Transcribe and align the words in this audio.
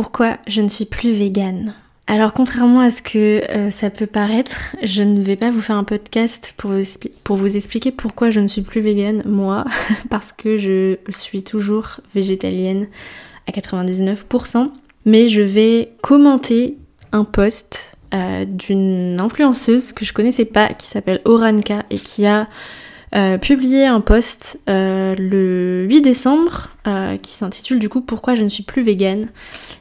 pourquoi 0.00 0.38
je 0.46 0.62
ne 0.62 0.70
suis 0.70 0.86
plus 0.86 1.12
végane. 1.12 1.74
Alors 2.06 2.32
contrairement 2.32 2.80
à 2.80 2.90
ce 2.90 3.02
que 3.02 3.42
euh, 3.50 3.70
ça 3.70 3.90
peut 3.90 4.06
paraître, 4.06 4.74
je 4.82 5.02
ne 5.02 5.20
vais 5.20 5.36
pas 5.36 5.50
vous 5.50 5.60
faire 5.60 5.76
un 5.76 5.84
podcast 5.84 6.54
pour 6.56 6.70
vous, 7.36 7.54
expliquer 7.54 7.92
pourquoi 7.92 8.30
je 8.30 8.40
ne 8.40 8.46
suis 8.46 8.62
plus 8.62 8.80
végane, 8.80 9.22
moi, 9.26 9.66
parce 10.08 10.32
que 10.32 10.56
je 10.56 10.96
suis 11.10 11.42
toujours 11.42 12.00
végétalienne 12.14 12.86
à 13.46 13.52
99%, 13.52 14.70
mais 15.04 15.28
je 15.28 15.42
vais 15.42 15.92
commenter 16.00 16.78
un 17.12 17.24
post 17.24 17.98
euh, 18.14 18.46
d'une 18.46 19.20
influenceuse 19.20 19.92
que 19.92 20.06
je 20.06 20.14
connaissais 20.14 20.46
pas, 20.46 20.68
qui 20.68 20.86
s'appelle 20.86 21.20
Oranka 21.26 21.84
et 21.90 21.98
qui 21.98 22.24
a 22.24 22.48
euh, 23.16 23.38
publié 23.38 23.86
un 23.86 24.00
post 24.00 24.60
euh, 24.68 25.16
le 25.18 25.84
8 25.88 26.00
décembre 26.00 26.68
euh, 26.86 27.16
qui 27.16 27.32
s'intitule 27.32 27.80
du 27.80 27.88
coup 27.88 28.02
Pourquoi 28.02 28.36
je 28.36 28.44
ne 28.44 28.48
suis 28.48 28.62
plus 28.62 28.82
végane? 28.82 29.26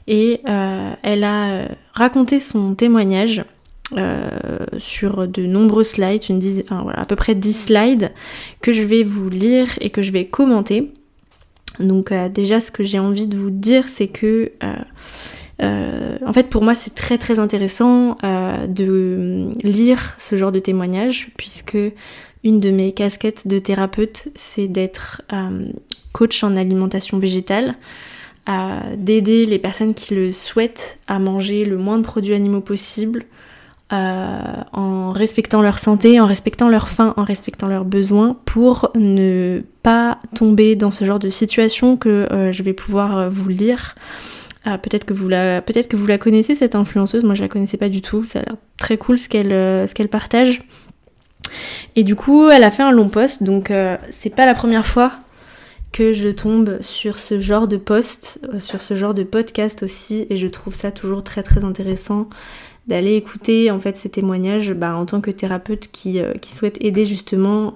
Et 0.07 0.41
elle 1.03 1.23
a 1.23 1.67
raconté 1.93 2.39
son 2.39 2.73
témoignage 2.73 3.43
sur 4.79 5.27
de 5.27 5.45
nombreux 5.45 5.83
slides, 5.83 6.23
une 6.29 6.41
enfin, 6.63 6.81
voilà, 6.83 6.99
à 7.01 7.05
peu 7.05 7.15
près 7.15 7.35
10 7.35 7.53
slides 7.53 8.11
que 8.61 8.73
je 8.73 8.81
vais 8.81 9.03
vous 9.03 9.29
lire 9.29 9.67
et 9.81 9.89
que 9.91 10.01
je 10.01 10.11
vais 10.11 10.25
commenter. 10.25 10.91
Donc 11.79 12.11
déjà 12.33 12.59
ce 12.61 12.71
que 12.71 12.83
j'ai 12.83 12.99
envie 12.99 13.27
de 13.27 13.37
vous 13.37 13.51
dire 13.51 13.87
c'est 13.87 14.07
que 14.07 14.51
en 15.61 16.33
fait, 16.33 16.49
pour 16.49 16.63
moi, 16.63 16.73
c'est 16.73 16.95
très 16.95 17.17
très 17.17 17.37
intéressant 17.37 18.17
de 18.23 19.49
lire 19.63 20.15
ce 20.17 20.35
genre 20.35 20.51
de 20.51 20.59
témoignage, 20.59 21.29
puisque 21.37 21.77
une 22.43 22.59
de 22.59 22.71
mes 22.71 22.91
casquettes 22.93 23.47
de 23.47 23.59
thérapeute, 23.59 24.29
c'est 24.35 24.67
d'être 24.67 25.21
euh, 25.33 25.67
coach 26.13 26.43
en 26.43 26.55
alimentation 26.55 27.19
végétale, 27.19 27.75
d'aider 28.97 29.45
les 29.45 29.59
personnes 29.59 29.93
qui 29.93 30.15
le 30.15 30.31
souhaitent 30.31 30.97
à 31.07 31.19
manger 31.19 31.65
le 31.65 31.77
moins 31.77 31.99
de 31.99 32.03
produits 32.03 32.33
animaux 32.33 32.61
possible, 32.61 33.25
euh, 33.93 34.41
en 34.73 35.11
respectant 35.11 35.61
leur 35.61 35.77
santé, 35.77 36.19
en 36.19 36.25
respectant 36.25 36.67
leur 36.67 36.89
faim, 36.89 37.13
en 37.15 37.23
respectant 37.23 37.67
leurs 37.67 37.85
besoins, 37.85 38.35
pour 38.45 38.89
ne 38.95 39.61
pas 39.83 40.17
tomber 40.33 40.75
dans 40.75 40.89
ce 40.89 41.05
genre 41.05 41.19
de 41.19 41.29
situation 41.29 41.95
que 41.95 42.27
euh, 42.31 42.51
je 42.51 42.63
vais 42.63 42.73
pouvoir 42.73 43.29
vous 43.29 43.49
lire. 43.49 43.93
peut-être 44.63 45.05
que 45.05 45.13
vous 45.13 45.29
la 45.29 45.61
peut-être 45.61 45.87
que 45.87 45.95
vous 45.95 46.07
la 46.07 46.17
connaissez 46.17 46.55
cette 46.55 46.73
influenceuse, 46.73 47.23
moi 47.23 47.35
je 47.35 47.43
la 47.43 47.49
connaissais 47.49 47.77
pas 47.77 47.89
du 47.89 48.01
tout, 48.01 48.25
ça 48.25 48.39
a 48.39 48.41
l'air 48.43 48.55
très 48.77 48.97
cool 48.97 49.19
ce 49.19 49.29
qu'elle 49.29 49.51
ce 49.87 49.93
qu'elle 49.93 50.09
partage. 50.09 50.61
Et 51.95 52.03
du 52.03 52.15
coup, 52.15 52.49
elle 52.49 52.63
a 52.63 52.71
fait 52.71 52.83
un 52.83 52.91
long 52.91 53.09
post, 53.09 53.43
donc 53.43 53.71
euh, 53.71 53.97
c'est 54.09 54.33
pas 54.33 54.45
la 54.45 54.55
première 54.55 54.85
fois 54.85 55.13
que 55.91 56.13
je 56.13 56.29
tombe 56.29 56.77
sur 56.81 57.17
ce 57.17 57.39
genre 57.39 57.67
de 57.67 57.77
post, 57.77 58.39
euh, 58.53 58.59
sur 58.59 58.81
ce 58.81 58.95
genre 58.95 59.13
de 59.13 59.23
podcast 59.23 59.83
aussi, 59.83 60.27
et 60.29 60.37
je 60.37 60.47
trouve 60.47 60.75
ça 60.75 60.91
toujours 60.91 61.23
très 61.23 61.43
très 61.43 61.63
intéressant 61.63 62.29
d'aller 62.87 63.15
écouter 63.15 63.69
en 63.69 63.79
fait 63.79 63.97
ces 63.97 64.09
témoignages 64.09 64.73
bah, 64.73 64.95
en 64.95 65.05
tant 65.05 65.21
que 65.21 65.29
thérapeute 65.29 65.89
qui, 65.91 66.19
euh, 66.19 66.33
souhaite 66.43 66.77
aider 66.81 67.05
justement 67.05 67.73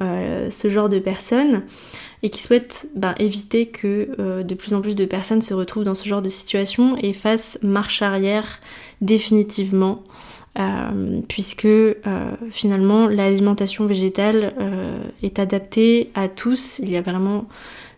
ce 0.50 0.70
genre 0.70 0.90
de 0.90 0.98
personnes 0.98 1.62
et 2.24 2.30
qui 2.32 2.42
souhaite 2.42 2.88
bah, 2.96 3.14
éviter 3.20 3.68
que 3.68 4.42
de 4.42 4.56
plus 4.56 4.74
en 4.74 4.82
plus 4.82 4.96
de 4.96 5.06
personnes 5.06 5.44
se 5.44 5.54
retrouvent 5.54 5.84
dans 5.84 5.94
ce 5.94 6.08
genre 6.08 6.24
de 6.24 6.30
situation 6.30 6.98
et 6.98 7.14
fassent 7.14 7.60
marche 7.62 8.02
arrière 8.02 8.60
définitivement 9.02 10.02
euh, 10.60 11.22
puisque 11.28 11.66
euh, 11.66 11.96
finalement 12.52 13.08
l'alimentation 13.08 13.88
végétale 13.88 14.54
euh, 14.60 15.00
est 15.24 15.40
adaptée 15.40 16.12
à 16.14 16.28
tous. 16.28 16.78
Il 16.78 16.92
y 16.92 16.98
a 16.98 17.02
vraiment 17.02 17.46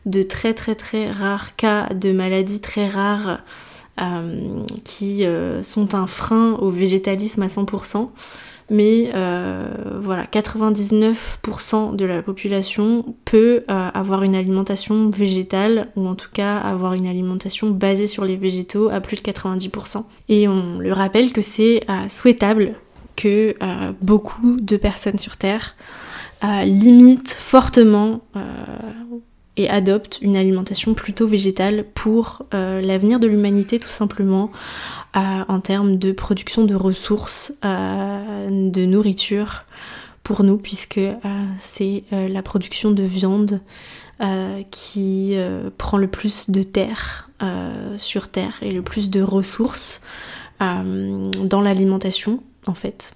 de 0.05 0.23
très 0.23 0.53
très 0.53 0.75
très 0.75 1.11
rares 1.11 1.57
cas 1.57 1.93
de 1.93 2.13
maladies 2.13 2.61
très 2.61 2.87
rares 2.87 3.39
qui 4.83 5.25
sont 5.63 5.95
un 5.95 6.05
frein 6.05 6.57
au 6.59 6.69
végétalisme 6.69 7.41
à 7.43 7.47
100% 7.47 8.09
mais 8.69 9.11
euh, 9.13 9.69
voilà, 9.99 10.25
99% 10.25 11.95
de 11.95 12.05
la 12.05 12.21
population 12.21 13.15
peut 13.25 13.63
euh, 13.69 13.89
avoir 13.93 14.23
une 14.23 14.35
alimentation 14.35 15.09
végétale, 15.09 15.89
ou 15.95 16.07
en 16.07 16.15
tout 16.15 16.29
cas 16.33 16.57
avoir 16.57 16.93
une 16.93 17.05
alimentation 17.05 17.69
basée 17.69 18.07
sur 18.07 18.25
les 18.25 18.37
végétaux 18.37 18.89
à 18.89 19.01
plus 19.01 19.17
de 19.17 19.21
90%. 19.21 20.03
Et 20.29 20.47
on 20.47 20.79
le 20.79 20.93
rappelle 20.93 21.31
que 21.31 21.41
c'est 21.41 21.81
euh, 21.89 22.09
souhaitable 22.09 22.75
que 23.15 23.55
beaucoup 24.01 24.59
de 24.59 24.75
personnes 24.75 25.17
sur 25.17 25.37
Terre 25.37 25.77
limitent 26.65 27.33
fortement 27.39 28.19
et 29.57 29.69
adoptent 29.69 30.19
une 30.21 30.35
alimentation 30.35 30.93
plutôt 30.93 31.27
végétale 31.27 31.85
pour 31.93 32.43
l'avenir 32.51 33.19
de 33.19 33.27
l'humanité 33.27 33.79
tout 33.79 33.89
simplement, 33.89 34.51
en 35.15 35.59
termes 35.59 35.97
de 35.97 36.11
production 36.11 36.65
de 36.65 36.75
ressources, 36.75 37.53
euh, 37.63 38.69
de 38.69 38.85
nourriture 38.85 39.63
pour 40.23 40.43
nous, 40.43 40.57
puisque 40.57 40.97
euh, 40.97 41.15
c'est 41.59 42.03
euh, 42.11 42.27
la 42.27 42.41
production 42.41 42.91
de 42.91 43.03
viande 43.03 43.61
qui 44.71 45.35
prend 45.77 45.97
le 45.97 46.07
plus 46.07 46.49
de 46.49 46.63
terre 46.63 47.29
sur 47.97 48.29
terre 48.29 48.53
et 48.61 48.71
le 48.71 48.81
plus 48.81 49.09
de 49.09 49.21
ressources 49.21 49.99
dans 50.61 51.61
l'alimentation 51.61 52.41
en 52.65 52.73
fait. 52.73 53.13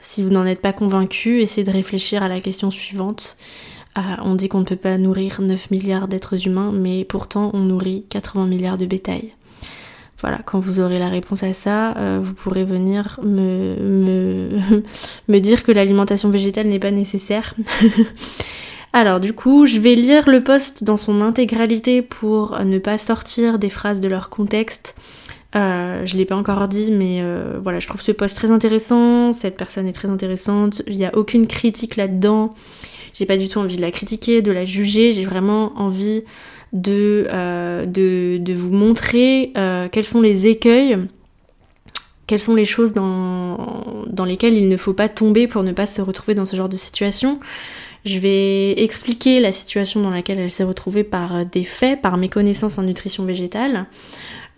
si 0.00 0.22
vous 0.22 0.30
n'en 0.30 0.46
êtes 0.46 0.62
pas 0.62 0.72
convaincu, 0.72 1.42
essayez 1.42 1.64
de 1.64 1.72
réfléchir 1.72 2.22
à 2.22 2.28
la 2.28 2.40
question 2.40 2.70
suivante. 2.70 3.36
On 3.96 4.34
dit 4.34 4.48
qu'on 4.48 4.60
ne 4.60 4.64
peut 4.64 4.76
pas 4.76 4.98
nourrir 4.98 5.40
9 5.40 5.70
milliards 5.70 6.08
d'êtres 6.08 6.46
humains, 6.46 6.72
mais 6.72 7.04
pourtant 7.04 7.50
on 7.54 7.60
nourrit 7.60 8.04
80 8.10 8.46
milliards 8.46 8.78
de 8.78 8.86
bétail. 8.86 9.32
Voilà, 10.20 10.38
quand 10.44 10.58
vous 10.58 10.80
aurez 10.80 10.98
la 10.98 11.08
réponse 11.08 11.42
à 11.42 11.52
ça, 11.52 11.96
euh, 11.96 12.18
vous 12.22 12.32
pourrez 12.32 12.64
venir 12.64 13.20
me, 13.22 13.76
me, 13.78 14.82
me 15.28 15.38
dire 15.38 15.64
que 15.64 15.72
l'alimentation 15.72 16.30
végétale 16.30 16.66
n'est 16.66 16.78
pas 16.78 16.90
nécessaire. 16.90 17.54
Alors 18.94 19.20
du 19.20 19.32
coup, 19.32 19.66
je 19.66 19.78
vais 19.78 19.94
lire 19.96 20.28
le 20.28 20.42
post 20.42 20.84
dans 20.84 20.96
son 20.96 21.20
intégralité 21.20 22.00
pour 22.00 22.58
ne 22.64 22.78
pas 22.78 22.96
sortir 22.96 23.58
des 23.58 23.68
phrases 23.68 24.00
de 24.00 24.08
leur 24.08 24.30
contexte. 24.30 24.94
Euh, 25.56 26.06
je 26.06 26.16
l'ai 26.16 26.24
pas 26.24 26.36
encore 26.36 26.68
dit, 26.68 26.90
mais 26.90 27.18
euh, 27.20 27.58
voilà, 27.62 27.78
je 27.78 27.86
trouve 27.86 28.00
ce 28.00 28.12
post 28.12 28.36
très 28.36 28.50
intéressant. 28.50 29.32
Cette 29.32 29.56
personne 29.56 29.86
est 29.86 29.92
très 29.92 30.08
intéressante. 30.08 30.82
Il 30.86 30.96
n'y 30.96 31.04
a 31.04 31.14
aucune 31.16 31.46
critique 31.46 31.96
là-dedans. 31.96 32.54
J'ai 33.14 33.26
pas 33.26 33.36
du 33.36 33.48
tout 33.48 33.60
envie 33.60 33.76
de 33.76 33.80
la 33.80 33.90
critiquer, 33.90 34.42
de 34.42 34.52
la 34.52 34.64
juger. 34.64 35.12
J'ai 35.12 35.24
vraiment 35.24 35.72
envie 35.76 36.24
euh, 36.86 37.86
de, 37.86 38.38
de, 38.38 38.52
vous 38.52 38.70
montrer 38.70 39.52
euh, 39.56 39.88
quels 39.90 40.04
sont 40.04 40.20
les 40.20 40.48
écueils, 40.48 40.98
quelles 42.26 42.40
sont 42.40 42.56
les 42.56 42.64
choses 42.64 42.92
dans, 42.92 44.04
dans 44.08 44.24
lesquelles 44.24 44.54
il 44.54 44.68
ne 44.68 44.76
faut 44.76 44.92
pas 44.92 45.08
tomber 45.08 45.46
pour 45.46 45.62
ne 45.62 45.70
pas 45.70 45.86
se 45.86 46.02
retrouver 46.02 46.34
dans 46.34 46.44
ce 46.44 46.56
genre 46.56 46.68
de 46.68 46.76
situation. 46.76 47.38
Je 48.04 48.18
vais 48.18 48.82
expliquer 48.82 49.38
la 49.38 49.52
situation 49.52 50.02
dans 50.02 50.10
laquelle 50.10 50.40
elle 50.40 50.50
s'est 50.50 50.64
retrouvée 50.64 51.04
par 51.04 51.46
des 51.46 51.64
faits, 51.64 52.02
par 52.02 52.16
mes 52.16 52.28
connaissances 52.28 52.76
en 52.76 52.82
nutrition 52.82 53.24
végétale. 53.24 53.86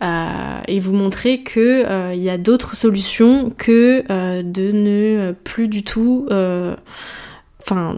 Euh, 0.03 0.59
et 0.67 0.79
vous 0.79 0.93
montrer 0.93 1.41
que 1.41 2.13
il 2.13 2.21
y 2.21 2.29
a 2.29 2.37
d'autres 2.37 2.75
solutions 2.75 3.51
que 3.55 4.03
de 4.41 4.71
ne 4.71 5.33
plus 5.43 5.67
du 5.67 5.83
tout 5.83 6.27
enfin, 7.67 7.97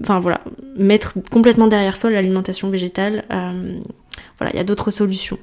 enfin 0.00 0.20
voilà, 0.20 0.40
mettre 0.76 1.14
complètement 1.30 1.68
derrière 1.68 1.96
soi 1.96 2.10
l'alimentation 2.10 2.70
végétale. 2.70 3.24
Euh, 3.32 3.78
voilà, 4.38 4.52
il 4.52 4.56
y 4.56 4.60
a 4.60 4.64
d'autres 4.64 4.90
solutions. 4.90 5.38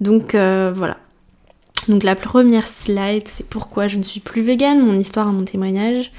Donc 0.00 0.34
euh, 0.34 0.72
voilà. 0.74 0.98
Donc 1.88 2.02
la 2.02 2.14
première 2.14 2.66
slide, 2.66 3.26
c'est 3.26 3.46
pourquoi 3.46 3.86
je 3.86 3.96
ne 3.96 4.02
suis 4.02 4.20
plus 4.20 4.42
végane, 4.42 4.84
mon 4.84 4.98
histoire 4.98 5.32
mon 5.32 5.44
témoignage. 5.44 6.12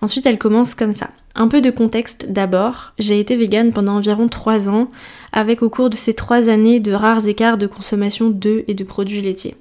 Ensuite, 0.00 0.26
elle 0.26 0.38
commence 0.38 0.74
comme 0.74 0.94
ça. 0.94 1.10
Un 1.34 1.48
peu 1.48 1.60
de 1.60 1.70
contexte 1.70 2.26
d'abord. 2.28 2.92
J'ai 2.98 3.20
été 3.20 3.36
végane 3.36 3.72
pendant 3.72 3.96
environ 3.96 4.28
3 4.28 4.68
ans, 4.68 4.88
avec 5.32 5.62
au 5.62 5.70
cours 5.70 5.90
de 5.90 5.96
ces 5.96 6.14
3 6.14 6.48
années 6.48 6.80
de 6.80 6.92
rares 6.92 7.28
écarts 7.28 7.58
de 7.58 7.66
consommation 7.66 8.28
d'œufs 8.30 8.64
et 8.66 8.74
de 8.74 8.84
produits 8.84 9.20
laitiers. 9.20 9.54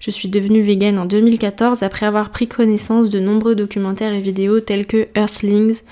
Je 0.00 0.10
suis 0.10 0.28
devenue 0.28 0.62
végane 0.62 0.98
en 0.98 1.06
2014 1.06 1.82
après 1.82 2.06
avoir 2.06 2.30
pris 2.30 2.48
connaissance 2.48 3.10
de 3.10 3.20
nombreux 3.20 3.54
documentaires 3.54 4.14
et 4.14 4.20
vidéos 4.20 4.60
tels 4.60 4.86
que 4.86 5.08
Earthlings, 5.14 5.82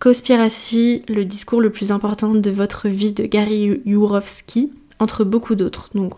Conspiracy, 0.00 1.02
le 1.08 1.24
discours 1.24 1.62
le 1.62 1.70
plus 1.70 1.90
important 1.90 2.34
de 2.34 2.50
votre 2.50 2.88
vie 2.88 3.12
de 3.12 3.24
Gary 3.24 3.80
Yourofsky, 3.86 4.70
entre 4.98 5.24
beaucoup 5.24 5.54
d'autres. 5.54 5.88
Donc 5.94 6.14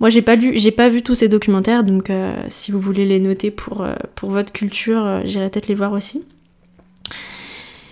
moi 0.00 0.08
j'ai 0.08 0.22
pas 0.22 0.36
lu, 0.36 0.52
j'ai 0.56 0.70
pas 0.70 0.88
vu 0.88 1.02
tous 1.02 1.14
ces 1.14 1.28
documentaires, 1.28 1.84
donc 1.84 2.08
euh, 2.08 2.34
si 2.48 2.72
vous 2.72 2.80
voulez 2.80 3.04
les 3.04 3.20
noter 3.20 3.50
pour, 3.50 3.82
euh, 3.82 3.94
votre 4.22 4.52
culture, 4.52 5.04
euh, 5.04 5.20
j'irai 5.24 5.50
peut-être 5.50 5.68
les 5.68 5.74
voir 5.74 5.92
aussi. 5.92 6.22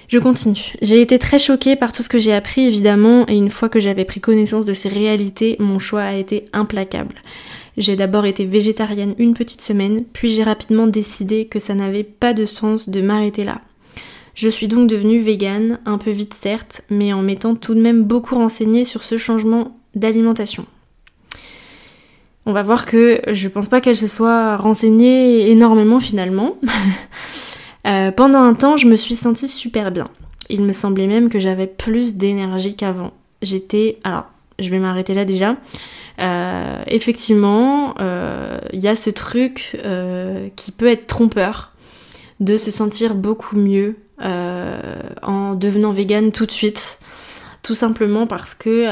Je 0.09 0.21
continue. 0.21 0.75
J'ai 0.83 1.01
été 1.01 1.19
très 1.19 1.41
choquée 1.41 1.75
par 1.75 1.93
tout 1.93 2.05
ce 2.05 2.09
que 2.09 2.19
j'ai 2.19 2.33
appris 2.33 2.67
évidemment, 2.67 3.27
et 3.29 3.37
une 3.37 3.51
fois 3.51 3.69
que 3.69 3.81
j'avais 3.81 4.05
pris 4.05 4.21
connaissance 4.21 4.65
de 4.65 4.73
ces 4.75 4.89
réalités, 4.89 5.57
mon 5.59 5.81
choix 5.81 6.03
a 6.03 6.15
été 6.15 6.49
implacable. 6.53 7.17
J'ai 7.77 7.97
d'abord 7.97 8.25
été 8.25 8.45
végétarienne 8.45 9.15
une 9.19 9.35
petite 9.35 9.63
semaine, 9.63 10.05
puis 10.13 10.31
j'ai 10.31 10.45
rapidement 10.45 10.87
décidé 10.87 11.47
que 11.47 11.59
ça 11.59 11.75
n'avait 11.75 12.05
pas 12.05 12.35
de 12.35 12.45
sens 12.45 12.89
de 12.89 13.01
m'arrêter 13.01 13.43
là. 13.43 13.61
Je 14.35 14.49
suis 14.49 14.69
donc 14.69 14.89
devenue 14.89 15.19
végane, 15.19 15.81
un 15.87 15.99
peu 15.99 16.11
vite 16.11 16.35
certes, 16.35 16.83
mais 16.89 17.13
en 17.13 17.23
m'étant 17.23 17.55
tout 17.57 17.75
de 17.75 17.81
même 17.81 18.05
beaucoup 18.05 18.37
renseignée 18.37 18.85
sur 18.85 19.03
ce 19.03 19.17
changement 19.17 19.77
d'alimentation. 19.95 20.67
on 22.45 22.53
va 22.53 22.63
voir 22.63 22.87
que 22.87 23.21
je 23.33 23.49
pense 23.49 23.67
pas 23.67 23.81
qu'elle 23.81 23.97
se 23.97 24.07
soit 24.07 24.57
renseignée 24.57 25.51
énormément 25.51 25.99
finalement. 25.99 26.59
Euh, 27.87 28.11
pendant 28.11 28.41
un 28.41 28.55
temps, 28.55 28.77
je 28.77 28.87
me 28.87 28.97
suis 28.97 29.15
sentie 29.15 29.49
super 29.49 29.91
bien. 29.91 30.09
Il 30.49 30.63
me 30.63 30.73
semblait 30.73 31.07
même 31.07 31.29
que 31.29 31.39
j'avais 31.39 31.67
plus 31.67 32.15
d'énergie 32.17 32.77
qu'avant. 32.77 33.13
J'étais... 33.43 33.99
Alors, 34.05 34.25
je 34.59 34.71
vais 34.71 34.79
m'arrêter 34.79 35.15
là 35.15 35.25
déjà. 35.25 35.57
Euh, 36.19 36.83
effectivement, 36.87 37.95
il 37.99 38.03
euh, 38.03 38.59
y 38.73 38.89
a 38.89 38.97
ce 38.97 39.11
truc 39.11 39.77
qui 40.57 40.73
peut 40.73 40.89
être 40.89 41.07
trompeur 41.07 41.73
de 42.41 42.57
se 42.57 42.71
sentir 42.71 43.15
beaucoup 43.15 43.57
mieux 43.57 43.97
en 44.19 45.55
devenant 45.55 45.93
végane 45.93 46.33
tout 46.33 46.47
de 46.47 46.51
suite. 46.51 46.99
Tout 47.63 47.75
simplement 47.75 48.27
parce 48.27 48.55
que 48.55 48.87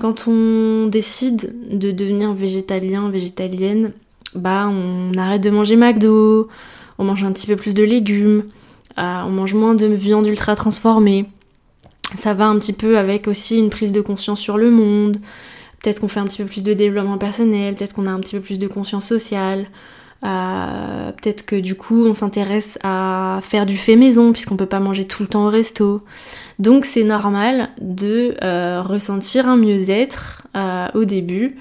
quand 0.00 0.26
on 0.26 0.86
décide 0.86 1.78
de 1.78 1.92
devenir 1.92 2.32
végétalien, 2.32 3.10
végétalienne, 3.10 3.92
bah 4.34 4.68
on 4.68 5.16
arrête 5.18 5.42
de 5.42 5.50
manger 5.50 5.76
McDo, 5.76 6.48
on 7.00 7.04
mange 7.04 7.24
un 7.24 7.32
petit 7.32 7.46
peu 7.46 7.56
plus 7.56 7.72
de 7.72 7.82
légumes, 7.82 8.44
euh, 8.98 9.22
on 9.24 9.30
mange 9.30 9.54
moins 9.54 9.74
de 9.74 9.86
viande 9.86 10.26
ultra 10.26 10.54
transformée. 10.54 11.24
Ça 12.14 12.34
va 12.34 12.46
un 12.46 12.58
petit 12.58 12.74
peu 12.74 12.98
avec 12.98 13.26
aussi 13.26 13.58
une 13.58 13.70
prise 13.70 13.90
de 13.90 14.02
conscience 14.02 14.38
sur 14.38 14.58
le 14.58 14.70
monde. 14.70 15.16
Peut-être 15.82 16.00
qu'on 16.00 16.08
fait 16.08 16.20
un 16.20 16.26
petit 16.26 16.42
peu 16.42 16.48
plus 16.48 16.62
de 16.62 16.74
développement 16.74 17.16
personnel, 17.16 17.74
peut-être 17.74 17.94
qu'on 17.94 18.06
a 18.06 18.10
un 18.10 18.20
petit 18.20 18.36
peu 18.36 18.42
plus 18.42 18.58
de 18.58 18.68
conscience 18.68 19.06
sociale. 19.06 19.66
Euh, 20.22 21.12
peut-être 21.12 21.46
que 21.46 21.56
du 21.56 21.74
coup 21.74 22.04
on 22.04 22.12
s'intéresse 22.12 22.78
à 22.82 23.40
faire 23.42 23.64
du 23.64 23.78
fait 23.78 23.96
maison 23.96 24.32
puisqu'on 24.32 24.58
peut 24.58 24.66
pas 24.66 24.80
manger 24.80 25.06
tout 25.06 25.22
le 25.22 25.28
temps 25.28 25.46
au 25.46 25.50
resto. 25.50 26.02
Donc 26.58 26.84
c'est 26.84 27.04
normal 27.04 27.70
de 27.80 28.34
euh, 28.44 28.82
ressentir 28.82 29.48
un 29.48 29.56
mieux-être 29.56 30.42
au 30.92 31.06
début 31.06 31.56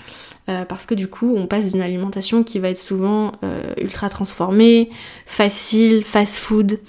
parce 0.68 0.86
que 0.86 0.96
du 0.96 1.08
coup 1.08 1.36
on 1.36 1.48
passe 1.48 1.72
d'une 1.72 1.82
alimentation 1.82 2.44
qui 2.44 2.60
va 2.60 2.70
être 2.70 2.78
souvent 2.78 3.34
ultra 3.78 4.10
transformée, 4.10 4.90
facile, 5.26 6.04
fast-food, 6.04 6.80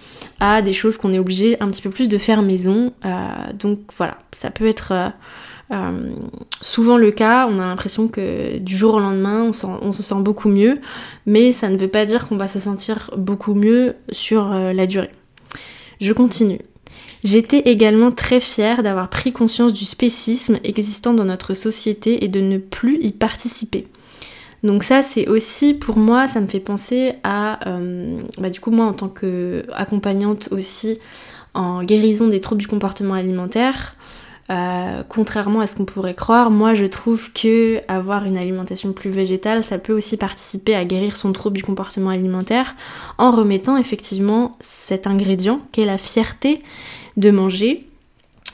à 0.41 0.63
des 0.63 0.73
choses 0.73 0.97
qu'on 0.97 1.13
est 1.13 1.19
obligé 1.19 1.61
un 1.61 1.69
petit 1.71 1.83
peu 1.83 1.91
plus 1.91 2.09
de 2.09 2.19
faire 2.19 2.43
maison. 2.43 2.93
donc 3.55 3.81
voilà, 3.97 4.19
ça 4.33 4.51
peut 4.51 4.67
être 4.67 5.13
euh, 5.73 6.11
souvent 6.61 6.97
le 6.97 7.13
cas, 7.13 7.47
on 7.49 7.59
a 7.61 7.67
l'impression 7.67 8.09
que 8.09 8.59
du 8.59 8.77
jour 8.77 8.95
au 8.95 8.99
lendemain, 8.99 9.51
on, 9.63 9.93
se 9.93 10.03
sent 10.03 10.21
beaucoup 10.21 10.49
mieux, 10.49 10.81
mais 11.27 11.53
ça 11.53 11.69
ne 11.69 11.77
veut 11.77 11.89
pas 11.89 12.07
dire 12.07 12.27
qu'on 12.27 12.37
va 12.37 12.49
se 12.49 12.59
sentir 12.59 13.11
beaucoup 13.17 13.55
mieux 13.55 13.95
sur 14.11 14.53
euh, 14.53 14.73
la 14.73 14.87
durée. 14.87 15.11
Je 16.01 16.13
continue. 16.13 16.59
J'étais 17.23 17.59
également 17.61 18.11
très 18.13 18.41
fière 18.41 18.83
d'avoir 18.83 19.11
pris 19.11 19.33
conscience 19.33 19.73
du 19.73 19.85
spécisme 19.85 20.59
existant 20.65 21.13
dans 21.13 21.27
notre 21.27 21.55
société 21.55 22.25
et 22.25 22.29
de 22.29 22.41
ne 22.41 22.59
plus 22.59 22.99
y 23.03 23.13
participer. 23.13 23.87
Donc 24.63 24.85
ça, 24.85 25.03
c'est 25.03 25.29
aussi 25.29 25.75
pour 25.75 25.97
moi, 25.97 26.27
ça 26.27 26.41
me 26.41 26.47
fait 26.47 26.61
penser 26.61 27.15
à, 27.23 27.69
euh, 27.69 28.19
bah, 28.39 28.51
du 28.51 28.61
coup 28.61 28.71
moi 28.71 28.87
en 28.87 28.93
tant 28.93 29.09
qu'accompagnante 29.09 30.49
aussi 30.51 30.99
en 31.55 31.83
guérison 31.83 32.29
des 32.29 32.41
troubles 32.41 32.61
du 32.61 32.69
comportement 32.69 33.15
alimentaire, 33.15 33.97
euh, 34.51 35.05
contrairement 35.09 35.61
à 35.61 35.69
ce 35.69 35.77
qu'on 35.77 35.85
pourrait 35.85 36.15
croire, 36.15 36.51
moi 36.51 36.75
je 36.75 36.85
trouve 36.85 37.33
que 37.33 37.83
avoir 37.87 38.25
une 38.25 38.37
alimentation 38.37 38.93
plus 38.93 39.11
végétale, 39.11 39.63
ça 39.63 39.79
peut 39.79 39.93
aussi 39.93 40.17
participer 40.17 40.75
à 40.75 40.85
guérir 40.85 41.17
son 41.17 41.33
trouble 41.33 41.57
du 41.57 41.63
comportement 41.63 42.11
alimentaire 42.11 42.75
en 43.17 43.31
remettant 43.31 43.77
effectivement 43.77 44.57
cet 44.61 45.07
ingrédient 45.07 45.61
qu'est 45.71 45.85
la 45.85 45.99
fierté 45.99 46.63
de 47.17 47.31
manger, 47.31 47.87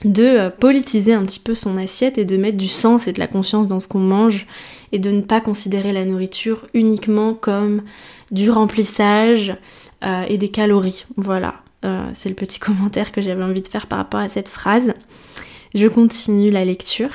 de 0.05 0.23
euh, 0.23 0.51
politiser 0.51 1.15
un 1.15 1.25
petit 1.25 1.41
peu 1.41 1.55
son 1.55 1.79
assiette 1.79 2.19
et 2.19 2.27
de 2.27 2.37
mettre 2.37 2.59
du 2.59 2.69
sens 2.69 3.09
et 3.09 3.15
de 3.15 3.19
la 3.19 3.27
conscience 3.27 3.67
dans 3.67 3.79
ce 3.79 3.89
qu'on 3.89 3.99
mange 3.99 4.47
et 4.93 4.99
de 4.99 5.11
ne 5.11 5.23
pas 5.23 5.41
considérer 5.41 5.95
la 5.95 6.05
nourriture 6.05 6.67
uniquement 6.75 7.33
comme 7.33 7.81
du 8.31 8.51
remplissage 8.51 9.57
euh, 10.05 10.25
et 10.29 10.37
des 10.37 10.51
calories. 10.51 11.07
Voilà, 11.17 11.55
c'est 12.13 12.29
le 12.29 12.35
petit 12.35 12.59
commentaire 12.61 13.13
que 13.13 13.23
j'avais 13.23 13.45
envie 13.45 13.63
de 13.63 13.69
faire 13.69 13.87
par 13.87 13.99
rapport 13.99 14.21
à 14.21 14.29
cette 14.29 14.51
phrase. 14.51 14.93
Je 15.77 15.89
continue 15.89 16.49
la 16.49 16.65
lecture. 16.65 17.11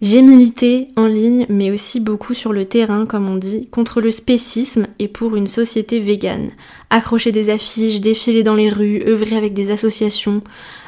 J'ai 0.00 0.22
milité 0.22 0.90
en 0.94 1.06
ligne, 1.06 1.46
mais 1.48 1.72
aussi 1.72 1.98
beaucoup 1.98 2.32
sur 2.32 2.52
le 2.52 2.64
terrain, 2.64 3.06
comme 3.06 3.28
on 3.28 3.34
dit, 3.34 3.66
contre 3.72 4.00
le 4.00 4.12
spécisme 4.12 4.86
et 5.00 5.08
pour 5.08 5.34
une 5.34 5.48
société 5.48 5.98
végane. 5.98 6.50
Accrocher 6.90 7.32
des 7.32 7.50
affiches, 7.50 8.00
défiler 8.00 8.44
dans 8.44 8.54
les 8.54 8.70
rues, 8.70 9.02
œuvrer 9.04 9.36
avec 9.36 9.52
des 9.52 9.72
associations, 9.72 10.42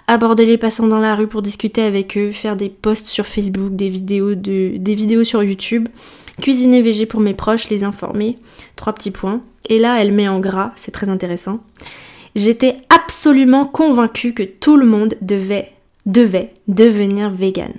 aborder 0.07 0.47
les 0.47 0.57
passants 0.57 0.87
dans 0.87 1.01
la 1.01 1.17
rue 1.17 1.27
pour 1.27 1.43
discuter 1.43 1.83
avec 1.83 2.17
eux, 2.17 2.31
faire 2.31 2.55
des 2.55 2.69
posts 2.69 3.09
sur 3.09 3.27
Facebook, 3.27 3.75
des 3.75 3.89
vidéos, 3.89 4.37
de, 4.37 4.77
des 4.77 4.95
vidéos 4.95 5.25
sur 5.25 5.43
YouTube, 5.43 5.89
cuisiner 6.41 6.81
végé 6.81 7.07
pour 7.07 7.19
mes 7.19 7.35
proches, 7.35 7.71
les 7.71 7.83
informer. 7.83 8.39
Trois 8.77 8.93
petits 8.93 9.11
points. 9.11 9.43
Et 9.69 9.81
là, 9.81 10.01
elle 10.01 10.13
met 10.13 10.29
en 10.29 10.39
gras, 10.39 10.71
c'est 10.77 10.93
très 10.93 11.09
intéressant. 11.09 11.59
J'étais 12.37 12.77
absolument 12.89 13.65
convaincue 13.65 14.33
que 14.33 14.45
tout 14.45 14.77
le 14.77 14.87
monde 14.87 15.17
devait 15.23 15.74
devait 16.07 16.53
devenir 16.69 17.31
vegan. 17.31 17.73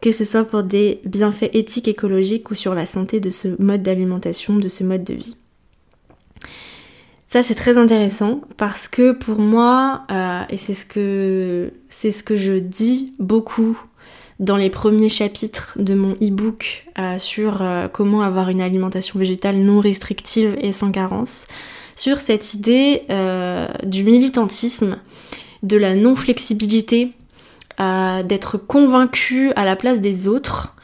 Que 0.00 0.12
ce 0.12 0.24
soit 0.24 0.44
pour 0.44 0.62
des 0.62 1.00
bienfaits 1.04 1.50
éthiques, 1.54 1.88
écologiques 1.88 2.50
ou 2.50 2.54
sur 2.54 2.74
la 2.74 2.86
santé 2.86 3.20
de 3.20 3.30
ce 3.30 3.60
mode 3.62 3.82
d'alimentation, 3.82 4.56
de 4.56 4.68
ce 4.68 4.84
mode 4.84 5.04
de 5.04 5.14
vie. 5.14 5.36
Ça 7.26 7.42
c'est 7.42 7.54
très 7.54 7.76
intéressant 7.76 8.40
parce 8.56 8.88
que 8.88 9.12
pour 9.12 9.38
moi, 9.38 10.04
euh, 10.10 10.42
et 10.48 10.56
c'est 10.56 10.74
ce 10.74 10.86
que 10.86 11.72
c'est 11.88 12.12
ce 12.12 12.22
que 12.22 12.36
je 12.36 12.52
dis 12.52 13.14
beaucoup 13.18 13.78
dans 14.38 14.56
les 14.56 14.70
premiers 14.70 15.08
chapitres 15.08 15.74
de 15.76 15.94
mon 15.94 16.12
e-book 16.22 16.86
euh, 16.98 17.18
sur 17.18 17.62
euh, 17.62 17.88
comment 17.88 18.20
avoir 18.20 18.48
une 18.48 18.60
alimentation 18.60 19.18
végétale 19.18 19.56
non 19.56 19.80
restrictive 19.80 20.56
et 20.60 20.72
sans 20.72 20.92
carence, 20.92 21.46
sur 21.96 22.20
cette 22.20 22.54
idée 22.54 23.02
du 23.84 24.04
militantisme, 24.04 24.98
de 25.62 25.76
la 25.78 25.94
non-flexibilité 25.94 27.12
d'être 27.78 28.56
convaincu 28.58 29.52
à 29.56 29.64
la 29.64 29.76
place 29.76 30.00
des 30.00 30.28
autres. 30.28 30.76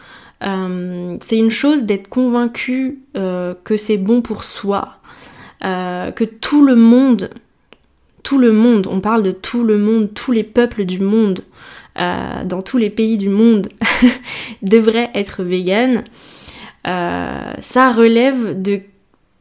Euh, 0.43 1.17
c'est 1.21 1.39
une 1.39 1.51
chose 1.51 1.85
d'être 1.85 2.09
convaincu 2.09 3.01
euh, 3.17 3.55
que 3.65 3.77
c'est 3.77 3.97
bon 3.97 4.23
pour 4.23 4.45
soi, 4.45 4.97
euh, 5.65 6.11
que 6.11 6.25
tout 6.25 6.65
le 6.65 6.75
monde, 6.75 7.31
tout 8.23 8.39
le 8.39 8.53
monde, 8.53 8.89
on 8.91 9.01
parle 9.01 9.23
de 9.23 9.31
tout 9.31 9.63
le 9.63 9.79
monde, 9.79 10.13
tous 10.15 10.33
les 10.33 10.43
peuples 10.43 10.85
du 10.85 11.01
monde, 11.01 11.41
dans 11.95 12.63
tous 12.65 12.79
les 12.79 12.89
pays 12.89 13.19
du 13.19 13.29
monde, 13.29 13.69
devraient 14.63 15.11
être 15.15 15.43
vegan. 15.43 16.05
ça 16.85 17.93
relève 17.93 18.61
de 18.61 18.81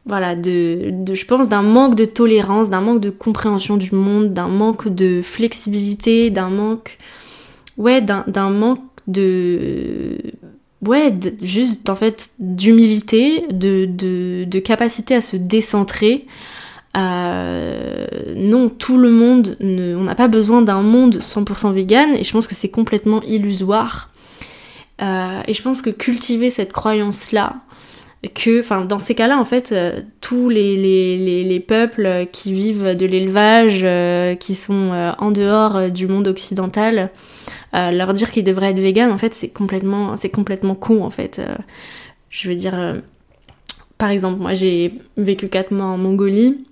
voilà, 0.04 0.34
de, 0.34 0.90
de, 0.90 1.14
je 1.14 1.24
pense, 1.24 1.48
d'un 1.48 1.62
manque 1.62 1.94
de 1.94 2.04
tolérance, 2.04 2.70
d'un 2.70 2.80
manque 2.80 3.00
de 3.00 3.10
compréhension 3.10 3.76
du 3.76 3.94
monde, 3.94 4.34
d'un 4.34 4.48
manque 4.48 4.88
de 4.88 5.22
flexibilité, 5.22 6.28
d'un 6.28 6.50
manque 6.50 6.98
ouais, 7.76 8.00
d'un 8.00 8.50
manque 8.50 8.80
de. 9.06 10.18
Ouais, 10.84 11.14
juste 11.40 11.88
en 11.88 11.94
fait 11.94 12.32
d'humilité, 12.40 13.46
de, 13.52 13.86
de, 13.86 14.44
de, 14.44 14.58
capacité 14.58 15.14
à 15.14 15.20
se 15.20 15.36
décentrer. 15.36 16.26
Euh, 16.96 18.06
non, 18.36 18.68
tout 18.68 18.98
le 18.98 19.10
monde, 19.10 19.56
ne, 19.60 19.96
on 19.96 20.02
n'a 20.02 20.14
pas 20.14 20.28
besoin 20.28 20.60
d'un 20.60 20.82
monde 20.82 21.16
100% 21.16 21.72
vegan 21.72 22.14
et 22.14 22.24
je 22.24 22.32
pense 22.32 22.46
que 22.46 22.54
c'est 22.54 22.68
complètement 22.68 23.22
illusoire. 23.22 24.10
Euh, 25.00 25.40
et 25.46 25.54
je 25.54 25.62
pense 25.62 25.82
que 25.82 25.90
cultiver 25.90 26.50
cette 26.50 26.72
croyance-là, 26.72 27.56
que, 28.34 28.84
dans 28.84 28.98
ces 28.98 29.14
cas-là, 29.14 29.38
en 29.38 29.44
fait, 29.44 29.72
euh, 29.72 30.00
tous 30.20 30.48
les, 30.48 31.64
peuples 31.66 32.26
qui 32.32 32.52
vivent 32.52 32.96
de 32.96 33.06
l'élevage, 33.06 33.86
qui 34.38 34.54
sont 34.54 35.14
en 35.18 35.30
dehors 35.30 35.90
du 35.90 36.06
monde 36.06 36.28
occidental, 36.28 37.10
euh, 37.74 37.90
leur 37.90 38.12
dire 38.12 38.30
qu'ils 38.30 38.44
devraient 38.44 38.70
être 38.70 38.80
vegan, 38.80 39.10
en 39.10 39.18
fait, 39.18 39.34
c'est 39.34 39.48
complètement, 39.48 40.16
c'est 40.16 40.28
complètement 40.28 40.74
con, 40.74 41.02
en 41.04 41.10
fait. 41.10 41.38
Euh, 41.38 41.54
je 42.30 42.48
veux 42.48 42.54
dire, 42.54 42.78
euh, 42.78 42.94
par 43.98 44.10
exemple, 44.10 44.40
moi 44.40 44.54
j'ai 44.54 44.94
vécu 45.16 45.48
4 45.48 45.72
mois 45.72 45.86
en 45.86 45.98
Mongolie. 45.98 46.64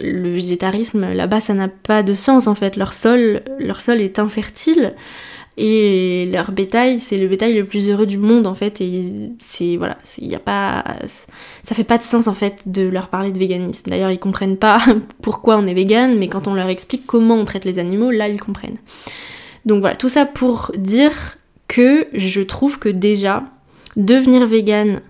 Le 0.00 0.30
végétarisme, 0.30 1.12
là-bas, 1.12 1.40
ça 1.40 1.54
n'a 1.54 1.68
pas 1.68 2.02
de 2.02 2.14
sens, 2.14 2.46
en 2.46 2.54
fait. 2.54 2.76
Leur 2.76 2.92
sol, 2.92 3.42
leur 3.58 3.80
sol 3.80 4.00
est 4.00 4.18
infertile 4.18 4.94
et 5.58 6.28
leur 6.32 6.52
bétail 6.52 7.00
c'est 7.00 7.18
le 7.18 7.26
bétail 7.26 7.52
le 7.52 7.64
plus 7.64 7.88
heureux 7.88 8.06
du 8.06 8.16
monde 8.16 8.46
en 8.46 8.54
fait 8.54 8.80
et 8.80 9.32
c'est 9.40 9.76
voilà 9.76 9.98
il 10.18 10.28
y 10.28 10.36
a 10.36 10.38
pas 10.38 10.84
ça 11.62 11.74
fait 11.74 11.84
pas 11.84 11.98
de 11.98 12.04
sens 12.04 12.28
en 12.28 12.32
fait 12.32 12.62
de 12.66 12.82
leur 12.82 13.08
parler 13.08 13.32
de 13.32 13.38
véganisme 13.38 13.90
d'ailleurs 13.90 14.12
ils 14.12 14.20
comprennent 14.20 14.56
pas 14.56 14.80
pourquoi 15.22 15.56
on 15.56 15.66
est 15.66 15.74
vegan 15.74 16.16
mais 16.16 16.28
quand 16.28 16.46
on 16.46 16.54
leur 16.54 16.68
explique 16.68 17.06
comment 17.06 17.34
on 17.34 17.44
traite 17.44 17.64
les 17.64 17.80
animaux 17.80 18.12
là 18.12 18.28
ils 18.28 18.40
comprennent 18.40 18.78
donc 19.68 19.80
voilà, 19.80 19.96
tout 19.96 20.08
ça 20.08 20.24
pour 20.24 20.72
dire 20.78 21.36
que 21.68 22.06
je 22.14 22.40
trouve 22.40 22.78
que 22.78 22.88
déjà, 22.88 23.42
devenir 23.96 24.46
vegan 24.46 25.02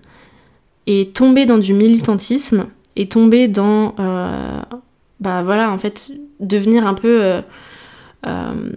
et 0.85 1.11
tomber 1.13 1.45
dans 1.45 1.57
du 1.57 1.73
militantisme 1.73 2.67
et 2.97 3.07
tomber 3.07 3.47
dans, 3.47 3.95
euh, 3.99 4.59
bah 5.21 5.43
voilà, 5.43 5.71
en 5.71 5.77
fait, 5.77 6.11
devenir 6.41 6.85
un 6.85 6.93
peu 6.93 7.23
euh, 7.23 7.41
euh, 8.27 8.71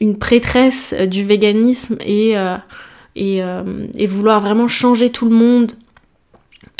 une 0.00 0.18
prêtresse 0.18 0.94
du 1.08 1.24
véganisme 1.24 1.96
et, 2.00 2.34
et, 3.14 3.36
et, 3.38 4.06
vouloir 4.08 4.40
vraiment 4.40 4.66
changer 4.66 5.10
tout 5.10 5.26
le 5.26 5.34
monde. 5.34 5.72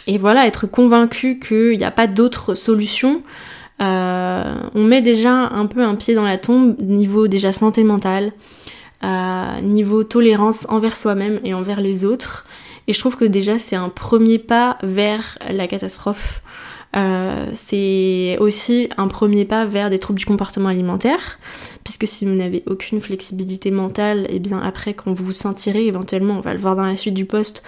Et 0.09 0.19
voilà, 0.19 0.49
être 0.49 0.67
convaincu 0.67 1.39
qu'il 1.39 1.79
n'y 1.79 1.85
a 1.85 1.93
pas 1.93 2.09
d'autre 2.09 2.57
solution, 2.57 3.23
euh, 3.81 4.55
on 4.75 4.83
met 4.83 5.03
déjà 5.03 5.33
un 5.33 5.67
peu 5.67 5.83
un 5.83 5.95
pied 5.95 6.15
dans 6.15 6.25
la 6.25 6.39
tombe 6.39 6.79
niveau 6.81 7.29
déjà 7.29 7.53
santé 7.53 7.83
mentale, 7.83 8.33
euh, 9.05 9.61
niveau 9.63 10.05
tolérance 10.05 10.67
envers 10.69 10.97
soi-même 10.97 11.41
et 11.45 11.55
envers 11.55 11.81
les 11.81 12.05
autres. 12.05 12.47
Et 12.87 12.93
je 12.93 12.99
trouve 12.99 13.17
que 13.17 13.25
déjà 13.25 13.59
c'est 13.59 13.77
un 13.77 13.89
premier 13.89 14.39
pas 14.39 14.79
vers 14.83 15.39
la 15.51 15.67
catastrophe. 15.67 16.43
Euh, 16.97 17.47
c'est 17.55 18.37
aussi 18.41 18.89
un 18.97 19.07
premier 19.07 19.45
pas 19.45 19.65
vers 19.65 19.91
des 19.91 20.01
troubles 20.01 20.19
du 20.19 20.27
comportement 20.27 20.69
alimentaire, 20.69 21.39
puisque 21.85 22.07
si 22.07 22.25
vous 22.25 22.35
n'avez 22.35 22.65
aucune 22.67 23.01
flexibilité 23.01 23.71
mentale, 23.71 24.27
et 24.29 24.37
eh 24.37 24.39
bien 24.41 24.59
après 24.59 24.95
quand 24.95 25.13
vous 25.13 25.25
vous 25.25 25.33
sentirez 25.33 25.87
éventuellement, 25.87 26.39
on 26.39 26.41
va 26.41 26.53
le 26.53 26.59
voir 26.59 26.75
dans 26.75 26.85
la 26.85 26.97
suite 26.97 27.15
du 27.15 27.27
poste, 27.27 27.63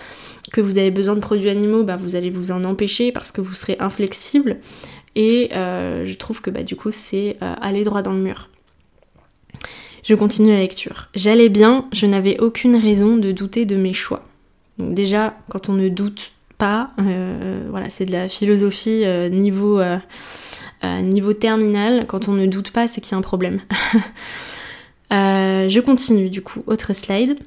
que 0.53 0.61
vous 0.61 0.77
avez 0.77 0.91
besoin 0.91 1.15
de 1.15 1.21
produits 1.21 1.51
animaux, 1.51 1.85
bah, 1.85 1.97
vous 1.97 2.17
allez 2.17 2.31
vous 2.31 2.51
en 2.51 2.65
empêcher 2.65 3.13
parce 3.13 3.31
que 3.31 3.41
vous 3.41 3.55
serez 3.55 3.77
inflexible. 3.79 4.59
Et 5.15 5.51
euh, 5.53 6.07
je 6.07 6.15
trouve 6.15 6.41
que 6.41 6.51
bah, 6.51 6.63
du 6.63 6.77
coup 6.77 6.91
c'est 6.91 7.37
euh, 7.43 7.55
aller 7.61 7.85
droit 7.85 8.03
dans 8.03 8.13
le 8.13 8.21
mur. 8.21 8.49
Je 10.03 10.15
continue 10.15 10.51
la 10.51 10.59
lecture. 10.59 11.09
J'allais 11.15 11.49
bien, 11.49 11.87
je 11.93 12.07
n'avais 12.07 12.41
aucune 12.41 12.77
raison 12.77 13.17
de 13.17 13.31
douter 13.31 13.67
de 13.67 13.77
mes 13.77 13.93
choix. 13.93 14.25
Déjà, 14.79 15.37
quand 15.49 15.69
on 15.69 15.75
ne 15.75 15.89
doute 15.89 16.33
pas, 16.59 16.91
euh, 16.99 17.67
voilà, 17.71 17.89
c'est 17.89 18.07
de 18.07 18.13
la 18.13 18.29
philosophie 18.29 19.05
niveau, 19.31 19.81
niveau 20.83 21.33
terminal. 21.35 22.07
Quand 22.09 22.27
on 22.27 22.33
ne 22.33 22.47
doute 22.47 22.73
pas, 22.73 22.89
c'est 22.89 23.01
qu'il 23.01 23.13
y 23.13 23.15
a 23.15 23.19
un 23.19 23.23
problème. 23.23 23.61
je 25.13 25.81
continue 25.81 26.31
du 26.31 26.43
coup, 26.43 26.65
autre 26.67 26.95
slide. 26.95 27.39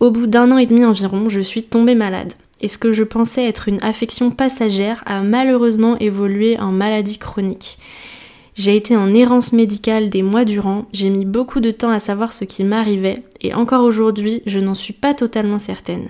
Au 0.00 0.10
bout 0.10 0.26
d'un 0.26 0.50
an 0.50 0.56
et 0.56 0.64
demi 0.64 0.86
environ, 0.86 1.28
je 1.28 1.40
suis 1.40 1.64
tombée 1.64 1.94
malade 1.94 2.32
et 2.60 2.68
ce 2.68 2.78
que 2.78 2.92
je 2.92 3.04
pensais 3.04 3.44
être 3.44 3.68
une 3.68 3.82
affection 3.82 4.30
passagère 4.30 5.02
a 5.06 5.20
malheureusement 5.20 5.98
évolué 5.98 6.58
en 6.58 6.72
maladie 6.72 7.18
chronique. 7.18 7.78
J'ai 8.54 8.74
été 8.74 8.96
en 8.96 9.14
errance 9.14 9.52
médicale 9.52 10.10
des 10.10 10.22
mois 10.22 10.44
durant, 10.44 10.86
j'ai 10.92 11.10
mis 11.10 11.24
beaucoup 11.24 11.60
de 11.60 11.70
temps 11.70 11.90
à 11.90 12.00
savoir 12.00 12.32
ce 12.32 12.44
qui 12.44 12.64
m'arrivait, 12.64 13.22
et 13.40 13.54
encore 13.54 13.84
aujourd'hui, 13.84 14.42
je 14.46 14.58
n'en 14.58 14.74
suis 14.74 14.92
pas 14.92 15.14
totalement 15.14 15.60
certaine. 15.60 16.08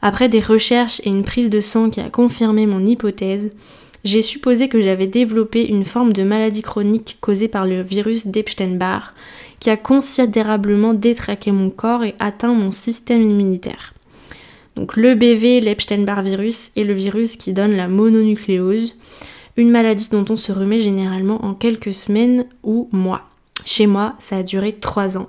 Après 0.00 0.28
des 0.28 0.40
recherches 0.40 1.00
et 1.04 1.08
une 1.08 1.24
prise 1.24 1.50
de 1.50 1.60
sang 1.60 1.90
qui 1.90 2.00
a 2.00 2.10
confirmé 2.10 2.66
mon 2.66 2.84
hypothèse, 2.84 3.50
j'ai 4.04 4.22
supposé 4.22 4.68
que 4.68 4.80
j'avais 4.80 5.06
développé 5.06 5.66
une 5.66 5.84
forme 5.84 6.12
de 6.12 6.22
maladie 6.22 6.62
chronique 6.62 7.16
causée 7.20 7.48
par 7.48 7.64
le 7.64 7.82
virus 7.82 8.26
d'Epstein-Barr, 8.26 9.14
qui 9.60 9.70
a 9.70 9.76
considérablement 9.76 10.92
détraqué 10.92 11.50
mon 11.50 11.70
corps 11.70 12.04
et 12.04 12.14
atteint 12.18 12.52
mon 12.52 12.70
système 12.70 13.22
immunitaire. 13.22 13.94
Donc 14.76 14.96
le 14.96 15.14
BV, 15.14 15.60
l'Epstein-Barr 15.60 16.22
virus, 16.22 16.70
est 16.76 16.84
le 16.84 16.94
virus 16.94 17.36
qui 17.36 17.52
donne 17.52 17.76
la 17.76 17.88
mononucléose, 17.88 18.96
une 19.56 19.70
maladie 19.70 20.08
dont 20.10 20.24
on 20.28 20.36
se 20.36 20.52
remet 20.52 20.80
généralement 20.80 21.44
en 21.44 21.54
quelques 21.54 21.92
semaines 21.92 22.46
ou 22.62 22.88
mois. 22.90 23.28
Chez 23.64 23.86
moi, 23.86 24.16
ça 24.18 24.38
a 24.38 24.42
duré 24.42 24.72
3 24.72 25.16
ans. 25.16 25.28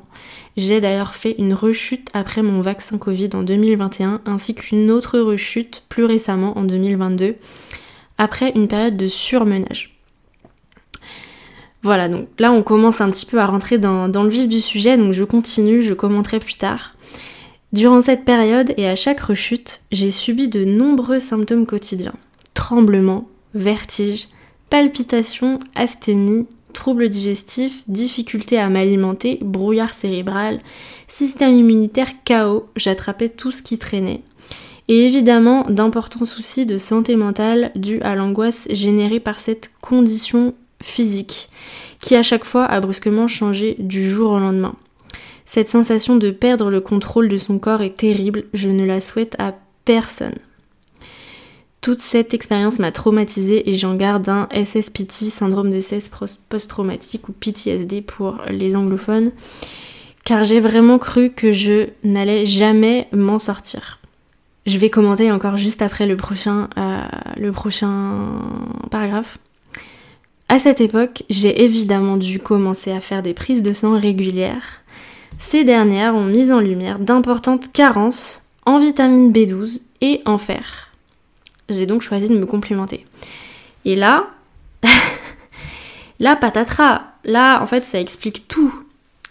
J'ai 0.57 0.81
d'ailleurs 0.81 1.15
fait 1.15 1.35
une 1.37 1.53
rechute 1.53 2.07
après 2.13 2.41
mon 2.41 2.61
vaccin 2.61 2.97
Covid 2.97 3.29
en 3.33 3.43
2021, 3.43 4.21
ainsi 4.25 4.55
qu'une 4.55 4.89
autre 4.89 5.19
rechute 5.19 5.83
plus 5.89 6.05
récemment 6.05 6.57
en 6.57 6.63
2022, 6.63 7.35
après 8.17 8.51
une 8.55 8.67
période 8.67 8.97
de 8.97 9.07
surmenage. 9.07 9.91
Voilà, 11.83 12.09
donc 12.09 12.27
là 12.39 12.51
on 12.51 12.63
commence 12.63 13.01
un 13.01 13.11
petit 13.11 13.25
peu 13.25 13.39
à 13.39 13.45
rentrer 13.45 13.77
dans, 13.77 14.07
dans 14.07 14.23
le 14.23 14.29
vif 14.29 14.47
du 14.47 14.59
sujet, 14.59 14.97
donc 14.97 15.13
je 15.13 15.23
continue, 15.23 15.83
je 15.83 15.93
commenterai 15.93 16.39
plus 16.39 16.55
tard. 16.57 16.91
Durant 17.73 18.01
cette 18.01 18.25
période 18.25 18.73
et 18.77 18.87
à 18.87 18.95
chaque 18.95 19.19
rechute, 19.19 19.81
j'ai 19.91 20.11
subi 20.11 20.47
de 20.47 20.63
nombreux 20.63 21.19
symptômes 21.19 21.65
quotidiens. 21.65 22.15
Tremblements, 22.53 23.27
vertiges, 23.53 24.29
palpitations, 24.69 25.59
asthénie, 25.75 26.47
troubles 26.73 27.09
digestifs, 27.09 27.83
difficultés 27.87 28.59
à 28.59 28.69
m'alimenter, 28.69 29.39
brouillard 29.41 29.93
cérébral, 29.93 30.59
système 31.07 31.57
immunitaire 31.57 32.11
chaos, 32.23 32.67
j'attrapais 32.75 33.29
tout 33.29 33.51
ce 33.51 33.63
qui 33.63 33.79
traînait. 33.79 34.21
Et 34.87 35.05
évidemment 35.07 35.65
d'importants 35.67 36.25
soucis 36.25 36.67
de 36.67 36.77
santé 36.77 37.15
mentale 37.15 37.71
dus 37.75 37.99
à 38.01 38.15
l'angoisse 38.15 38.67
générée 38.69 39.19
par 39.19 39.39
cette 39.39 39.71
condition 39.81 40.53
physique, 40.83 41.49
qui 42.01 42.15
à 42.15 42.21
chaque 42.21 42.45
fois 42.45 42.65
a 42.65 42.79
brusquement 42.79 43.27
changé 43.27 43.75
du 43.79 44.07
jour 44.09 44.31
au 44.31 44.39
lendemain. 44.39 44.75
Cette 45.45 45.69
sensation 45.69 46.15
de 46.15 46.31
perdre 46.31 46.69
le 46.69 46.81
contrôle 46.81 47.29
de 47.29 47.37
son 47.37 47.59
corps 47.59 47.81
est 47.81 47.97
terrible, 47.97 48.45
je 48.53 48.69
ne 48.69 48.85
la 48.85 48.99
souhaite 48.99 49.35
à 49.39 49.53
personne. 49.85 50.35
Toute 51.81 51.99
cette 51.99 52.33
expérience 52.33 52.79
m'a 52.79 52.91
traumatisée 52.91 53.69
et 53.69 53.75
j'en 53.75 53.95
garde 53.95 54.27
un 54.27 54.47
SSPT, 54.51 55.25
syndrome 55.25 55.69
de 55.69 55.79
cesse 55.79 56.09
post-traumatique 56.49 57.29
ou 57.29 57.31
PTSD 57.31 58.01
pour 58.01 58.41
les 58.49 58.75
anglophones, 58.75 59.31
car 60.23 60.43
j'ai 60.43 60.59
vraiment 60.59 60.97
cru 60.97 61.29
que 61.29 61.51
je 61.51 61.89
n'allais 62.03 62.43
jamais 62.45 63.07
m'en 63.13 63.37
sortir. 63.37 63.99
Je 64.65 64.79
vais 64.79 64.89
commenter 64.89 65.31
encore 65.31 65.57
juste 65.57 65.83
après 65.83 66.07
le 66.07 66.17
prochain, 66.17 66.69
euh, 66.79 67.03
le 67.37 67.51
prochain 67.51 68.39
paragraphe. 68.89 69.37
À 70.49 70.57
cette 70.57 70.81
époque, 70.81 71.21
j'ai 71.29 71.63
évidemment 71.63 72.17
dû 72.17 72.39
commencer 72.39 72.91
à 72.91 72.99
faire 72.99 73.21
des 73.21 73.35
prises 73.35 73.61
de 73.61 73.71
sang 73.71 73.99
régulières 73.99 74.81
ces 75.39 75.63
dernières 75.63 76.15
ont 76.15 76.25
mis 76.25 76.51
en 76.51 76.59
lumière 76.59 76.99
d'importantes 76.99 77.71
carences 77.71 78.41
en 78.65 78.79
vitamine 78.79 79.31
B12 79.31 79.81
et 80.01 80.21
en 80.25 80.37
fer. 80.37 80.89
J'ai 81.69 81.85
donc 81.85 82.01
choisi 82.01 82.29
de 82.29 82.37
me 82.37 82.45
complémenter. 82.45 83.05
Et 83.85 83.95
là, 83.95 84.27
là, 86.19 86.35
patatras, 86.35 87.03
là, 87.23 87.61
en 87.61 87.65
fait, 87.65 87.83
ça 87.83 87.99
explique 87.99 88.47
tout. 88.47 88.73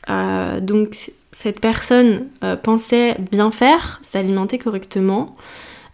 Euh, 0.09 0.61
donc, 0.61 1.11
cette 1.33 1.61
personne 1.61 2.29
euh, 2.43 2.57
pensait 2.57 3.17
bien 3.31 3.51
faire, 3.51 3.99
s'alimenter 4.03 4.59
correctement, 4.59 5.37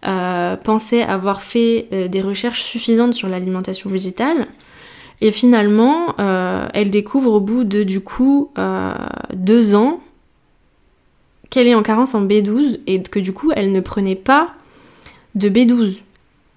euh, 0.07 0.55
pensait 0.55 1.03
avoir 1.03 1.43
fait 1.43 1.87
des 2.09 2.21
recherches 2.21 2.63
suffisantes 2.63 3.13
sur 3.13 3.27
l'alimentation 3.27 3.89
végétale, 3.89 4.47
et 5.21 5.31
finalement, 5.31 6.15
euh, 6.19 6.67
elle 6.73 6.89
découvre 6.89 7.33
au 7.33 7.39
bout 7.39 7.63
de 7.63 7.83
du 7.83 8.01
coup 8.01 8.49
euh, 8.57 8.93
deux 9.33 9.75
ans 9.75 10.01
qu'elle 11.51 11.67
est 11.67 11.75
en 11.75 11.83
carence 11.83 12.15
en 12.15 12.25
B12 12.25 12.79
et 12.87 13.03
que 13.03 13.19
du 13.19 13.31
coup 13.31 13.51
elle 13.55 13.71
ne 13.71 13.81
prenait 13.81 14.15
pas 14.15 14.53
de 15.35 15.47
B12. 15.47 15.99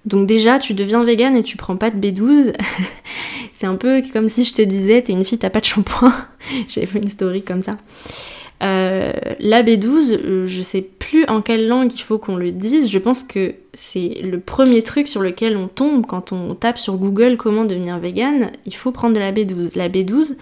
Donc 0.05 0.25
déjà 0.25 0.57
tu 0.57 0.73
deviens 0.73 1.03
vegan 1.03 1.35
et 1.35 1.43
tu 1.43 1.57
prends 1.57 1.75
pas 1.75 1.91
de 1.91 1.97
B12. 1.97 2.53
C'est 3.51 3.67
un 3.67 3.75
peu 3.75 4.01
comme 4.11 4.29
si 4.29 4.43
je 4.43 4.53
te 4.53 4.61
disais 4.63 5.01
t'es 5.03 5.13
une 5.13 5.25
fille 5.25 5.37
t'as 5.37 5.51
pas 5.51 5.59
de 5.59 5.65
shampoing. 5.65 6.13
J'avais 6.67 6.87
fait 6.87 6.99
une 6.99 7.09
story 7.09 7.43
comme 7.43 7.61
ça. 7.61 7.77
Euh, 8.63 9.11
la 9.39 9.63
B12, 9.63 10.13
euh, 10.13 10.47
je 10.47 10.61
sais 10.61 10.81
plus 10.81 11.25
en 11.25 11.41
quelle 11.41 11.67
langue 11.67 11.93
il 11.93 12.01
faut 12.01 12.17
qu'on 12.17 12.37
le 12.37 12.51
dise. 12.51 12.89
Je 12.89 12.99
pense 12.99 13.23
que 13.23 13.55
c'est 13.73 14.21
le 14.23 14.39
premier 14.39 14.81
truc 14.81 15.07
sur 15.07 15.21
lequel 15.21 15.57
on 15.57 15.67
tombe 15.67 16.05
quand 16.05 16.31
on 16.31 16.55
tape 16.55 16.77
sur 16.77 16.95
Google 16.95 17.37
comment 17.37 17.65
devenir 17.65 17.99
vegan. 17.99 18.51
Il 18.65 18.75
faut 18.75 18.91
prendre 18.91 19.13
de 19.13 19.19
la 19.19 19.31
B12. 19.31 19.75
La 19.75 19.89
B12, 19.89 20.35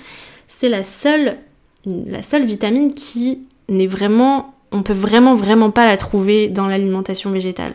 c'est 0.47 0.69
la 0.69 0.83
seule, 0.83 1.37
la 1.85 2.21
seule 2.21 2.45
vitamine 2.45 2.93
qui 2.93 3.41
n'est 3.67 3.87
vraiment, 3.87 4.53
on 4.71 4.83
peut 4.83 4.93
vraiment 4.93 5.33
vraiment 5.33 5.71
pas 5.71 5.85
la 5.85 5.97
trouver 5.97 6.49
dans 6.49 6.67
l'alimentation 6.67 7.31
végétale. 7.31 7.73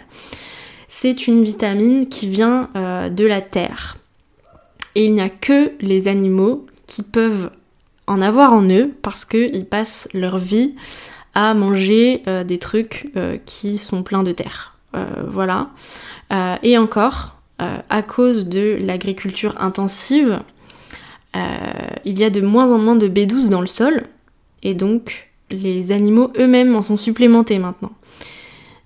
C'est 0.89 1.27
une 1.27 1.43
vitamine 1.43 2.09
qui 2.09 2.29
vient 2.29 2.71
euh, 2.77 3.11
de 3.11 3.27
la 3.27 3.41
terre. 3.41 3.99
Et 4.95 5.05
il 5.05 5.15
n'y 5.15 5.21
a 5.21 5.29
que 5.29 5.73
les 5.81 6.09
animaux 6.09 6.67
qui 6.87 7.03
peuvent 7.03 7.51
en 8.09 8.21
avoir 8.23 8.53
en 8.53 8.69
eux 8.69 8.91
parce 9.03 9.25
qu'ils 9.25 9.67
passent 9.67 10.09
leur 10.15 10.39
vie 10.39 10.75
à 11.35 11.55
manger 11.55 12.23
euh, 12.27 12.43
des 12.43 12.59
trucs 12.59 13.13
euh, 13.17 13.37
qui 13.47 13.79
sont 13.79 14.03
pleins 14.03 14.25
de 14.25 14.33
terre. 14.33 14.75
Euh, 14.97 15.05
voilà. 15.29 15.69
et 16.63 16.79
encore, 16.79 17.37
à 17.59 18.03
cause 18.03 18.47
de 18.47 18.77
l'agriculture 18.81 19.55
intensive, 19.61 20.41
il 21.35 22.19
y 22.19 22.25
a 22.25 22.31
de 22.31 22.41
moins 22.41 22.71
en 22.73 22.79
moins 22.79 22.97
de 22.97 23.09
B12 23.09 23.49
dans 23.49 23.61
le 23.61 23.67
sol 23.67 24.05
et 24.63 24.75
donc 24.75 25.31
les 25.51 25.93
animaux 25.93 26.33
eux-mêmes 26.39 26.75
en 26.77 26.83
sont 26.83 26.97
supplémentés 26.97 27.59
maintenant. 27.59 27.93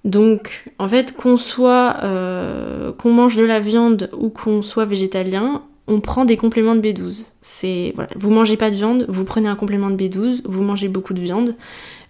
Donc, 0.04 0.64
en 0.78 0.88
fait, 0.88 1.16
qu'on 1.16 1.36
soit, 1.36 1.96
qu'on 2.98 3.12
mange 3.12 3.36
de 3.36 3.44
la 3.44 3.60
viande 3.60 4.10
ou 4.16 4.28
qu'on 4.28 4.62
soit 4.62 4.86
végétalien, 4.86 5.62
on 5.88 6.00
prend 6.00 6.24
des 6.24 6.36
compléments 6.36 6.74
de 6.74 6.80
B12. 6.80 7.24
C'est 7.40 7.92
voilà, 7.94 8.10
vous 8.16 8.30
mangez 8.30 8.56
pas 8.56 8.70
de 8.70 8.76
viande, 8.76 9.04
vous 9.08 9.24
prenez 9.24 9.48
un 9.48 9.56
complément 9.56 9.90
de 9.90 9.96
B12, 9.96 10.42
vous 10.44 10.62
mangez 10.62 10.88
beaucoup 10.88 11.14
de 11.14 11.20
viande, 11.20 11.56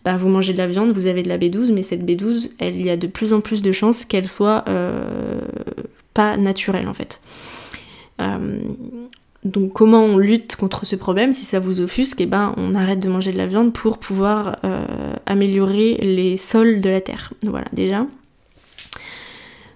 bah 0.05 0.17
vous 0.17 0.29
mangez 0.29 0.53
de 0.53 0.59
la 0.59 0.67
viande, 0.67 0.93
vous 0.93 1.07
avez 1.07 1.23
de 1.23 1.29
la 1.29 1.39
B12, 1.39 1.73
mais 1.73 1.83
cette 1.83 2.05
B12, 2.05 2.51
elle, 2.59 2.77
il 2.77 2.85
y 2.85 2.91
a 2.91 2.97
de 2.97 3.07
plus 3.07 3.33
en 3.33 3.41
plus 3.41 3.63
de 3.63 3.73
chances 3.73 4.05
qu'elle 4.05 4.29
soit 4.29 4.65
euh, 4.69 5.41
pas 6.15 6.37
naturelle 6.37 6.89
en 6.89 6.95
fait. 6.95 7.21
Euh, 8.21 8.59
donc 9.45 9.73
comment 9.73 10.05
on 10.05 10.19
lutte 10.19 10.55
contre 10.55 10.87
ce 10.87 10.95
problème? 10.95 11.33
Si 11.33 11.45
ça 11.45 11.59
vous 11.59 11.81
offusque, 11.81 12.21
eh 12.21 12.27
ben 12.27 12.55
on 12.57 12.75
arrête 12.75 13.01
de 13.01 13.09
manger 13.09 13.33
de 13.33 13.39
la 13.39 13.47
viande 13.47 13.73
pour 13.73 13.99
pouvoir 13.99 14.59
euh, 14.65 15.15
améliorer 15.27 15.95
les 15.95 16.37
sols 16.37 16.81
de 16.81 16.91
la 16.91 17.01
terre. 17.01 17.33
Voilà 17.43 17.67
déjà. 17.73 18.07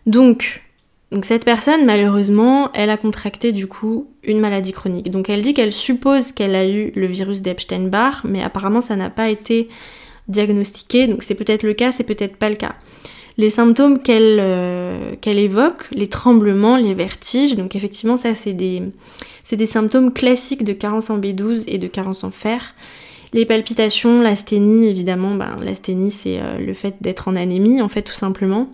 Donc 0.06 0.65
Donc 1.12 1.24
cette 1.24 1.44
personne, 1.44 1.84
malheureusement, 1.84 2.70
elle 2.72 2.90
a 2.90 2.96
contracté 2.96 3.52
du 3.52 3.68
coup 3.68 4.08
une 4.24 4.40
maladie 4.40 4.72
chronique. 4.72 5.10
Donc 5.10 5.30
elle 5.30 5.42
dit 5.42 5.54
qu'elle 5.54 5.72
suppose 5.72 6.32
qu'elle 6.32 6.56
a 6.56 6.66
eu 6.66 6.92
le 6.96 7.06
virus 7.06 7.42
d'Epstein-Barr, 7.42 8.22
mais 8.24 8.42
apparemment 8.42 8.80
ça 8.80 8.96
n'a 8.96 9.10
pas 9.10 9.30
été 9.30 9.68
diagnostiqué, 10.28 11.06
donc 11.06 11.22
c'est 11.22 11.36
peut-être 11.36 11.62
le 11.62 11.74
cas, 11.74 11.92
c'est 11.92 12.04
peut-être 12.04 12.36
pas 12.36 12.48
le 12.48 12.56
cas. 12.56 12.74
Les 13.38 13.50
symptômes 13.50 14.02
qu'elle 14.02 14.38
euh, 14.40 15.14
évoque, 15.24 15.88
les 15.92 16.08
tremblements, 16.08 16.76
les 16.76 16.94
vertiges, 16.94 17.54
donc 17.54 17.76
effectivement 17.76 18.16
ça 18.16 18.34
c'est 18.34 18.54
des, 18.54 18.82
des 19.52 19.66
symptômes 19.66 20.12
classiques 20.12 20.64
de 20.64 20.72
carence 20.72 21.10
en 21.10 21.18
B12 21.18 21.64
et 21.68 21.78
de 21.78 21.86
carence 21.86 22.24
en 22.24 22.30
fer. 22.30 22.74
Les 23.32 23.44
palpitations, 23.44 24.22
l'asthénie, 24.22 24.88
évidemment, 24.88 25.34
ben, 25.34 25.56
l'asthénie 25.60 26.10
c'est 26.10 26.40
euh, 26.40 26.58
le 26.58 26.72
fait 26.72 26.96
d'être 27.00 27.28
en 27.28 27.36
anémie 27.36 27.80
en 27.82 27.88
fait 27.88 28.02
tout 28.02 28.14
simplement. 28.14 28.70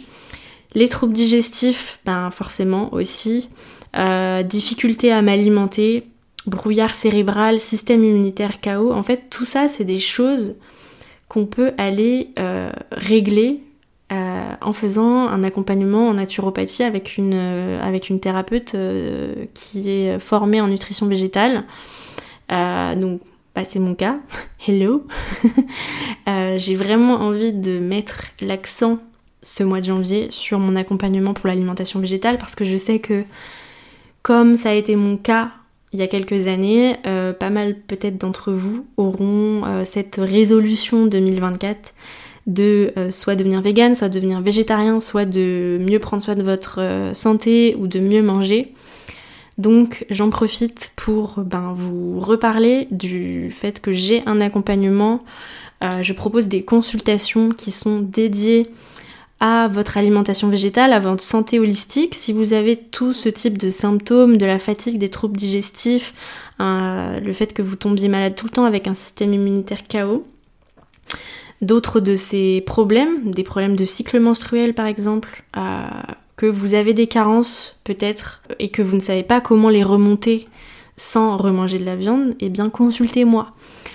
Les 0.74 0.88
troubles 0.88 1.12
digestifs, 1.12 1.98
ben 2.04 2.30
forcément 2.30 2.92
aussi. 2.94 3.50
Euh, 3.96 4.42
difficulté 4.42 5.12
à 5.12 5.20
m'alimenter, 5.20 6.06
brouillard 6.46 6.94
cérébral, 6.94 7.60
système 7.60 8.02
immunitaire 8.02 8.60
chaos. 8.60 8.92
En 8.92 9.02
fait, 9.02 9.24
tout 9.28 9.44
ça, 9.44 9.68
c'est 9.68 9.84
des 9.84 9.98
choses 9.98 10.54
qu'on 11.28 11.44
peut 11.44 11.72
aller 11.76 12.30
euh, 12.38 12.72
régler 12.90 13.60
euh, 14.12 14.52
en 14.60 14.72
faisant 14.72 15.28
un 15.28 15.44
accompagnement 15.44 16.08
en 16.08 16.14
naturopathie 16.14 16.84
avec 16.84 17.18
une, 17.18 17.38
thérapeute 18.20 18.74
qui 19.54 19.90
est 19.90 20.18
formée 20.18 20.60
en 20.60 20.68
nutrition 20.68 21.06
végétale. 21.06 21.64
donc, 22.48 23.20
bah, 23.54 23.64
c'est 23.64 23.78
mon 23.78 23.94
cas. 23.94 24.18
Hello. 24.66 25.06
J'ai 26.56 26.74
vraiment 26.76 27.16
envie 27.16 27.52
de 27.52 27.78
mettre 27.78 28.24
l'accent 28.40 28.98
ce 29.42 29.62
mois 29.62 29.80
de 29.80 29.86
janvier 29.86 30.28
sur 30.30 30.58
mon 30.58 30.76
accompagnement 30.76 31.34
pour 31.34 31.46
l'alimentation 31.48 32.00
végétale 32.00 32.38
parce 32.38 32.54
que 32.54 32.64
je 32.64 32.76
sais 32.76 32.98
que 32.98 33.24
comme 34.22 34.56
ça 34.56 34.70
a 34.70 34.74
été 34.74 34.96
mon 34.96 35.16
cas 35.16 35.52
il 35.92 35.98
y 35.98 36.02
a 36.02 36.06
quelques 36.06 36.46
années, 36.46 36.96
euh, 37.06 37.32
pas 37.32 37.50
mal 37.50 37.74
peut-être 37.74 38.16
d'entre 38.16 38.52
vous 38.52 38.86
auront 38.96 39.62
euh, 39.66 39.84
cette 39.84 40.16
résolution 40.16 41.06
2024 41.06 41.92
de 42.46 42.92
euh, 42.96 43.10
soit 43.10 43.36
devenir 43.36 43.60
vegan, 43.60 43.94
soit 43.94 44.08
devenir 44.08 44.40
végétarien, 44.40 45.00
soit 45.00 45.26
de 45.26 45.78
mieux 45.80 45.98
prendre 45.98 46.22
soin 46.22 46.34
de 46.34 46.42
votre 46.42 47.10
santé 47.12 47.76
ou 47.78 47.86
de 47.86 48.00
mieux 48.00 48.22
manger. 48.22 48.72
Donc 49.58 50.06
j'en 50.08 50.30
profite 50.30 50.92
pour 50.96 51.40
ben, 51.40 51.74
vous 51.76 52.18
reparler 52.20 52.88
du 52.90 53.50
fait 53.50 53.80
que 53.80 53.92
j'ai 53.92 54.22
un 54.24 54.40
accompagnement. 54.40 55.22
je 56.00 56.12
propose 56.14 56.48
des 56.48 56.62
consultations 56.62 57.50
qui 57.50 57.70
sont 57.70 57.98
dédiées 58.00 58.70
à 59.42 59.66
votre 59.66 59.96
alimentation 59.96 60.48
végétale, 60.48 60.92
à 60.92 61.00
votre 61.00 61.20
santé 61.20 61.58
holistique. 61.58 62.14
Si 62.14 62.32
vous 62.32 62.52
avez 62.52 62.76
tout 62.76 63.12
ce 63.12 63.28
type 63.28 63.58
de 63.58 63.70
symptômes, 63.70 64.36
de 64.36 64.46
la 64.46 64.60
fatigue, 64.60 64.98
des 64.98 65.08
troubles 65.08 65.36
digestifs, 65.36 66.14
euh, 66.60 67.18
le 67.18 67.32
fait 67.32 67.52
que 67.52 67.60
vous 67.60 67.74
tombiez 67.74 68.06
malade 68.06 68.36
tout 68.36 68.46
le 68.46 68.52
temps 68.52 68.64
avec 68.66 68.86
un 68.86 68.94
système 68.94 69.34
immunitaire 69.34 69.88
KO, 69.88 70.24
d'autres 71.60 71.98
de 71.98 72.14
ces 72.14 72.60
problèmes, 72.60 73.32
des 73.32 73.42
problèmes 73.42 73.74
de 73.74 73.84
cycle 73.84 74.20
menstruel 74.20 74.74
par 74.74 74.86
exemple, 74.86 75.42
euh, 75.56 75.80
que 76.36 76.46
vous 76.46 76.74
avez 76.74 76.94
des 76.94 77.08
carences 77.08 77.80
peut-être 77.82 78.44
et 78.60 78.68
que 78.68 78.80
vous 78.80 78.94
ne 78.94 79.00
savez 79.00 79.24
pas 79.24 79.40
comment 79.40 79.70
les 79.70 79.82
remonter 79.82 80.46
sans 80.96 81.36
remanger 81.36 81.80
de 81.80 81.84
la 81.84 81.96
viande, 81.96 82.36
eh 82.38 82.48
bien 82.48 82.70
consultez-moi. 82.70 83.52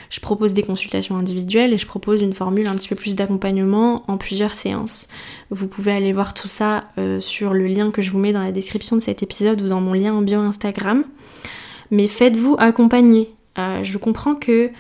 Je 0.09 0.19
propose 0.19 0.53
des 0.53 0.63
consultations 0.63 1.17
individuelles 1.17 1.73
et 1.73 1.77
je 1.77 1.85
propose 1.85 2.21
une 2.21 2.33
formule 2.33 2.67
un 2.67 2.75
petit 2.75 2.87
peu 2.87 2.95
plus 2.95 3.15
d'accompagnement 3.15 4.03
en 4.07 4.17
plusieurs 4.17 4.55
séances. 4.55 5.07
Vous 5.49 5.67
pouvez 5.67 5.91
aller 5.91 6.13
voir 6.13 6.33
tout 6.33 6.47
ça 6.47 6.85
euh, 6.97 7.19
sur 7.19 7.53
le 7.53 7.67
lien 7.67 7.91
que 7.91 8.01
je 8.01 8.11
vous 8.11 8.19
mets 8.19 8.33
dans 8.33 8.41
la 8.41 8.51
description 8.51 8.95
de 8.95 9.01
cet 9.01 9.23
épisode 9.23 9.61
ou 9.61 9.67
dans 9.67 9.81
mon 9.81 9.93
lien 9.93 10.13
en 10.13 10.21
bio 10.21 10.39
Instagram. 10.39 11.03
Mais 11.91 12.07
faites-vous 12.07 12.55
accompagner. 12.59 13.29
Euh, 13.57 13.83
je 13.83 13.97
comprends 13.97 14.35
que 14.35 14.71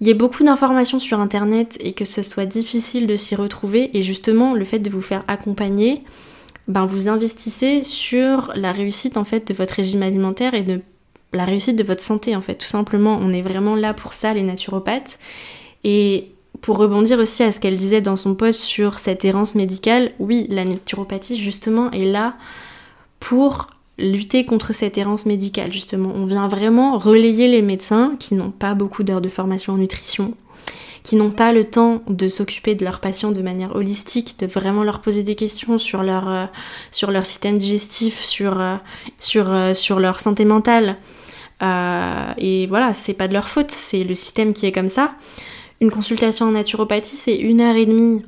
il 0.00 0.06
y 0.06 0.10
a 0.10 0.14
beaucoup 0.14 0.44
d'informations 0.44 0.98
sur 0.98 1.20
internet 1.20 1.78
et 1.80 1.94
que 1.94 2.04
ce 2.04 2.22
soit 2.22 2.44
difficile 2.44 3.06
de 3.06 3.16
s'y 3.16 3.34
retrouver 3.34 3.96
et 3.96 4.02
justement 4.02 4.52
le 4.52 4.64
fait 4.64 4.78
de 4.78 4.90
vous 4.90 5.00
faire 5.00 5.24
accompagner, 5.26 6.04
ben 6.68 6.84
vous 6.84 7.08
investissez 7.08 7.82
sur 7.82 8.52
la 8.54 8.72
réussite 8.72 9.16
en 9.16 9.24
fait 9.24 9.48
de 9.48 9.54
votre 9.54 9.74
régime 9.74 10.02
alimentaire 10.02 10.52
et 10.52 10.62
de 10.62 10.82
la 11.32 11.44
réussite 11.44 11.76
de 11.76 11.84
votre 11.84 12.02
santé 12.02 12.36
en 12.36 12.40
fait. 12.40 12.54
Tout 12.54 12.66
simplement, 12.66 13.18
on 13.20 13.32
est 13.32 13.42
vraiment 13.42 13.74
là 13.74 13.94
pour 13.94 14.12
ça, 14.12 14.34
les 14.34 14.42
naturopathes. 14.42 15.18
Et 15.84 16.32
pour 16.60 16.78
rebondir 16.78 17.18
aussi 17.18 17.42
à 17.42 17.52
ce 17.52 17.60
qu'elle 17.60 17.76
disait 17.76 18.00
dans 18.00 18.16
son 18.16 18.34
post 18.34 18.60
sur 18.60 18.98
cette 18.98 19.24
errance 19.24 19.54
médicale, 19.54 20.12
oui, 20.18 20.46
la 20.50 20.64
naturopathie 20.64 21.36
justement 21.36 21.90
est 21.90 22.06
là 22.06 22.34
pour 23.20 23.68
lutter 23.98 24.44
contre 24.44 24.74
cette 24.74 24.98
errance 24.98 25.26
médicale 25.26 25.72
justement. 25.72 26.12
On 26.14 26.26
vient 26.26 26.48
vraiment 26.48 26.98
relayer 26.98 27.48
les 27.48 27.62
médecins 27.62 28.14
qui 28.18 28.34
n'ont 28.34 28.50
pas 28.50 28.74
beaucoup 28.74 29.02
d'heures 29.02 29.20
de 29.20 29.28
formation 29.28 29.74
en 29.74 29.78
nutrition, 29.78 30.34
qui 31.06 31.14
n'ont 31.14 31.30
pas 31.30 31.52
le 31.52 31.62
temps 31.62 32.02
de 32.08 32.26
s'occuper 32.26 32.74
de 32.74 32.84
leurs 32.84 32.98
patients 32.98 33.30
de 33.30 33.40
manière 33.40 33.76
holistique, 33.76 34.40
de 34.40 34.46
vraiment 34.46 34.82
leur 34.82 35.00
poser 35.00 35.22
des 35.22 35.36
questions 35.36 35.78
sur 35.78 36.02
leur, 36.02 36.28
euh, 36.28 36.46
sur 36.90 37.12
leur 37.12 37.24
système 37.24 37.58
digestif, 37.58 38.24
sur, 38.24 38.60
euh, 38.60 38.74
sur, 39.20 39.48
euh, 39.48 39.72
sur 39.72 40.00
leur 40.00 40.18
santé 40.18 40.44
mentale. 40.44 40.96
Et 41.60 42.66
voilà, 42.66 42.92
c'est 42.92 43.14
pas 43.14 43.28
de 43.28 43.34
leur 43.34 43.48
faute, 43.48 43.70
c'est 43.70 44.02
le 44.02 44.14
système 44.14 44.52
qui 44.52 44.66
est 44.66 44.72
comme 44.72 44.88
ça. 44.88 45.14
Une 45.80 45.92
consultation 45.92 46.46
en 46.46 46.50
naturopathie, 46.50 47.14
c'est 47.14 47.36
une 47.36 47.60
heure 47.60 47.76
et 47.76 47.86
demie. 47.86 48.24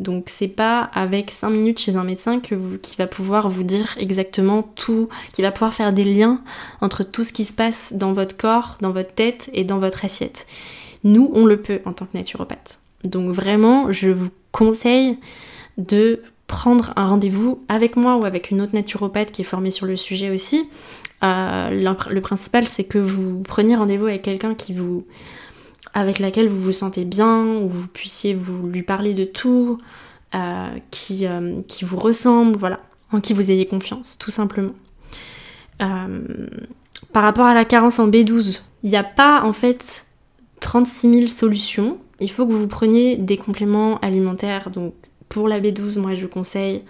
Donc 0.00 0.30
c'est 0.30 0.48
pas 0.48 0.80
avec 0.94 1.30
5 1.30 1.50
minutes 1.50 1.78
chez 1.78 1.96
un 1.96 2.04
médecin 2.04 2.40
que 2.40 2.54
qui 2.76 2.96
va 2.96 3.06
pouvoir 3.06 3.50
vous 3.50 3.64
dire 3.64 3.96
exactement 4.00 4.62
tout, 4.62 5.10
qui 5.34 5.42
va 5.42 5.52
pouvoir 5.52 5.74
faire 5.74 5.92
des 5.92 6.04
liens 6.04 6.40
entre 6.80 7.02
tout 7.02 7.22
ce 7.22 7.34
qui 7.34 7.44
se 7.44 7.52
passe 7.52 7.92
dans 7.92 8.14
votre 8.14 8.34
corps, 8.38 8.78
dans 8.80 8.92
votre 8.92 9.12
tête 9.12 9.50
et 9.52 9.64
dans 9.64 9.78
votre 9.78 10.06
assiette. 10.06 10.46
Nous, 11.04 11.30
on 11.34 11.44
le 11.44 11.60
peut 11.60 11.80
en 11.84 11.92
tant 11.92 12.06
que 12.06 12.16
naturopathe. 12.16 12.80
Donc 13.04 13.30
vraiment, 13.30 13.92
je 13.92 14.10
vous 14.10 14.30
conseille 14.52 15.18
de 15.76 16.22
prendre 16.46 16.92
un 16.96 17.06
rendez-vous 17.06 17.64
avec 17.68 17.96
moi 17.96 18.16
ou 18.16 18.24
avec 18.24 18.50
une 18.50 18.60
autre 18.60 18.74
naturopathe 18.74 19.32
qui 19.32 19.42
est 19.42 19.44
formée 19.44 19.70
sur 19.70 19.86
le 19.86 19.96
sujet 19.96 20.30
aussi 20.30 20.66
euh, 21.24 21.70
le 22.10 22.20
principal, 22.20 22.66
c'est 22.66 22.84
que 22.84 22.98
vous 22.98 23.42
preniez 23.42 23.76
rendez-vous 23.76 24.06
avec 24.06 24.22
quelqu'un 24.22 24.54
qui 24.54 24.74
vous, 24.74 25.06
avec 25.94 26.18
laquelle 26.18 26.48
vous 26.48 26.60
vous 26.60 26.72
sentez 26.72 27.04
bien, 27.04 27.44
où 27.46 27.68
vous 27.68 27.86
puissiez 27.86 28.34
vous 28.34 28.66
lui 28.66 28.82
parler 28.82 29.14
de 29.14 29.24
tout, 29.24 29.78
euh, 30.34 30.68
qui, 30.90 31.26
euh, 31.26 31.62
qui 31.66 31.84
vous 31.84 31.96
ressemble, 31.96 32.56
voilà, 32.58 32.80
en 33.10 33.20
qui 33.20 33.32
vous 33.32 33.50
ayez 33.50 33.66
confiance, 33.66 34.18
tout 34.18 34.30
simplement. 34.30 34.74
par 35.78 37.22
rapport 37.22 37.46
à 37.46 37.54
la 37.54 37.64
carence 37.64 37.98
en 37.98 38.08
B12, 38.08 38.60
il 38.82 38.90
n'y 38.90 38.96
a 38.96 39.04
pas 39.04 39.42
en 39.44 39.52
fait 39.52 40.03
36 40.64 41.10
000 41.10 41.28
solutions. 41.28 41.98
Il 42.20 42.30
faut 42.30 42.46
que 42.46 42.52
vous 42.52 42.66
preniez 42.66 43.16
des 43.16 43.36
compléments 43.36 43.98
alimentaires. 43.98 44.70
Donc 44.70 44.94
pour 45.28 45.46
la 45.46 45.60
B12, 45.60 45.98
moi 45.98 46.14
je 46.14 46.26
conseille 46.26 46.82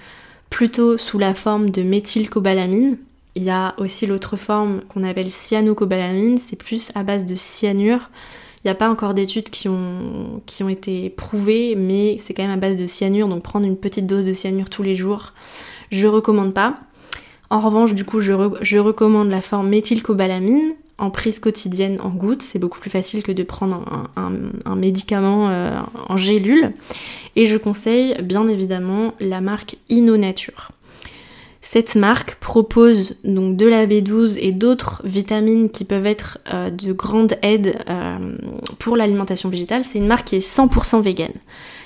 plutôt 0.49 0.97
sous 0.97 1.19
la 1.19 1.35
forme 1.35 1.71
de 1.71 1.83
méthylcobalamine. 1.83 2.99
Il 3.35 3.43
y 3.43 3.51
a 3.51 3.75
aussi 3.79 4.07
l'autre 4.07 4.37
forme 4.37 4.83
qu'on 4.83 5.03
appelle 5.03 5.29
cyanocobalamine, 5.29 6.39
c'est 6.39 6.55
plus 6.55 6.93
à 6.95 7.03
base 7.03 7.27
de 7.27 7.35
cyanure. 7.35 8.11
Il 8.63 8.69
n'y 8.69 8.71
a 8.71 8.77
pas 8.77 8.89
encore 8.89 9.13
d'études 9.13 9.51
qui 9.51 9.69
ont, 9.69 10.41
été 10.69 11.11
prouvées, 11.11 11.75
mais 11.75 12.17
c'est 12.21 12.33
quand 12.33 12.45
même 12.45 12.53
à 12.53 12.57
base 12.57 12.77
de 12.77 12.87
cyanure, 12.87 13.27
donc 13.27 13.43
prendre 13.43 13.67
une 13.67 13.77
petite 13.77 14.07
dose 14.07 14.25
de 14.25 14.33
cyanure 14.33 14.71
tous 14.71 14.85
les 14.85 14.95
jours, 14.95 15.33
je 15.91 16.07
recommande 16.07 16.55
pas. 16.55 16.79
En 17.51 17.61
revanche, 17.61 17.93
du 17.93 18.05
coup, 18.05 18.21
je, 18.21 18.33
recommande 18.79 19.31
la 19.31 19.43
forme 19.43 19.69
méthylcobalamine 19.69 20.75
en 20.99 21.11
prise 21.11 21.39
quotidienne 21.39 21.99
en 22.01 22.11
gouttes. 22.11 22.43
C'est 22.43 22.59
beaucoup 22.59 22.81
plus 22.81 22.91
facile 22.91 23.23
que 23.23 23.33
de 23.33 23.43
prendre 23.43 23.85
un, 24.17 24.77
médicament 24.77 25.49
euh, 25.49 25.81
en 26.09 26.17
gélule. 26.17 26.73
Et 27.37 27.47
je 27.47 27.57
conseille 27.57 28.15
bien 28.23 28.47
évidemment 28.49 29.15
la 29.21 29.41
marque 29.41 29.77
InnoNature. 29.91 30.71
Cette 31.65 31.97
marque 31.97 32.35
propose 32.37 33.17
donc 33.25 33.57
de 33.57 33.67
la 33.67 33.87
B12 33.87 34.37
et 34.39 34.53
d'autres 34.53 35.01
vitamines 35.05 35.71
qui 35.71 35.85
peuvent 35.85 36.05
être 36.05 36.39
euh, 36.53 36.69
de 36.69 36.93
grande 36.93 37.39
aide 37.41 37.79
euh, 37.89 38.37
pour 38.79 38.99
l'alimentation 38.99 39.49
végétale. 39.49 39.83
C'est 39.83 39.99
une 39.99 40.07
marque 40.07 40.27
qui 40.27 40.37
est 40.37 40.47
100% 40.47 41.01
végane. 41.01 41.33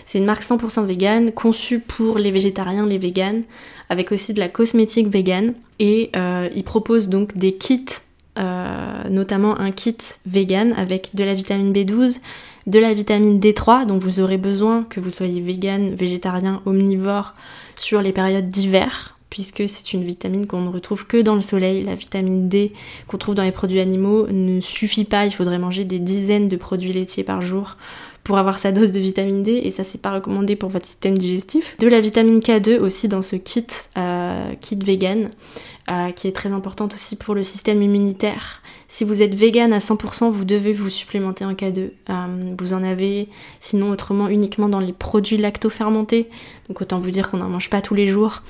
C'est 0.04 0.18
une 0.18 0.24
marque 0.24 0.42
100% 0.42 0.84
végane, 0.84 1.30
conçue 1.30 1.78
pour 1.78 2.18
les 2.18 2.32
végétariens, 2.32 2.86
les 2.86 2.98
véganes, 2.98 3.44
avec 3.88 4.10
aussi 4.10 4.34
de 4.34 4.40
la 4.40 4.48
cosmétique 4.48 5.06
végane. 5.06 5.54
Et 5.78 6.10
euh, 6.16 6.48
ils 6.56 6.64
proposent 6.64 7.08
donc 7.08 7.36
des 7.36 7.54
kits, 7.54 7.86
notamment 9.10 9.58
un 9.58 9.70
kit 9.70 9.96
vegan 10.26 10.72
avec 10.76 11.14
de 11.14 11.24
la 11.24 11.34
vitamine 11.34 11.72
B12, 11.72 12.18
de 12.66 12.78
la 12.78 12.94
vitamine 12.94 13.40
D3 13.40 13.86
dont 13.86 13.98
vous 13.98 14.20
aurez 14.20 14.36
besoin 14.36 14.84
que 14.84 15.00
vous 15.00 15.10
soyez 15.10 15.40
vegan, 15.40 15.94
végétarien, 15.94 16.60
omnivore 16.66 17.34
sur 17.76 18.02
les 18.02 18.12
périodes 18.12 18.48
d'hiver 18.48 19.14
puisque 19.30 19.68
c'est 19.68 19.92
une 19.92 20.04
vitamine 20.04 20.46
qu'on 20.46 20.62
ne 20.62 20.70
retrouve 20.70 21.06
que 21.06 21.20
dans 21.20 21.34
le 21.34 21.42
soleil. 21.42 21.82
La 21.82 21.94
vitamine 21.94 22.48
D 22.48 22.72
qu'on 23.06 23.18
trouve 23.18 23.34
dans 23.34 23.42
les 23.42 23.52
produits 23.52 23.80
animaux 23.80 24.26
ne 24.28 24.60
suffit 24.60 25.04
pas, 25.04 25.26
il 25.26 25.32
faudrait 25.32 25.58
manger 25.58 25.84
des 25.84 25.98
dizaines 25.98 26.48
de 26.48 26.56
produits 26.56 26.92
laitiers 26.92 27.24
par 27.24 27.42
jour 27.42 27.76
pour 28.28 28.36
avoir 28.36 28.58
sa 28.58 28.72
dose 28.72 28.90
de 28.90 29.00
vitamine 29.00 29.42
D 29.42 29.52
et 29.64 29.70
ça 29.70 29.84
c'est 29.84 30.02
pas 30.02 30.10
recommandé 30.10 30.54
pour 30.54 30.68
votre 30.68 30.84
système 30.84 31.16
digestif. 31.16 31.78
De 31.78 31.88
la 31.88 31.98
vitamine 31.98 32.40
K2 32.40 32.78
aussi 32.78 33.08
dans 33.08 33.22
ce 33.22 33.36
kit, 33.36 33.64
euh, 33.96 34.52
kit 34.60 34.78
vegan, 34.84 35.30
euh, 35.90 36.10
qui 36.10 36.28
est 36.28 36.32
très 36.32 36.52
importante 36.52 36.92
aussi 36.92 37.16
pour 37.16 37.34
le 37.34 37.42
système 37.42 37.80
immunitaire. 37.80 38.60
Si 38.86 39.04
vous 39.04 39.22
êtes 39.22 39.34
vegan 39.34 39.72
à 39.72 39.78
100%, 39.78 40.30
vous 40.30 40.44
devez 40.44 40.74
vous 40.74 40.90
supplémenter 40.90 41.46
en 41.46 41.54
K2. 41.54 41.78
Euh, 42.10 42.54
vous 42.58 42.74
en 42.74 42.84
avez 42.84 43.30
sinon 43.60 43.92
autrement 43.92 44.28
uniquement 44.28 44.68
dans 44.68 44.80
les 44.80 44.92
produits 44.92 45.38
lacto-fermentés. 45.38 46.28
Donc 46.68 46.82
autant 46.82 46.98
vous 46.98 47.10
dire 47.10 47.30
qu'on 47.30 47.38
n'en 47.38 47.48
mange 47.48 47.70
pas 47.70 47.80
tous 47.80 47.94
les 47.94 48.06
jours. 48.06 48.42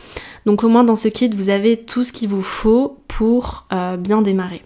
Donc 0.45 0.65
au 0.65 0.69
moins 0.69 0.83
dans 0.83 0.97
ce 0.97 1.07
kit, 1.07 1.29
vous 1.29 1.51
avez 1.51 1.77
tout 1.77 2.03
ce 2.03 2.11
qu'il 2.11 2.31
vous 2.31 2.43
faut 2.43 2.99
pour 3.07 3.69
bien 3.71 4.23
démarrer. 4.23 4.63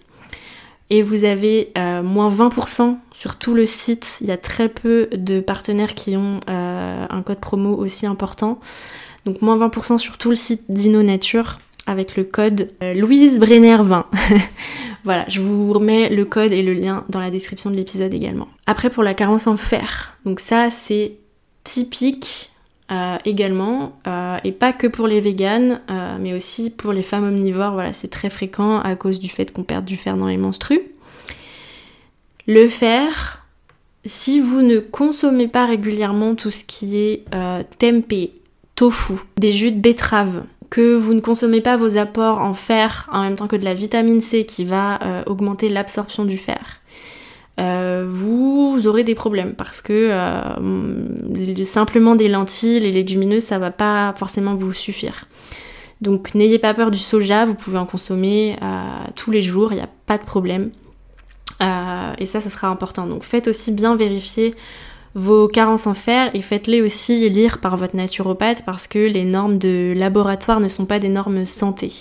Et 0.95 1.03
vous 1.03 1.25
avez 1.25 1.73
euh, 1.79 2.03
moins 2.03 2.29
20% 2.29 2.99
sur 3.13 3.37
tout 3.37 3.55
le 3.55 3.65
site. 3.65 4.19
Il 4.21 4.27
y 4.27 4.31
a 4.31 4.37
très 4.37 4.69
peu 4.69 5.09
de 5.11 5.41
partenaires 5.41 5.95
qui 5.95 6.19
ont 6.19 6.41
un 6.47 7.23
code 7.23 7.39
promo 7.39 7.75
aussi 7.75 8.05
important. 8.05 8.61
Donc 9.25 9.41
moins 9.41 9.57
20% 9.57 9.97
sur 9.97 10.19
tout 10.19 10.29
le 10.29 10.37
site 10.37 10.65
Dino 10.69 11.03
Nature 11.03 11.61
avec 11.87 12.15
le 12.17 12.25
code 12.25 12.71
Louise 12.95 13.41
Brenner 13.41 13.79
20. 13.81 14.07
Voilà, 15.05 15.25
je 15.29 15.41
vous 15.41 15.73
remets 15.73 16.11
le 16.11 16.25
code 16.25 16.53
et 16.53 16.63
le 16.63 16.75
lien 16.75 17.05
dans 17.09 17.19
la 17.19 17.31
description 17.31 17.71
de 17.71 17.75
l'épisode 17.75 18.15
également. 18.15 18.47
Après 18.67 18.89
pour 18.89 19.03
la 19.03 19.15
carence 19.15 19.49
en 19.49 19.57
fer, 19.57 20.17
donc 20.25 20.39
ça 20.39 20.71
c'est 20.71 21.17
typique 21.65 22.52
euh, 22.93 23.17
également, 23.25 23.97
euh, 24.07 24.37
et 24.45 24.53
pas 24.53 24.75
que 24.75 24.87
pour 24.87 25.07
les 25.07 25.21
véganes, 25.21 25.81
euh, 25.91 26.19
mais 26.21 26.35
aussi 26.35 26.69
pour 26.69 26.93
les 26.93 27.01
femmes 27.01 27.25
omnivores, 27.25 27.73
voilà, 27.73 27.95
c'est 27.95 28.09
très 28.09 28.29
fréquent 28.29 28.81
à 28.81 28.97
cause 28.97 29.19
du 29.19 29.31
fait 29.31 29.51
qu'on 29.51 29.63
perd 29.63 29.87
du 29.87 29.97
fer 29.97 30.19
dans 30.19 30.27
les 30.27 30.37
menstrues. 30.37 30.83
Le 32.47 32.69
fer, 32.69 33.47
si 34.05 34.41
vous 34.41 34.61
ne 34.61 34.79
consommez 34.79 35.49
pas 35.49 35.65
régulièrement 35.65 36.35
tout 36.35 36.51
ce 36.51 36.65
qui 36.65 36.99
est 36.99 37.25
tempeh, 37.79 38.33
tofu, 38.75 39.15
des 39.39 39.53
jus 39.53 39.73
de 39.73 39.81
betterave, 39.81 40.45
que 40.69 40.95
vous 40.95 41.15
ne 41.15 41.21
consommez 41.21 41.63
pas 41.63 41.79
vos 41.79 41.97
apports 41.97 42.41
en 42.41 42.53
fer 42.53 43.09
en 43.13 43.23
même 43.23 43.37
temps 43.37 43.47
que 43.47 43.57
de 43.57 43.65
la 43.65 43.75
vitamine 43.75 44.21
C 44.21 44.45
qui 44.45 44.65
va 44.65 44.99
augmenter 45.27 45.69
l'absorption 45.69 46.25
du 46.25 46.37
fer, 46.37 46.82
euh, 47.63 48.05
vous 48.09 48.83
aurez 48.87 49.05
des 49.05 49.15
problèmes 49.15 49.55
parce 49.55 49.81
que 49.81 50.11
euh, 50.11 51.65
simplement 51.65 52.17
des 52.17 52.29
lentilles, 52.29 52.81
les 52.81 52.93
légumineuses, 52.93 53.45
ça 53.45 53.59
va 53.59 53.71
pas 53.71 54.15
forcément 54.19 54.55
vous 54.55 54.73
suffire. 54.73 55.27
Donc 56.01 56.35
n'ayez 56.35 56.59
pas 56.59 56.75
peur 56.75 56.91
du 56.91 56.99
soja, 56.99 57.45
vous 57.45 57.55
pouvez 57.55 57.79
en 57.79 57.87
consommer 57.87 58.57
tous 59.15 59.31
les 59.31 59.41
jours, 59.41 59.73
il 59.73 59.77
n'y 59.77 59.83
a 59.83 59.89
pas 60.07 60.19
de 60.19 60.25
problème. 60.25 60.71
et 61.61 62.27
ça, 62.27 62.41
ce 62.41 62.49
sera 62.49 62.67
important. 62.67 63.07
Donc 63.07 63.23
faites 63.23 63.47
aussi 63.47 63.71
bien 63.71 63.95
vérifier 63.95 64.53
vos 65.15 65.47
carences 65.49 65.87
en 65.87 65.95
fer 65.95 66.31
et 66.35 66.43
faites-les 66.43 66.81
aussi 66.81 67.29
lire 67.29 67.59
par 67.59 67.77
votre 67.77 67.97
naturopathe 67.97 68.65
parce 68.65 68.87
que 68.87 68.99
les 68.99 69.25
normes 69.25 69.59
de 69.59 69.93
laboratoire 69.95 70.61
ne 70.61 70.69
sont 70.69 70.87
pas 70.87 70.99
des 70.99 71.09
normes 71.09 71.45
santé. 71.45 71.93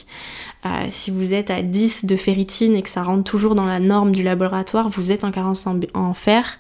Euh, 0.65 0.85
si 0.89 1.09
vous 1.09 1.33
êtes 1.33 1.49
à 1.49 1.63
10 1.63 2.05
de 2.05 2.15
ferritine 2.15 2.75
et 2.75 2.83
que 2.83 2.89
ça 2.89 3.01
rentre 3.01 3.23
toujours 3.23 3.55
dans 3.55 3.65
la 3.65 3.79
norme 3.79 4.11
du 4.11 4.21
laboratoire, 4.21 4.89
vous 4.89 5.11
êtes 5.11 5.23
en 5.23 5.31
carence 5.31 5.67
en, 5.67 6.13
fer, 6.13 6.59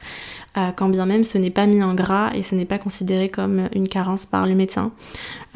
euh, 0.57 0.71
quand 0.75 0.89
bien 0.89 1.05
même 1.05 1.23
ce 1.23 1.37
n'est 1.37 1.51
pas 1.51 1.67
mis 1.67 1.83
en 1.83 1.93
gras 1.93 2.31
et 2.33 2.41
ce 2.41 2.55
n'est 2.55 2.65
pas 2.65 2.79
considéré 2.79 3.29
comme 3.29 3.69
une 3.75 3.87
carence 3.87 4.25
par 4.25 4.47
le 4.47 4.55
médecin. 4.55 4.91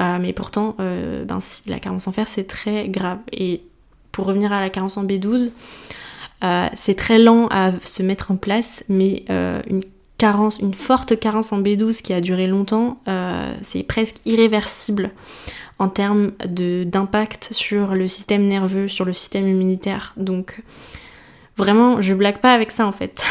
Euh, 0.00 0.18
mais 0.20 0.32
pourtant, 0.32 0.76
ben, 0.78 1.38
la 1.66 1.80
carence 1.80 2.06
en 2.06 2.12
fer 2.12 2.28
c'est 2.28 2.46
très 2.46 2.88
grave. 2.88 3.18
Et 3.32 3.62
pour 4.12 4.26
revenir 4.26 4.52
à 4.52 4.60
la 4.60 4.70
carence 4.70 4.96
en 4.96 5.04
B12, 5.04 5.50
c'est 6.76 6.94
très 6.94 7.18
lent 7.18 7.48
à 7.50 7.72
se 7.82 8.02
mettre 8.02 8.30
en 8.30 8.36
place, 8.36 8.84
mais 8.88 9.24
une 9.28 9.82
carence, 10.18 10.58
une 10.60 10.72
forte 10.72 11.18
carence 11.18 11.52
en 11.52 11.60
B12 11.60 12.00
qui 12.00 12.12
a 12.12 12.20
duré 12.20 12.46
longtemps, 12.46 12.98
c'est 13.62 13.82
presque 13.82 14.16
irréversible 14.24 15.10
en 15.78 15.88
termes 15.88 16.32
d'impact 16.46 17.48
sur 17.52 17.94
le 17.94 18.08
système 18.08 18.46
nerveux, 18.46 18.88
sur 18.88 19.04
le 19.04 19.12
système 19.12 19.46
immunitaire. 19.46 20.14
Donc 20.16 20.62
vraiment, 21.56 22.00
je 22.00 22.14
blague 22.14 22.38
pas 22.38 22.54
avec 22.54 22.70
ça 22.70 22.86
en 22.86 22.92
fait. 22.92 23.24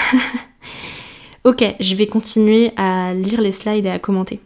ok, 1.44 1.64
je 1.80 1.96
vais 1.96 2.08
continuer 2.08 2.72
à 2.78 3.14
lire 3.14 3.42
les 3.42 3.52
slides 3.52 3.86
et 3.86 3.92
à 3.92 4.00
commenter. 4.00 4.40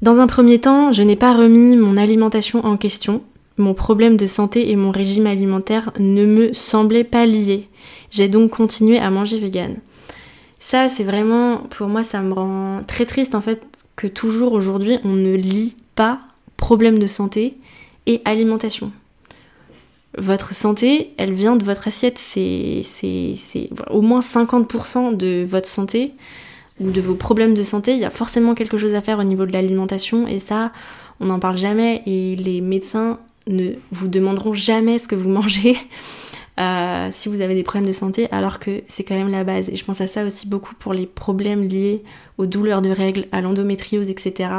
Dans 0.00 0.20
un 0.20 0.26
premier 0.26 0.60
temps, 0.60 0.92
je 0.92 1.02
n'ai 1.02 1.16
pas 1.16 1.34
remis 1.34 1.76
mon 1.76 1.96
alimentation 1.96 2.64
en 2.64 2.76
question. 2.76 3.22
Mon 3.58 3.74
problème 3.74 4.16
de 4.16 4.26
santé 4.26 4.70
et 4.70 4.76
mon 4.76 4.90
régime 4.90 5.26
alimentaire 5.26 5.92
ne 5.98 6.24
me 6.24 6.52
semblaient 6.52 7.04
pas 7.04 7.26
liés. 7.26 7.68
J'ai 8.10 8.28
donc 8.28 8.50
continué 8.50 8.98
à 8.98 9.10
manger 9.10 9.38
vegan. 9.38 9.76
Ça, 10.58 10.88
c'est 10.88 11.04
vraiment, 11.04 11.58
pour 11.58 11.88
moi, 11.88 12.02
ça 12.02 12.20
me 12.20 12.32
rend 12.32 12.82
très 12.86 13.06
triste 13.06 13.34
en 13.34 13.40
fait 13.40 13.62
que 13.94 14.06
toujours 14.06 14.52
aujourd'hui 14.52 14.98
on 15.04 15.12
ne 15.12 15.34
lit 15.34 15.76
pas 15.94 16.20
problème 16.56 16.98
de 16.98 17.06
santé 17.06 17.56
et 18.06 18.20
alimentation. 18.24 18.92
Votre 20.18 20.54
santé, 20.54 21.14
elle 21.16 21.32
vient 21.32 21.56
de 21.56 21.64
votre 21.64 21.88
assiette, 21.88 22.18
c'est 22.18 22.82
au 23.90 24.02
moins 24.02 24.20
50% 24.20 25.16
de 25.16 25.44
votre 25.48 25.68
santé 25.68 26.12
ou 26.80 26.90
de 26.90 27.00
vos 27.00 27.14
problèmes 27.14 27.54
de 27.54 27.62
santé, 27.62 27.92
il 27.94 27.98
y 27.98 28.04
a 28.04 28.10
forcément 28.10 28.54
quelque 28.54 28.76
chose 28.76 28.94
à 28.94 29.00
faire 29.00 29.18
au 29.18 29.24
niveau 29.24 29.46
de 29.46 29.52
l'alimentation 29.52 30.26
et 30.26 30.38
ça, 30.38 30.72
on 31.20 31.26
n'en 31.26 31.38
parle 31.38 31.56
jamais 31.56 32.02
et 32.06 32.36
les 32.36 32.60
médecins 32.60 33.20
ne 33.46 33.72
vous 33.90 34.08
demanderont 34.08 34.52
jamais 34.52 34.98
ce 34.98 35.08
que 35.08 35.14
vous 35.14 35.30
mangez. 35.30 35.76
Euh, 36.60 37.08
si 37.10 37.30
vous 37.30 37.40
avez 37.40 37.54
des 37.54 37.62
problèmes 37.62 37.88
de 37.88 37.94
santé, 37.94 38.28
alors 38.30 38.58
que 38.58 38.82
c'est 38.86 39.04
quand 39.04 39.14
même 39.14 39.30
la 39.30 39.42
base. 39.42 39.70
Et 39.70 39.76
je 39.76 39.84
pense 39.86 40.02
à 40.02 40.06
ça 40.06 40.24
aussi 40.24 40.46
beaucoup 40.46 40.74
pour 40.74 40.92
les 40.92 41.06
problèmes 41.06 41.66
liés 41.66 42.04
aux 42.36 42.44
douleurs 42.44 42.82
de 42.82 42.90
règles, 42.90 43.24
à 43.32 43.40
l'endométriose, 43.40 44.10
etc. 44.10 44.50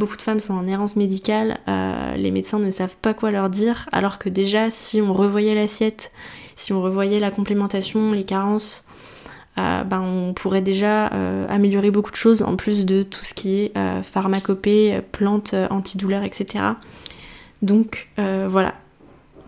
Beaucoup 0.00 0.16
de 0.16 0.22
femmes 0.22 0.40
sont 0.40 0.54
en 0.54 0.66
errance 0.66 0.96
médicale, 0.96 1.58
euh, 1.68 2.14
les 2.16 2.30
médecins 2.30 2.58
ne 2.58 2.70
savent 2.70 2.96
pas 3.02 3.12
quoi 3.12 3.30
leur 3.30 3.50
dire, 3.50 3.86
alors 3.92 4.18
que 4.18 4.30
déjà, 4.30 4.70
si 4.70 5.02
on 5.02 5.12
revoyait 5.12 5.54
l'assiette, 5.54 6.10
si 6.56 6.72
on 6.72 6.80
revoyait 6.80 7.20
la 7.20 7.30
complémentation, 7.30 8.12
les 8.12 8.24
carences, 8.24 8.86
euh, 9.58 9.84
ben, 9.84 10.00
on 10.00 10.32
pourrait 10.32 10.62
déjà 10.62 11.08
améliorer 11.48 11.90
beaucoup 11.90 12.10
de 12.10 12.16
choses 12.16 12.40
en 12.40 12.56
plus 12.56 12.86
de 12.86 13.02
tout 13.02 13.26
ce 13.26 13.34
qui 13.34 13.58
est 13.58 13.72
pharmacopée, 14.02 15.02
plantes 15.12 15.54
antidouleurs, 15.68 16.22
etc. 16.22 16.64
Donc 17.60 18.08
voilà, 18.16 18.72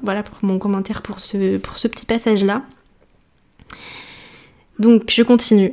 voilà 0.03 0.23
pour 0.23 0.37
mon 0.43 0.59
commentaire 0.59 1.01
pour 1.01 1.19
ce, 1.19 1.57
pour 1.57 1.79
ce 1.79 1.89
petit 1.89 2.05
passage-là. 2.05 2.61
Donc 4.79 5.05
je 5.09 5.23
continue. 5.23 5.73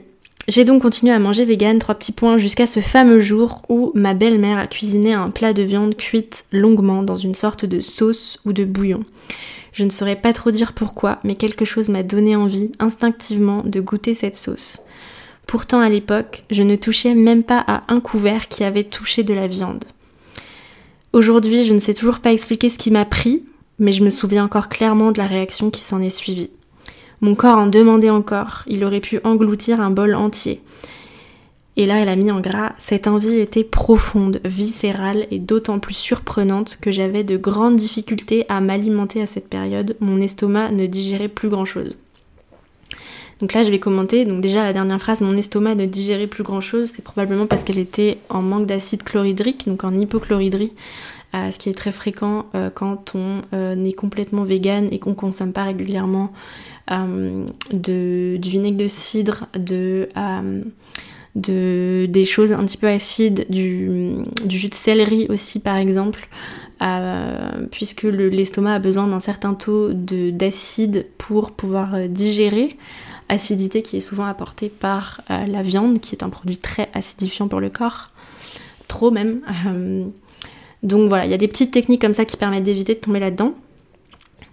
J'ai 0.50 0.66
donc 0.66 0.82
continué 0.82 1.14
à 1.14 1.20
manger 1.20 1.46
vegan, 1.46 1.78
trois 1.78 1.94
petits 1.94 2.12
points, 2.12 2.40
jusqu'à 2.40 2.66
ce 2.66 2.80
fameux 2.80 3.20
jour 3.20 3.62
où 3.70 3.92
ma 3.94 4.16
belle-mère 4.16 4.58
a 4.58 4.66
cuisiné 4.66 5.14
un 5.14 5.30
plat 5.30 5.54
de 5.54 5.62
viande 5.62 5.96
cuite 5.96 6.46
longuement 6.52 7.04
dans 7.04 7.16
une 7.16 7.36
sorte 7.36 7.66
de 7.66 7.80
sauce 7.80 8.40
ou 8.46 8.52
de 8.52 8.66
bouillon. 8.66 9.04
Je 9.74 9.84
ne 9.84 9.92
saurais 9.92 10.16
pas 10.16 10.34
trop 10.34 10.50
dire 10.50 10.74
pourquoi, 10.74 11.20
mais 11.24 11.36
quelque 11.36 11.66
chose 11.66 11.90
m'a 11.90 12.02
donné 12.02 12.36
envie 12.36 12.72
instinctivement 12.80 13.62
de 13.64 13.80
goûter 13.80 14.16
cette 14.16 14.36
sauce. 14.36 14.80
Pourtant 15.46 15.82
à 15.82 15.90
l'époque, 15.90 16.46
je 16.50 16.64
ne 16.64 16.76
touchais 16.76 17.14
même 17.14 17.44
pas 17.44 17.64
à 17.68 17.84
un 17.88 18.00
couvert 18.00 18.48
qui 18.48 18.64
avait 18.64 18.84
touché 18.84 19.22
de 19.22 19.36
la 19.36 19.46
viande. 19.46 19.86
Aujourd'hui, 21.14 21.64
je 21.64 21.76
ne 21.76 21.80
sais 21.80 21.94
toujours 21.94 22.22
pas 22.22 22.34
expliquer 22.34 22.70
ce 22.70 22.80
qui 22.80 22.90
m'a 22.90 23.06
pris, 23.06 23.44
mais 23.78 23.92
je 23.92 24.04
me 24.04 24.10
souviens 24.10 24.46
encore 24.46 24.70
clairement 24.70 25.12
de 25.12 25.20
la 25.20 25.28
réaction 25.28 25.70
qui 25.70 25.82
s'en 25.82 26.02
est 26.02 26.10
suivie. 26.10 26.50
Mon 27.22 27.36
corps 27.36 27.58
en 27.58 27.68
demandait 27.68 28.10
encore, 28.10 28.64
il 28.68 28.84
aurait 28.86 29.02
pu 29.02 29.20
engloutir 29.24 29.82
un 29.82 29.90
bol 29.90 30.16
entier. 30.16 30.62
Et 31.76 31.86
là, 31.86 32.00
elle 32.00 32.10
a 32.10 32.16
mis 32.16 32.32
en 32.32 32.42
gras, 32.42 32.74
cette 32.78 33.08
envie 33.08 33.40
était 33.40 33.64
profonde, 33.64 34.42
viscérale 34.44 35.28
et 35.32 35.40
d'autant 35.40 35.80
plus 35.80 35.94
surprenante 35.94 36.78
que 36.82 36.92
j'avais 36.92 37.24
de 37.24 37.38
grandes 37.38 37.78
difficultés 37.78 38.46
à 38.50 38.60
m'alimenter 38.60 39.22
à 39.22 39.28
cette 39.28 39.48
période, 39.48 39.96
mon 40.02 40.20
estomac 40.20 40.72
ne 40.72 40.88
digérait 40.88 41.30
plus 41.30 41.48
grand-chose. 41.48 41.96
Donc 43.40 43.54
là, 43.54 43.64
je 43.64 43.72
vais 43.72 43.80
commenter. 43.80 44.26
Donc 44.26 44.42
déjà, 44.42 44.64
la 44.64 44.74
dernière 44.74 45.00
phrase, 45.00 45.22
mon 45.22 45.38
estomac 45.38 45.76
ne 45.76 45.86
digérait 45.86 46.28
plus 46.28 46.44
grand-chose, 46.44 46.92
c'est 46.94 47.04
probablement 47.04 47.48
parce 47.48 47.64
qu'elle 47.64 47.80
était 47.80 48.18
en 48.30 48.42
manque 48.42 48.66
d'acide 48.66 49.04
chlorhydrique, 49.04 49.68
donc 49.68 49.84
en 49.84 49.96
hypochlorhydrie, 49.96 50.74
ce 51.34 51.58
qui 51.58 51.70
est 51.70 51.74
très 51.74 51.92
fréquent 51.92 52.46
euh, 52.56 52.70
quand 52.74 53.14
on 53.16 53.42
euh, 53.54 53.84
est 53.84 53.94
complètement 53.94 54.44
vegan 54.44 54.88
et 54.92 55.00
qu'on 55.00 55.14
consomme 55.14 55.54
pas 55.54 55.64
régulièrement 55.64 56.32
euh, 56.92 57.46
de, 57.72 58.38
du 58.38 58.50
vinaigre 58.50 58.78
de 58.78 58.88
cidre, 58.88 59.46
de, 59.54 60.10
de, 61.36 62.08
des 62.10 62.26
choses 62.26 62.52
un 62.52 62.66
petit 62.66 62.78
peu 62.78 62.88
acides, 62.88 63.46
du, 63.50 64.26
du 64.46 64.58
jus 64.58 64.70
de 64.70 64.76
céleri 64.76 65.28
aussi 65.30 65.60
par 65.60 65.78
exemple, 65.78 66.28
puisque 67.72 68.04
l'estomac 68.04 68.76
a 68.76 68.80
besoin 68.80 69.06
d'un 69.08 69.20
certain 69.20 69.54
taux 69.54 69.94
d'acide 69.94 71.06
pour 71.18 71.52
pouvoir 71.52 72.08
digérer 72.10 72.78
acidité 73.32 73.84
qui 73.84 73.98
est 73.98 74.02
souvent 74.02 74.26
apportée 74.26 74.70
par 74.70 75.22
la 75.30 75.62
viande, 75.62 76.00
qui 76.00 76.16
est 76.16 76.24
un 76.24 76.30
produit 76.30 76.58
très 76.58 76.90
acidifiant 76.96 77.48
pour 77.48 77.60
le 77.60 77.70
corps, 77.70 78.10
trop 78.88 79.12
même. 79.12 79.42
Donc 80.84 81.10
voilà, 81.10 81.26
il 81.26 81.32
y 81.32 81.34
a 81.34 81.38
des 81.38 81.48
petites 81.48 81.72
techniques 81.72 82.02
comme 82.02 82.14
ça 82.14 82.26
qui 82.26 82.38
permettent 82.38 82.64
d'éviter 82.64 82.96
de 82.96 83.00
tomber 83.00 83.20
là-dedans. 83.20 83.54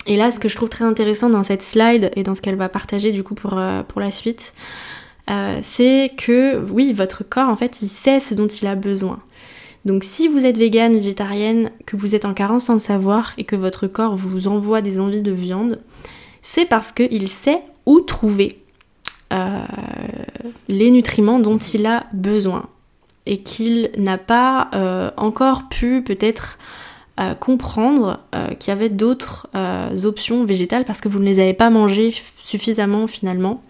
Et 0.07 0.17
là, 0.17 0.31
ce 0.31 0.39
que 0.39 0.49
je 0.49 0.57
trouve 0.57 0.69
très 0.69 0.85
intéressant 0.85 1.31
dans 1.31 1.43
cette 1.43 1.62
slide 1.62 2.11
et 2.15 2.23
dans 2.23 2.35
ce 2.35 2.41
qu'elle 2.41 2.57
va 2.57 2.69
partager 2.69 3.12
du 3.12 3.23
coup 3.23 3.35
pour, 3.35 3.59
euh, 3.59 3.83
la 3.97 4.11
suite, 4.11 4.55
c'est 5.62 6.12
que 6.17 6.59
oui, 6.71 6.93
votre 6.93 7.25
corps 7.25 7.49
en 7.49 7.57
fait, 7.57 7.83
il 7.83 7.89
sait 7.89 8.21
ce 8.21 8.35
dont 8.35 8.47
il 8.47 8.67
a 8.69 8.77
besoin. 8.77 9.21
Donc 9.87 10.03
si 10.03 10.27
vous 10.27 10.45
êtes 10.45 10.59
végane, 10.59 10.95
végétarienne, 10.95 11.71
que 11.87 11.97
vous 11.97 12.17
êtes 12.17 12.25
en 12.25 12.35
carence 12.35 12.65
sans 12.65 12.75
le 12.75 12.79
savoir 12.81 13.33
et 13.39 13.45
que 13.45 13.55
votre 13.55 13.87
corps 13.87 14.17
vous 14.17 14.49
envoie 14.49 14.83
des 14.83 14.99
envies 14.99 15.23
de 15.23 15.31
viande, 15.31 15.79
c'est 16.43 16.65
parce 16.65 16.91
qu'il 16.91 17.29
sait 17.29 17.62
où 17.87 18.01
trouver 18.01 18.59
euh, 19.33 19.61
les 20.69 20.91
nutriments 20.91 21.39
dont 21.39 21.59
il 21.59 21.87
a 21.87 22.07
besoin 22.12 22.69
et 23.27 23.43
qu'il 23.43 23.91
n'a 23.97 24.19
pas 24.19 24.71
euh, 24.75 25.11
encore 25.17 25.69
pu 25.69 26.03
peut-être 26.03 26.59
euh, 27.19 27.35
comprendre 27.35 28.21
qu'il 28.59 28.71
y 28.71 28.77
avait 28.77 28.91
d'autres 28.91 29.49
options 30.05 30.45
végétales 30.45 30.85
parce 30.85 31.01
que 31.01 31.09
vous 31.09 31.19
ne 31.19 31.25
les 31.25 31.39
avez 31.39 31.55
pas 31.55 31.71
mangées 31.71 32.15
suffisamment 32.39 33.07
finalement. 33.07 33.62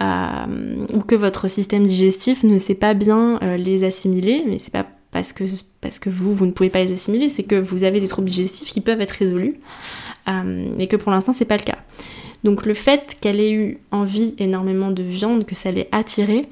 ou 0.00 1.00
que 1.06 1.14
votre 1.16 1.48
système 1.48 1.86
digestif 1.86 2.44
ne 2.44 2.58
sait 2.58 2.76
pas 2.76 2.94
bien 2.94 3.40
les 3.56 3.84
assimiler, 3.84 4.44
mais 4.46 4.58
c'est 4.58 4.72
pas 4.72 4.86
parce 5.10 5.32
que, 5.32 6.10
vous, 6.10 6.34
vous 6.34 6.46
ne 6.46 6.52
pouvez 6.52 6.70
pas 6.70 6.82
les 6.82 6.92
assimiler, 6.92 7.28
c'est 7.28 7.42
que 7.42 7.54
vous 7.54 7.84
avez 7.84 8.00
des 8.00 8.08
troubles 8.08 8.28
digestifs 8.28 8.70
qui 8.70 8.80
peuvent 8.80 9.00
être 9.00 9.12
résolus, 9.12 9.60
euh, 10.28 10.70
mais 10.76 10.86
que 10.86 10.96
pour 10.96 11.10
l'instant, 11.10 11.32
c'est 11.32 11.44
pas 11.44 11.56
le 11.56 11.62
cas. 11.62 11.78
Donc 12.44 12.66
le 12.66 12.74
fait 12.74 13.16
qu'elle 13.20 13.40
ait 13.40 13.52
eu 13.52 13.78
envie 13.90 14.34
énormément 14.38 14.90
de 14.90 15.02
viande, 15.02 15.44
que 15.44 15.54
ça 15.54 15.72
l'ait 15.72 15.88
attirée, 15.92 16.48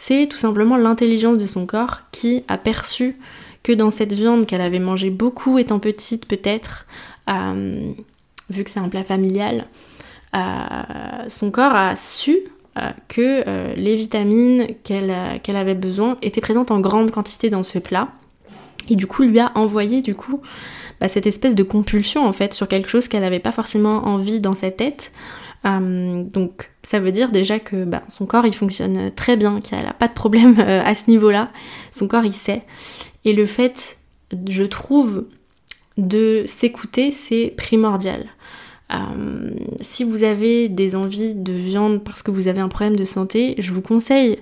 c'est 0.00 0.28
tout 0.28 0.38
simplement 0.38 0.76
l'intelligence 0.76 1.38
de 1.38 1.46
son 1.46 1.66
corps 1.66 2.02
qui 2.12 2.44
a 2.46 2.56
perçu 2.56 3.16
que 3.64 3.72
dans 3.72 3.90
cette 3.90 4.12
viande 4.12 4.46
qu'elle 4.46 4.60
avait 4.60 4.78
mangée 4.78 5.10
beaucoup 5.10 5.58
étant 5.58 5.80
petite 5.80 6.26
peut-être, 6.26 6.86
euh, 7.28 7.90
vu 8.48 8.62
que 8.62 8.70
c'est 8.70 8.78
un 8.78 8.88
plat 8.88 9.02
familial, 9.02 9.66
euh, 10.36 10.38
son 11.26 11.50
corps 11.50 11.74
a 11.74 11.96
su 11.96 12.38
euh, 12.78 12.90
que 13.08 13.74
les 13.74 13.96
vitamines 13.96 14.68
qu'elle 14.84 15.10
avait 15.10 15.74
besoin 15.74 16.16
étaient 16.22 16.40
présentes 16.40 16.70
en 16.70 16.78
grande 16.78 17.10
quantité 17.10 17.50
dans 17.50 17.64
ce 17.64 17.80
plat. 17.80 18.06
Et 18.88 18.94
du 18.94 19.08
coup, 19.08 19.24
lui 19.24 19.40
a 19.40 19.50
envoyé 19.56 20.00
du 20.00 20.14
coup 20.14 20.40
bah, 21.00 21.08
cette 21.08 21.26
espèce 21.26 21.56
de 21.56 21.64
compulsion 21.64 22.24
en 22.24 22.32
fait 22.32 22.54
sur 22.54 22.68
quelque 22.68 22.88
chose 22.88 23.08
qu'elle 23.08 23.22
n'avait 23.22 23.40
pas 23.40 23.52
forcément 23.52 24.06
envie 24.06 24.38
dans 24.38 24.54
sa 24.54 24.70
tête. 24.70 25.10
Donc 25.64 26.70
ça 26.82 27.00
veut 27.00 27.12
dire 27.12 27.30
déjà 27.30 27.58
que 27.58 27.84
bah, 27.84 28.02
son 28.08 28.26
corps 28.26 28.46
il 28.46 28.54
fonctionne 28.54 29.10
très 29.10 29.36
bien, 29.36 29.60
qu'elle 29.60 29.84
n'a 29.84 29.92
pas 29.92 30.08
de 30.08 30.14
problème 30.14 30.58
à 30.60 30.94
ce 30.94 31.10
niveau-là. 31.10 31.50
Son 31.92 32.08
corps 32.08 32.24
il 32.24 32.32
sait. 32.32 32.64
Et 33.24 33.32
le 33.32 33.44
fait, 33.44 33.98
je 34.48 34.64
trouve, 34.64 35.24
de 35.98 36.44
s'écouter, 36.46 37.10
c'est 37.10 37.52
primordial. 37.56 38.26
Euh, 38.94 39.50
si 39.80 40.04
vous 40.04 40.22
avez 40.22 40.68
des 40.68 40.96
envies 40.96 41.34
de 41.34 41.52
viande 41.52 42.02
parce 42.02 42.22
que 42.22 42.30
vous 42.30 42.48
avez 42.48 42.60
un 42.60 42.68
problème 42.68 42.96
de 42.96 43.04
santé, 43.04 43.54
je 43.58 43.74
vous 43.74 43.82
conseille 43.82 44.38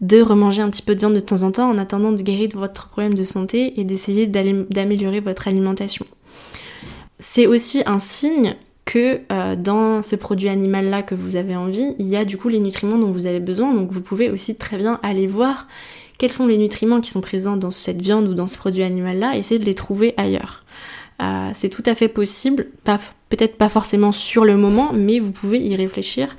de 0.00 0.20
remanger 0.20 0.62
un 0.62 0.70
petit 0.70 0.82
peu 0.82 0.94
de 0.94 1.00
viande 1.00 1.14
de 1.14 1.20
temps 1.20 1.42
en 1.42 1.50
temps 1.50 1.68
en 1.68 1.78
attendant 1.78 2.12
de 2.12 2.22
guérir 2.22 2.50
votre 2.54 2.90
problème 2.90 3.14
de 3.14 3.24
santé 3.24 3.80
et 3.80 3.84
d'essayer 3.84 4.28
d'améliorer 4.28 5.18
votre 5.18 5.48
alimentation. 5.48 6.06
C'est 7.18 7.48
aussi 7.48 7.82
un 7.86 7.98
signe 7.98 8.54
que 8.88 9.20
euh, 9.30 9.54
dans 9.54 10.00
ce 10.00 10.16
produit 10.16 10.48
animal-là 10.48 11.02
que 11.02 11.14
vous 11.14 11.36
avez 11.36 11.54
envie, 11.54 11.94
il 11.98 12.06
y 12.06 12.16
a 12.16 12.24
du 12.24 12.38
coup 12.38 12.48
les 12.48 12.58
nutriments 12.58 12.96
dont 12.96 13.10
vous 13.10 13.26
avez 13.26 13.38
besoin, 13.38 13.74
donc 13.74 13.92
vous 13.92 14.00
pouvez 14.00 14.30
aussi 14.30 14.56
très 14.56 14.78
bien 14.78 14.98
aller 15.02 15.26
voir 15.26 15.68
quels 16.16 16.32
sont 16.32 16.46
les 16.46 16.56
nutriments 16.56 17.02
qui 17.02 17.10
sont 17.10 17.20
présents 17.20 17.58
dans 17.58 17.70
cette 17.70 18.00
viande 18.00 18.26
ou 18.28 18.32
dans 18.32 18.46
ce 18.46 18.56
produit 18.56 18.82
animal-là, 18.82 19.36
et 19.36 19.40
essayer 19.40 19.60
de 19.60 19.66
les 19.66 19.74
trouver 19.74 20.14
ailleurs. 20.16 20.64
Euh, 21.20 21.50
c'est 21.52 21.68
tout 21.68 21.82
à 21.84 21.94
fait 21.94 22.08
possible, 22.08 22.68
peut-être 23.28 23.58
pas 23.58 23.68
forcément 23.68 24.10
sur 24.10 24.46
le 24.46 24.56
moment, 24.56 24.92
mais 24.94 25.20
vous 25.20 25.32
pouvez 25.32 25.60
y 25.60 25.76
réfléchir 25.76 26.34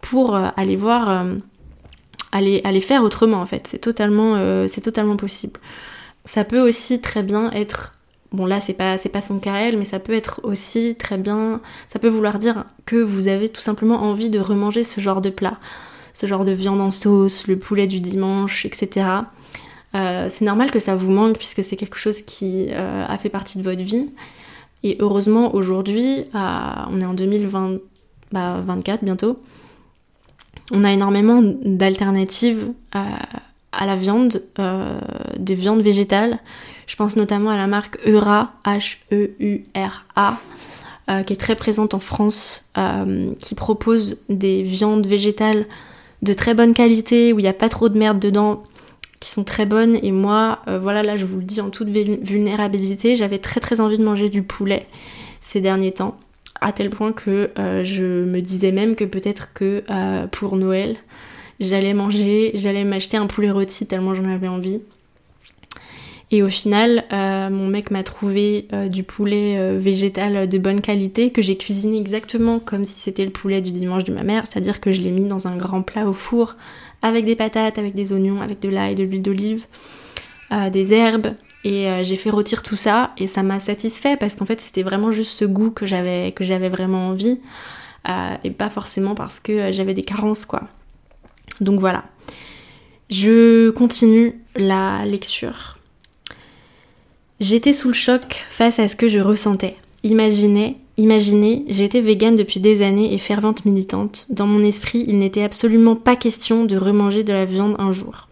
pour 0.00 0.34
euh, 0.34 0.48
aller 0.56 0.74
voir, 0.74 1.24
aller, 2.32 2.80
faire 2.80 3.04
autrement 3.04 3.40
en 3.40 3.46
fait. 3.46 3.68
C'est 3.68 3.78
totalement, 3.78 4.66
c'est 4.66 4.80
totalement 4.80 5.16
possible. 5.16 5.60
Ça 6.24 6.42
peut 6.42 6.60
aussi 6.60 7.00
très 7.00 7.22
bien 7.22 7.52
être 7.52 7.96
bon 8.32 8.46
là 8.46 8.60
c'est 8.60 8.72
pas 8.72 8.98
c'est 8.98 9.08
pas 9.08 9.20
son 9.20 9.38
cas 9.38 9.70
mais 9.72 9.84
ça 9.84 9.98
peut 9.98 10.14
être 10.14 10.40
aussi 10.42 10.96
très 10.96 11.18
bien 11.18 11.60
ça 11.88 11.98
peut 11.98 12.08
vouloir 12.08 12.38
dire 12.38 12.64
que 12.86 12.96
vous 12.96 13.28
avez 13.28 13.48
tout 13.48 13.60
simplement 13.60 14.02
envie 14.02 14.30
de 14.30 14.38
remanger 14.38 14.84
ce 14.84 15.00
genre 15.00 15.20
de 15.20 15.30
plat 15.30 15.58
ce 16.14 16.26
genre 16.26 16.44
de 16.44 16.52
viande 16.52 16.80
en 16.80 16.90
sauce 16.90 17.46
le 17.46 17.58
poulet 17.58 17.86
du 17.86 18.00
dimanche 18.00 18.66
etc 18.66 19.22
euh, 19.94 20.26
c'est 20.30 20.44
normal 20.44 20.70
que 20.70 20.78
ça 20.78 20.96
vous 20.96 21.10
manque 21.10 21.36
puisque 21.36 21.62
c'est 21.62 21.76
quelque 21.76 21.98
chose 21.98 22.22
qui 22.22 22.68
euh, 22.70 23.04
a 23.06 23.18
fait 23.18 23.28
partie 23.28 23.58
de 23.58 23.62
votre 23.62 23.82
vie. 23.82 24.10
Et 24.82 24.96
heureusement, 25.00 25.54
aujourd'hui, 25.54 26.24
on 26.34 27.00
est 27.00 27.04
en 27.04 27.14
2024 27.14 27.80
bah, 28.32 28.64
bientôt, 29.02 29.40
on 30.72 30.82
a 30.82 30.92
énormément 30.92 31.40
d'alternatives 31.42 32.72
à, 32.90 33.18
la 33.80 33.96
viande, 33.96 34.42
euh, 34.58 34.98
des 35.38 35.54
viandes 35.54 35.82
végétales. 35.82 36.38
Je 36.86 36.96
pense 36.96 37.16
notamment 37.16 37.50
à 37.50 37.56
la 37.56 37.66
marque 37.66 37.98
Eura, 38.06 38.52
H-E-U-R-A, 38.64 40.38
qui 41.26 41.32
est 41.32 41.36
très 41.36 41.56
présente 41.56 41.94
en 41.94 41.98
France, 41.98 42.64
qui 43.38 43.54
propose 43.54 44.18
des 44.28 44.62
viandes 44.62 45.06
végétales 45.06 45.66
de 46.22 46.32
très 46.32 46.54
bonne 46.54 46.74
qualité, 46.74 47.32
où 47.32 47.38
il 47.38 47.42
n'y 47.42 47.48
a 47.48 47.54
pas 47.54 47.68
trop 47.68 47.88
de 47.88 47.98
merde 47.98 48.18
dedans, 48.18 48.62
qui 49.22 49.30
sont 49.30 49.44
très 49.44 49.66
bonnes 49.66 49.96
et 50.02 50.10
moi 50.10 50.58
euh, 50.66 50.80
voilà 50.80 51.04
là 51.04 51.16
je 51.16 51.24
vous 51.24 51.38
le 51.38 51.44
dis 51.44 51.60
en 51.60 51.70
toute 51.70 51.88
vulnérabilité 51.88 53.14
j'avais 53.14 53.38
très 53.38 53.60
très 53.60 53.80
envie 53.80 53.96
de 53.96 54.02
manger 54.02 54.28
du 54.28 54.42
poulet 54.42 54.88
ces 55.40 55.60
derniers 55.60 55.92
temps 55.92 56.18
à 56.60 56.72
tel 56.72 56.90
point 56.90 57.12
que 57.12 57.50
euh, 57.56 57.84
je 57.84 58.02
me 58.02 58.40
disais 58.40 58.72
même 58.72 58.96
que 58.96 59.04
peut-être 59.04 59.52
que 59.52 59.84
euh, 59.88 60.26
pour 60.26 60.56
Noël 60.56 60.96
j'allais 61.60 61.94
manger 61.94 62.52
j'allais 62.54 62.84
m'acheter 62.84 63.16
un 63.16 63.26
poulet 63.26 63.50
rôti 63.50 63.86
tellement 63.86 64.14
j'en 64.14 64.28
avais 64.28 64.48
envie 64.48 64.80
et 66.34 66.42
au 66.42 66.48
final, 66.48 67.04
mon 67.10 67.68
mec 67.68 67.90
m'a 67.90 68.02
trouvé 68.02 68.66
du 68.88 69.02
poulet 69.02 69.76
végétal 69.76 70.48
de 70.48 70.56
bonne 70.56 70.80
qualité 70.80 71.30
que 71.30 71.42
j'ai 71.42 71.58
cuisiné 71.58 71.98
exactement 71.98 72.58
comme 72.58 72.86
si 72.86 72.98
c'était 72.98 73.26
le 73.26 73.30
poulet 73.30 73.60
du 73.60 73.70
dimanche 73.70 74.04
de 74.04 74.14
ma 74.14 74.22
mère, 74.22 74.44
c'est-à-dire 74.46 74.80
que 74.80 74.92
je 74.92 75.02
l'ai 75.02 75.10
mis 75.10 75.26
dans 75.26 75.46
un 75.46 75.58
grand 75.58 75.82
plat 75.82 76.08
au 76.08 76.14
four 76.14 76.56
avec 77.02 77.24
des 77.24 77.36
patates, 77.36 77.78
avec 77.78 77.94
des 77.94 78.12
oignons, 78.12 78.40
avec 78.40 78.60
de 78.60 78.68
l'ail, 78.68 78.94
de 78.94 79.02
l'huile 79.02 79.22
d'olive, 79.22 79.66
euh, 80.52 80.70
des 80.70 80.92
herbes. 80.92 81.34
Et 81.64 81.88
euh, 81.88 82.02
j'ai 82.02 82.16
fait 82.16 82.30
rôtir 82.30 82.62
tout 82.62 82.76
ça 82.76 83.08
et 83.18 83.26
ça 83.26 83.42
m'a 83.42 83.60
satisfait 83.60 84.16
parce 84.16 84.34
qu'en 84.34 84.44
fait 84.44 84.60
c'était 84.60 84.82
vraiment 84.82 85.12
juste 85.12 85.38
ce 85.38 85.44
goût 85.44 85.70
que 85.70 85.86
j'avais 85.86 86.32
que 86.32 86.42
j'avais 86.42 86.68
vraiment 86.68 87.06
envie 87.08 87.38
euh, 88.08 88.34
et 88.42 88.50
pas 88.50 88.68
forcément 88.68 89.14
parce 89.14 89.38
que 89.38 89.70
j'avais 89.70 89.94
des 89.94 90.02
carences 90.02 90.44
quoi. 90.44 90.62
Donc 91.62 91.80
voilà. 91.80 92.04
Je 93.10 93.70
continue 93.70 94.34
la 94.56 95.04
lecture. 95.04 95.78
J'étais 97.40 97.72
sous 97.72 97.88
le 97.88 97.94
choc 97.94 98.44
face 98.50 98.78
à 98.78 98.88
ce 98.88 98.96
que 98.96 99.08
je 99.08 99.18
ressentais. 99.18 99.76
Imaginez 100.02 100.76
Imaginez, 100.98 101.64
j'étais 101.68 102.02
végane 102.02 102.36
depuis 102.36 102.60
des 102.60 102.82
années 102.82 103.14
et 103.14 103.18
fervente 103.18 103.64
militante. 103.64 104.26
Dans 104.28 104.46
mon 104.46 104.62
esprit, 104.62 105.06
il 105.08 105.18
n'était 105.18 105.42
absolument 105.42 105.96
pas 105.96 106.16
question 106.16 106.66
de 106.66 106.76
remanger 106.76 107.24
de 107.24 107.32
la 107.32 107.46
viande 107.46 107.76
un 107.78 107.92
jour. 107.92 108.28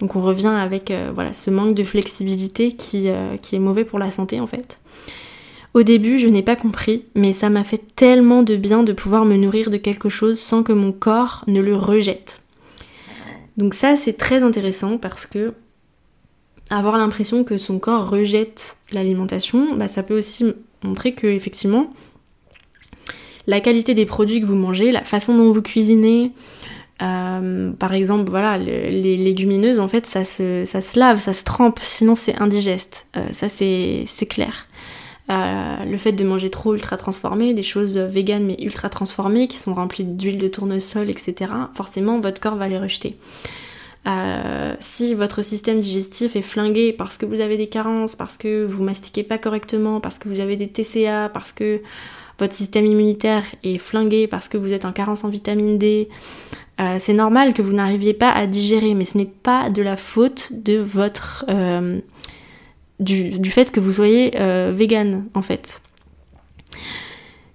Donc 0.00 0.16
on 0.16 0.22
revient 0.22 0.48
avec 0.48 0.90
euh, 0.90 1.12
voilà, 1.14 1.32
ce 1.32 1.48
manque 1.50 1.76
de 1.76 1.84
flexibilité 1.84 2.76
euh, 2.94 3.36
qui 3.36 3.54
est 3.54 3.60
mauvais 3.60 3.84
pour 3.84 4.00
la 4.00 4.10
santé 4.10 4.40
en 4.40 4.48
fait. 4.48 4.80
Au 5.74 5.84
début, 5.84 6.18
je 6.18 6.26
n'ai 6.26 6.42
pas 6.42 6.56
compris, 6.56 7.04
mais 7.14 7.32
ça 7.32 7.50
m'a 7.50 7.62
fait 7.62 7.80
tellement 7.94 8.42
de 8.42 8.56
bien 8.56 8.82
de 8.82 8.92
pouvoir 8.92 9.24
me 9.24 9.36
nourrir 9.36 9.70
de 9.70 9.76
quelque 9.76 10.08
chose 10.08 10.40
sans 10.40 10.64
que 10.64 10.72
mon 10.72 10.90
corps 10.90 11.44
ne 11.46 11.60
le 11.60 11.76
rejette. 11.76 12.40
Donc 13.56 13.74
ça, 13.74 13.96
c'est 13.96 14.14
très 14.14 14.42
intéressant 14.42 14.98
parce 14.98 15.26
que 15.26 15.54
avoir 16.70 16.96
l'impression 16.96 17.44
que 17.44 17.58
son 17.58 17.78
corps 17.78 18.08
rejette 18.08 18.76
l'alimentation, 18.92 19.74
bah, 19.76 19.88
ça 19.88 20.02
peut 20.02 20.16
aussi 20.16 20.54
montrer 20.82 21.12
que 21.14 21.26
effectivement 21.26 21.92
la 23.46 23.60
qualité 23.60 23.94
des 23.94 24.06
produits 24.06 24.40
que 24.40 24.46
vous 24.46 24.54
mangez, 24.54 24.92
la 24.92 25.02
façon 25.02 25.36
dont 25.36 25.52
vous 25.52 25.62
cuisinez, 25.62 26.32
euh, 27.02 27.72
par 27.72 27.92
exemple, 27.92 28.30
voilà, 28.30 28.56
les 28.58 29.16
légumineuses, 29.16 29.80
en 29.80 29.88
fait, 29.88 30.06
ça 30.06 30.22
se, 30.22 30.64
ça 30.64 30.80
se 30.80 30.98
lave, 30.98 31.18
ça 31.18 31.32
se 31.32 31.42
trempe, 31.42 31.80
sinon 31.82 32.14
c'est 32.14 32.36
indigeste. 32.40 33.06
Euh, 33.16 33.26
ça, 33.32 33.48
c'est 33.48 34.06
clair. 34.28 34.68
Euh, 35.30 35.84
le 35.84 35.96
fait 35.98 36.12
de 36.12 36.24
manger 36.24 36.50
trop 36.50 36.74
ultra 36.74 36.96
transformé, 36.96 37.54
des 37.54 37.62
choses 37.62 37.96
véganes 37.96 38.44
mais 38.44 38.56
ultra 38.60 38.88
transformées, 38.88 39.46
qui 39.46 39.56
sont 39.56 39.74
remplies 39.74 40.04
d'huile 40.04 40.38
de 40.38 40.48
tournesol, 40.48 41.08
etc., 41.08 41.52
forcément, 41.74 42.18
votre 42.20 42.40
corps 42.40 42.56
va 42.56 42.68
les 42.68 42.78
rejeter. 42.78 43.16
Euh, 44.08 44.74
si 44.80 45.14
votre 45.14 45.42
système 45.42 45.78
digestif 45.78 46.34
est 46.34 46.42
flingué 46.42 46.92
parce 46.92 47.18
que 47.18 47.24
vous 47.24 47.38
avez 47.38 47.56
des 47.56 47.68
carences, 47.68 48.16
parce 48.16 48.36
que 48.36 48.64
vous 48.64 48.82
mastiquez 48.82 49.22
pas 49.22 49.38
correctement, 49.38 50.00
parce 50.00 50.18
que 50.18 50.28
vous 50.28 50.40
avez 50.40 50.56
des 50.56 50.66
TCA, 50.66 51.28
parce 51.28 51.52
que 51.52 51.80
votre 52.40 52.52
système 52.52 52.84
immunitaire 52.84 53.44
est 53.62 53.78
flingué, 53.78 54.26
parce 54.26 54.48
que 54.48 54.58
vous 54.58 54.72
êtes 54.72 54.84
en 54.84 54.92
carence 54.92 55.22
en 55.22 55.28
vitamine 55.28 55.78
D, 55.78 56.08
euh, 56.80 56.96
c'est 56.98 57.12
normal 57.12 57.54
que 57.54 57.62
vous 57.62 57.72
n'arriviez 57.72 58.14
pas 58.14 58.32
à 58.32 58.48
digérer, 58.48 58.94
mais 58.94 59.04
ce 59.04 59.18
n'est 59.18 59.24
pas 59.26 59.70
de 59.70 59.82
la 59.82 59.94
faute 59.94 60.52
de 60.52 60.78
votre 60.78 61.44
du, 63.00 63.50
fait 63.50 63.70
que 63.72 63.80
vous 63.80 63.92
soyez 63.92 64.30
vegan 64.72 65.24
en 65.34 65.42
fait. 65.42 65.82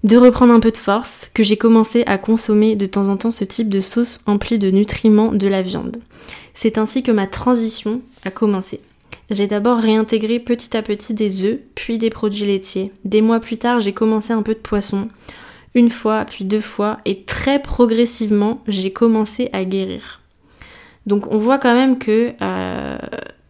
de 0.04 0.17
reprendre 0.17 0.54
un 0.54 0.60
peu 0.60 0.71
de 0.71 0.78
force 0.78 1.30
que 1.34 1.43
j'ai 1.43 1.58
commencé 1.58 2.04
à 2.06 2.17
consommer 2.17 2.76
de 2.76 2.86
temps 2.86 3.08
en 3.08 3.17
temps 3.17 3.32
ce 3.32 3.43
type 3.43 3.69
de 3.69 3.82
sauce 3.82 4.21
emplie 4.26 4.60
de 4.60 4.71
nutriments 4.71 5.32
de 5.32 5.47
la 5.47 5.62
viande. 5.62 5.97
C'est 6.54 6.78
ainsi 6.78 7.04
que 7.04 7.12
ma 7.12 7.28
transition 7.28 8.02
a 8.26 8.32
commencé. 8.32 8.80
J'ai 9.30 9.47
d'abord 9.47 9.78
réintégré 9.78 10.39
petit 10.39 10.76
à 10.78 10.82
petit 10.82 11.13
des 11.13 11.43
œufs, 11.43 11.60
puis 11.76 11.97
des 11.97 12.10
produits 12.10 12.45
laitiers. 12.45 12.91
Des 13.04 13.21
mois 13.21 13.39
plus 13.39 13.58
tard, 13.58 13.80
j'ai 13.80 13.93
commencé 13.93 14.32
un 14.32 14.41
peu 14.41 14.54
de 14.54 14.60
poisson, 14.60 15.10
une 15.76 15.89
fois, 15.89 16.26
puis 16.26 16.45
deux 16.45 16.62
fois, 16.62 17.00
et 17.06 17.23
très 17.23 17.62
progressivement, 17.62 18.62
j'ai 18.67 18.91
commencé 18.91 19.50
à 19.52 19.65
guérir. 19.65 20.21
Donc 21.06 21.32
on 21.32 21.38
voit 21.38 21.58
quand 21.58 21.73
même 21.73 22.00
que 22.00 22.34
euh, 22.41 22.97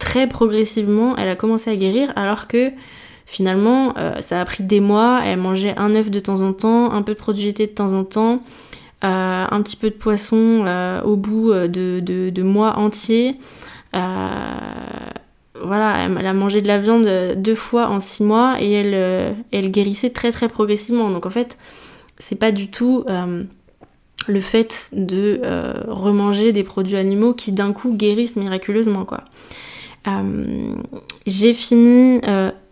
très 0.08 0.26
progressivement, 0.26 1.16
elle 1.16 1.28
a 1.28 1.36
commencé 1.36 1.70
à 1.70 1.76
guérir, 1.76 2.12
alors 2.16 2.48
que 2.48 2.70
finalement, 3.26 3.94
euh, 3.98 4.20
ça 4.20 4.40
a 4.40 4.44
pris 4.44 4.64
des 4.64 4.80
mois, 4.80 5.20
elle 5.24 5.38
mangeait 5.38 5.74
un 5.76 5.94
œuf 5.94 6.10
de 6.10 6.20
temps 6.20 6.40
en 6.40 6.52
temps, 6.52 6.92
un 6.92 7.02
peu 7.02 7.12
de 7.12 7.18
produits 7.18 7.52
de 7.52 7.66
temps 7.66 7.92
en 7.92 8.04
temps, 8.04 8.42
euh, 9.04 9.44
un 9.50 9.62
petit 9.62 9.76
peu 9.76 9.90
de 9.90 9.94
poisson 9.94 10.64
au 11.04 11.16
bout 11.16 11.52
de, 11.52 12.00
de, 12.00 12.42
mois 12.42 12.78
entiers 12.78 13.36
voilà, 15.64 16.08
elle 16.18 16.26
a 16.26 16.34
mangé 16.34 16.62
de 16.62 16.66
la 16.66 16.78
viande 16.78 17.06
euh, 17.06 17.34
deux 17.34 17.54
fois 17.54 17.88
en 17.88 18.00
six 18.00 18.22
mois 18.22 18.56
et 18.60 18.70
elle, 18.70 18.94
euh, 18.94 19.32
elle 19.52 19.70
guérissait 19.70 20.10
très 20.10 20.30
très 20.30 20.48
progressivement. 20.48 21.10
Donc 21.10 21.26
en 21.26 21.30
fait, 21.30 21.58
c'est 22.18 22.36
pas 22.36 22.52
du 22.52 22.70
tout 22.70 23.04
euh, 23.08 23.44
le 24.26 24.40
fait 24.40 24.90
de 24.92 25.40
remanger 25.88 26.52
des 26.52 26.64
produits 26.64 26.96
animaux 26.96 27.32
qui 27.32 27.52
d'un 27.52 27.72
coup 27.72 27.94
guérissent 27.94 28.36
miraculeusement 28.36 29.04
quoi. 29.04 29.24
J'ai 31.26 31.54
fini, 31.54 32.20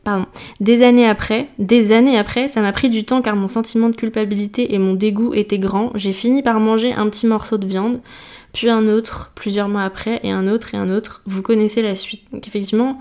pardon, 0.04 0.26
des 0.60 0.82
années 0.82 1.06
après, 1.06 1.48
des 1.58 1.92
années 1.92 2.18
après, 2.18 2.48
ça 2.48 2.60
m'a 2.60 2.72
pris 2.72 2.90
du 2.90 3.04
temps 3.04 3.22
car 3.22 3.36
mon 3.36 3.48
sentiment 3.48 3.88
de 3.88 3.96
culpabilité 3.96 4.74
et 4.74 4.78
mon 4.78 4.94
dégoût 4.94 5.34
étaient 5.34 5.58
grands. 5.58 5.90
J'ai 5.94 6.12
fini 6.12 6.42
par 6.42 6.60
manger 6.60 6.92
un 6.92 7.08
petit 7.08 7.26
morceau 7.26 7.58
de 7.58 7.66
viande 7.66 8.00
puis 8.56 8.70
un 8.70 8.88
autre 8.88 9.32
plusieurs 9.34 9.68
mois 9.68 9.82
après, 9.82 10.18
et 10.22 10.30
un 10.30 10.48
autre 10.48 10.74
et 10.74 10.78
un 10.78 10.88
autre. 10.88 11.20
Vous 11.26 11.42
connaissez 11.42 11.82
la 11.82 11.94
suite. 11.94 12.22
Effectivement, 12.46 12.98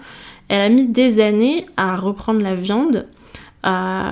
elle 0.50 0.60
a 0.60 0.70
mis 0.70 0.86
des 0.86 1.22
années 1.22 1.66
à 1.78 1.96
reprendre 1.96 2.42
la 2.42 2.56
viande. 2.56 3.08
Euh, 3.66 4.12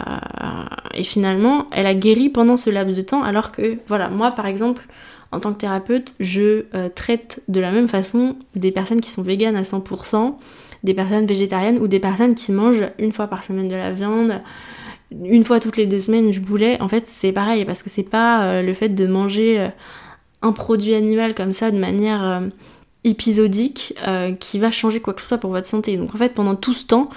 et 0.95 1.03
finalement, 1.03 1.67
elle 1.71 1.85
a 1.85 1.93
guéri 1.93 2.29
pendant 2.29 2.55
ce 2.55 2.69
laps 2.69 2.95
de 2.95 3.01
temps, 3.01 3.23
alors 3.23 3.51
que, 3.51 3.77
voilà, 3.87 4.07
moi 4.07 4.31
par 4.31 4.45
exemple, 4.45 4.87
en 5.33 5.39
tant 5.39 5.53
que 5.53 5.57
thérapeute, 5.57 6.13
je 6.19 6.65
euh, 6.73 6.89
traite 6.93 7.41
de 7.47 7.59
la 7.59 7.71
même 7.71 7.87
façon 7.87 8.35
des 8.55 8.71
personnes 8.71 9.01
qui 9.01 9.09
sont 9.09 9.21
véganes 9.21 9.55
à 9.55 9.63
100%, 9.63 10.35
des 10.83 10.93
personnes 10.93 11.25
végétariennes 11.25 11.79
ou 11.79 11.87
des 11.87 11.99
personnes 11.99 12.35
qui 12.35 12.51
mangent 12.51 12.87
une 12.99 13.11
fois 13.11 13.27
par 13.27 13.43
semaine 13.43 13.67
de 13.67 13.75
la 13.75 13.91
viande, 13.91 14.41
une 15.11 15.43
fois 15.43 15.59
toutes 15.59 15.77
les 15.77 15.85
deux 15.85 15.99
semaines 15.99 16.31
je 16.31 16.39
boulet. 16.39 16.81
En 16.81 16.87
fait, 16.87 17.07
c'est 17.07 17.31
pareil 17.31 17.65
parce 17.65 17.83
que 17.83 17.89
c'est 17.89 18.03
pas 18.03 18.45
euh, 18.45 18.61
le 18.61 18.73
fait 18.73 18.89
de 18.89 19.07
manger 19.07 19.69
un 20.43 20.51
produit 20.51 20.93
animal 20.93 21.33
comme 21.33 21.53
ça 21.53 21.71
de 21.71 21.79
manière 21.79 22.23
euh, 22.23 22.41
épisodique 23.03 23.95
euh, 24.05 24.33
qui 24.33 24.59
va 24.59 24.69
changer 24.69 24.99
quoi 24.99 25.13
que 25.13 25.21
ce 25.21 25.27
soit 25.27 25.37
pour 25.39 25.49
votre 25.49 25.67
santé. 25.67 25.97
Donc 25.97 26.13
en 26.13 26.17
fait 26.17 26.33
pendant 26.33 26.55
tout 26.55 26.73
ce 26.73 26.85
temps, 26.85 27.09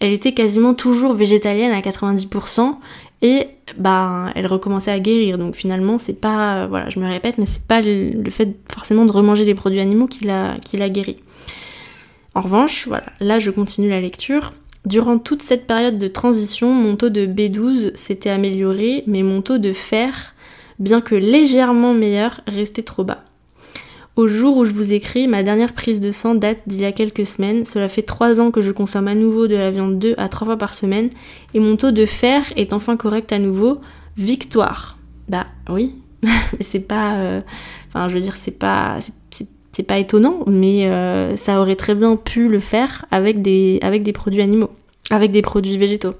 elle 0.00 0.12
était 0.12 0.32
quasiment 0.32 0.74
toujours 0.74 1.12
végétalienne 1.12 1.72
à 1.72 1.80
90% 1.80 2.76
et 3.22 3.48
bah 3.76 4.32
elle 4.34 4.46
recommençait 4.46 4.90
à 4.90 5.00
guérir. 5.00 5.38
Donc 5.38 5.54
finalement 5.54 5.98
c'est 5.98 6.20
pas, 6.20 6.66
voilà 6.66 6.88
je 6.90 6.98
me 7.00 7.06
répète, 7.06 7.38
mais 7.38 7.46
c'est 7.46 7.66
pas 7.66 7.80
le, 7.80 8.30
fait 8.30 8.56
forcément 8.72 9.04
de 9.04 9.12
remanger 9.12 9.44
des 9.44 9.54
produits 9.54 9.80
animaux 9.80 10.06
qui 10.06 10.24
l'a, 10.24 10.56
qui. 10.64 10.78
En 12.34 12.40
revanche, 12.40 12.86
voilà, 12.86 13.06
là 13.20 13.38
je 13.38 13.50
continue 13.50 13.88
la 13.88 14.00
lecture. 14.00 14.52
Durant 14.86 15.18
toute 15.18 15.42
cette 15.42 15.66
période 15.66 15.98
de 15.98 16.08
transition, 16.08 16.72
mon 16.72 16.96
taux 16.96 17.10
de 17.10 17.26
B12 17.26 17.96
s'était 17.96 18.30
amélioré, 18.30 19.02
mais 19.06 19.22
mon 19.22 19.42
taux 19.42 19.58
de 19.58 19.72
fer 19.72 20.34
bien 20.78 21.00
que 21.00 21.14
légèrement 21.14 21.94
meilleur, 21.94 22.40
restait 22.46 22.82
trop 22.82 23.04
bas. 23.04 23.24
Au 24.18 24.26
jour 24.26 24.56
où 24.56 24.64
je 24.64 24.72
vous 24.72 24.92
écris, 24.92 25.28
ma 25.28 25.44
dernière 25.44 25.72
prise 25.72 26.00
de 26.00 26.10
sang 26.10 26.34
date 26.34 26.58
d'il 26.66 26.80
y 26.80 26.84
a 26.84 26.90
quelques 26.90 27.24
semaines. 27.24 27.64
Cela 27.64 27.88
fait 27.88 28.02
3 28.02 28.40
ans 28.40 28.50
que 28.50 28.60
je 28.60 28.72
consomme 28.72 29.06
à 29.06 29.14
nouveau 29.14 29.46
de 29.46 29.54
la 29.54 29.70
viande 29.70 30.00
2 30.00 30.16
à 30.18 30.28
3 30.28 30.44
fois 30.44 30.56
par 30.56 30.74
semaine 30.74 31.10
et 31.54 31.60
mon 31.60 31.76
taux 31.76 31.92
de 31.92 32.04
fer 32.04 32.42
est 32.56 32.72
enfin 32.72 32.96
correct 32.96 33.32
à 33.32 33.38
nouveau. 33.38 33.78
Victoire. 34.16 34.98
Bah 35.28 35.46
oui, 35.70 35.94
c'est 36.58 36.80
pas. 36.80 37.18
Euh, 37.18 37.40
je 37.94 38.18
veux 38.18 38.30
c'est 38.34 38.58
pas. 38.58 38.98
C'est 39.70 39.84
pas 39.84 39.98
étonnant, 39.98 40.40
mais 40.48 40.88
euh, 40.88 41.36
ça 41.36 41.60
aurait 41.60 41.76
très 41.76 41.94
bien 41.94 42.16
pu 42.16 42.48
le 42.48 42.58
faire 42.58 43.04
avec 43.12 43.40
des 43.40 43.78
produits 44.12 44.42
animaux, 44.42 44.70
avec 45.10 45.30
des 45.30 45.42
produits 45.42 45.78
végétaux. 45.78 46.14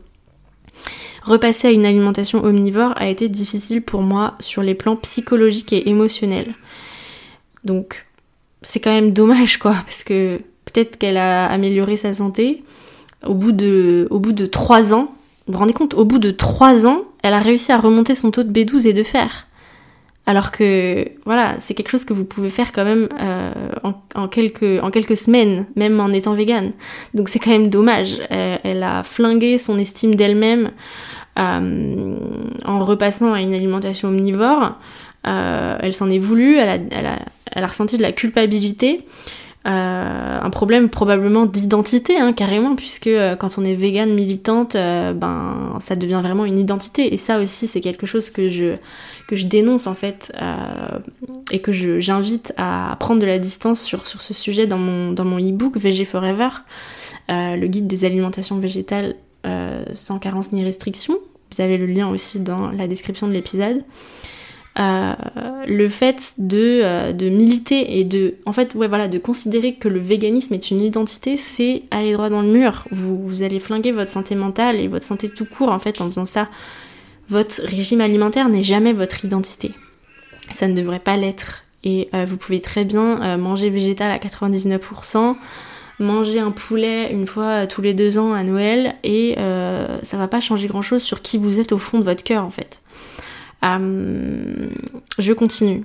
Repasser 1.29 1.67
à 1.67 1.73
une 1.73 1.85
alimentation 1.85 2.45
omnivore 2.45 2.93
a 2.97 3.09
été 3.09 3.29
difficile 3.29 3.83
pour 3.83 4.03
moi 4.03 4.37
sur 4.39 4.63
les 4.63 4.75
plans 4.75 4.95
psychologiques 4.97 5.73
et 5.73 5.89
émotionnels. 5.89 6.55
Donc 7.65 8.07
c'est 8.63 8.81
quand 8.81 8.93
même 8.93 9.13
dommage 9.13 9.59
quoi, 9.59 9.73
parce 9.85 10.05
que 10.05 10.39
peut-être 10.65 10.99
qu'elle 10.99 11.17
a 11.17 11.47
amélioré 11.47 11.97
sa 11.97 12.15
santé. 12.15 12.65
Au 13.27 13.35
bout 13.35 13.51
de, 13.51 14.07
au 14.11 14.21
bout 14.21 14.33
de 14.33 14.47
3 14.47 14.95
ans, 14.95 15.13
vous 15.47 15.55
vous 15.55 15.59
rendez 15.59 15.73
compte, 15.73 15.95
au 15.95 16.05
bout 16.05 16.21
de 16.21 16.31
3 16.31 16.87
ans, 16.87 17.03
elle 17.23 17.35
a 17.35 17.41
réussi 17.41 17.73
à 17.73 17.79
remonter 17.79 18.15
son 18.15 18.31
taux 18.31 18.45
de 18.45 18.53
B12 18.53 18.87
et 18.87 18.93
de 18.93 19.03
fer. 19.03 19.49
Alors 20.25 20.53
que 20.53 21.09
voilà, 21.25 21.59
c'est 21.59 21.75
quelque 21.75 21.89
chose 21.89 22.05
que 22.05 22.13
vous 22.13 22.27
pouvez 22.27 22.51
faire 22.51 22.71
quand 22.71 22.85
même 22.85 23.09
euh, 23.19 23.53
en, 24.15 24.29
quelques, 24.29 25.17
semaines, 25.17 25.67
même 25.75 25.99
en 26.01 26.13
étant 26.13 26.35
végane. 26.35 26.73
Donc 27.15 27.29
c'est 27.29 27.39
quand 27.39 27.51
même 27.51 27.71
dommage. 27.71 28.19
elle 28.29 28.83
a 28.83 29.03
flingué 29.03 29.57
son 29.57 29.79
estime 29.79 30.15
d'elle-même 30.15 30.71
euh, 31.39 32.17
en 32.65 32.85
repassant 32.85 33.33
à 33.33 33.41
une 33.41 33.55
alimentation 33.55 34.09
omnivore. 34.09 34.73
Euh, 35.27 35.79
elle 35.81 35.93
s'en 35.93 36.11
est 36.11 36.19
voulu, 36.19 36.57
elle, 36.57 36.69
a, 36.69 37.19
elle 37.53 37.65
a, 37.65 37.67
ressenti 37.67 37.97
de 37.97 38.03
la 38.03 38.13
culpabilité. 38.13 39.05
Euh, 39.67 40.39
un 40.41 40.51
problème 40.51 40.89
probablement 40.89 41.45
d'identité 41.45 42.17
hein, 42.17 42.33
carrément 42.33 42.77
puisque 42.77 43.11
quand 43.41 43.59
on 43.59 43.65
est 43.65 43.75
végane 43.75 44.15
militante 44.15 44.75
ben 44.75 45.77
ça 45.81 45.97
devient 45.97 46.21
vraiment 46.23 46.45
une 46.45 46.61
identité 46.61 47.13
et 47.13 47.17
ça 47.17 47.41
aussi 47.41 47.67
c'est 47.67 47.81
quelque 47.81 48.07
chose 48.07 48.31
que 48.31 48.49
je 48.49 48.77
que 49.27 49.35
je 49.35 49.47
dénonce 49.47 49.89
en 49.89 49.95
fait 49.95 50.33
et 51.51 51.59
que 51.59 51.73
j'invite 51.73 52.55
à 52.57 52.97
prendre 53.01 53.21
de 53.21 53.27
la 53.27 53.41
distance 53.41 53.81
sur, 53.81 54.07
sur 54.07 54.23
ce 54.23 54.33
sujet 54.33 54.69
dans 54.69 54.79
mon 54.79 55.11
dans 55.11 55.25
mon 55.25 55.39
e-book 55.39 55.77
VG 55.77 56.05
Forever 56.05 56.51
le 57.29 57.67
guide 57.67 57.89
des 57.89 58.05
alimentations 58.05 58.59
végétales 58.59 59.17
sans 59.93 60.21
carence 60.21 60.53
ni 60.53 60.65
restriction 60.65 61.19
vous 61.51 61.63
avez 61.63 61.77
le 61.77 61.87
lien 61.87 62.09
aussi 62.09 62.41
dans 62.41 62.71
la 62.71 62.87
description 62.87 63.27
de 63.27 63.33
l'épisode. 63.33 63.83
Euh, 64.81 65.15
le 65.67 65.89
fait 65.89 66.35
de, 66.39 66.81
euh, 66.85 67.13
de, 67.13 67.29
militer 67.29 67.99
et 67.99 68.05
de 68.05 68.37
en 68.47 68.53
fait 68.53 68.77
voilà 68.77 69.09
de 69.09 69.19
considérer 69.19 69.75
que 69.75 69.89
le 69.89 69.99
véganisme 69.99 70.55
est 70.55 70.71
une 70.71 70.81
identité 70.81 71.37
c'est 71.37 71.83
aller 71.91 72.13
droit 72.13 72.31
dans 72.31 72.43
le 72.43 72.49
mur. 72.49 72.87
Vous, 72.93 73.21
vous, 73.21 73.43
allez 73.43 73.59
flinguer 73.59 73.91
votre 73.91 74.11
santé 74.11 74.37
mentale 74.37 74.77
et 74.77 74.87
votre 74.87 75.05
santé 75.05 75.31
tout 75.31 75.47
court 75.47 75.71
en 75.71 75.81
fait 75.81 76.01
en 76.01 76.07
faisant 76.07 76.27
ça. 76.27 76.49
Votre 77.29 77.61
régime 77.63 78.01
alimentaire 78.01 78.49
n'est 78.49 78.63
jamais 78.63 78.93
votre 78.93 79.25
identité. 79.25 79.73
Ça 80.53 80.69
ne 80.69 80.75
devrait 80.75 81.01
pas 81.01 81.17
l'être. 81.17 81.65
Et 81.83 82.09
euh, 82.15 82.25
vous 82.25 82.37
pouvez 82.37 82.61
très 82.61 82.85
bien 82.85 83.37
manger 83.37 83.71
végétal 83.71 84.11
à 84.13 84.19
99% 84.19 85.37
manger 86.01 86.39
un 86.39 86.53
poulet 86.53 87.13
une 87.13 87.27
fois 87.27 87.67
tous 87.67 87.83
les 87.83 87.93
deux 87.93 88.19
ans 88.19 88.33
à 88.33 88.45
Noël 88.45 88.95
et 89.03 89.35
ça 89.37 90.17
va 90.17 90.29
pas 90.29 90.41
changer 90.41 90.69
grand 90.69 90.83
chose 90.83 91.03
sur 91.03 91.23
qui 91.23 91.39
vous 91.39 91.59
êtes 91.59 91.73
au 91.73 91.79
fond 91.79 91.99
de 91.99 92.05
votre 92.05 92.23
cœur 92.23 92.45
en 92.45 92.51
fait. 92.51 92.81
Euh, 93.65 94.69
je 95.19 95.33
continue. 95.33 95.85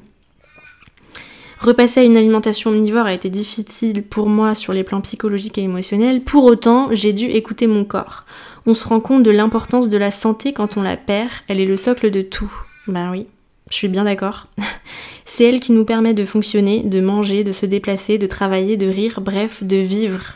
Repasser 1.59 2.01
à 2.01 2.03
une 2.03 2.17
alimentation 2.17 2.71
omnivore 2.71 3.05
a 3.05 3.13
été 3.13 3.29
difficile 3.29 4.03
pour 4.03 4.27
moi 4.27 4.53
sur 4.53 4.73
les 4.73 4.83
plans 4.83 4.99
psychologiques 4.99 5.57
et 5.57 5.63
émotionnels. 5.63 6.21
Pour 6.21 6.43
autant, 6.43 6.89
j'ai 6.91 7.13
dû 7.13 7.25
écouter 7.25 7.67
mon 7.67 7.85
corps. 7.85 8.25
On 8.65 8.73
se 8.73 8.85
rend 8.85 8.99
compte 8.99 9.23
de 9.23 9.31
l'importance 9.31 9.87
de 9.87 9.97
la 9.97 10.11
santé 10.11 10.51
quand 10.51 10.75
on 10.75 10.81
la 10.81 10.97
perd. 10.97 11.31
Elle 11.47 11.61
est 11.61 11.65
le 11.65 11.77
socle 11.77 12.11
de 12.11 12.21
tout. 12.21 12.51
Ben 12.87 13.11
oui, 13.11 13.27
je 13.69 13.75
suis 13.75 13.87
bien 13.87 14.03
d'accord. 14.03 14.47
C'est 15.25 15.45
elle 15.45 15.61
qui 15.61 15.71
nous 15.71 15.85
permet 15.85 16.13
de 16.13 16.25
fonctionner, 16.25 16.83
de 16.83 16.99
manger, 16.99 17.45
de 17.45 17.53
se 17.53 17.65
déplacer, 17.65 18.17
de 18.17 18.27
travailler, 18.27 18.75
de 18.75 18.87
rire, 18.87 19.21
bref, 19.21 19.63
de 19.63 19.77
vivre. 19.77 20.35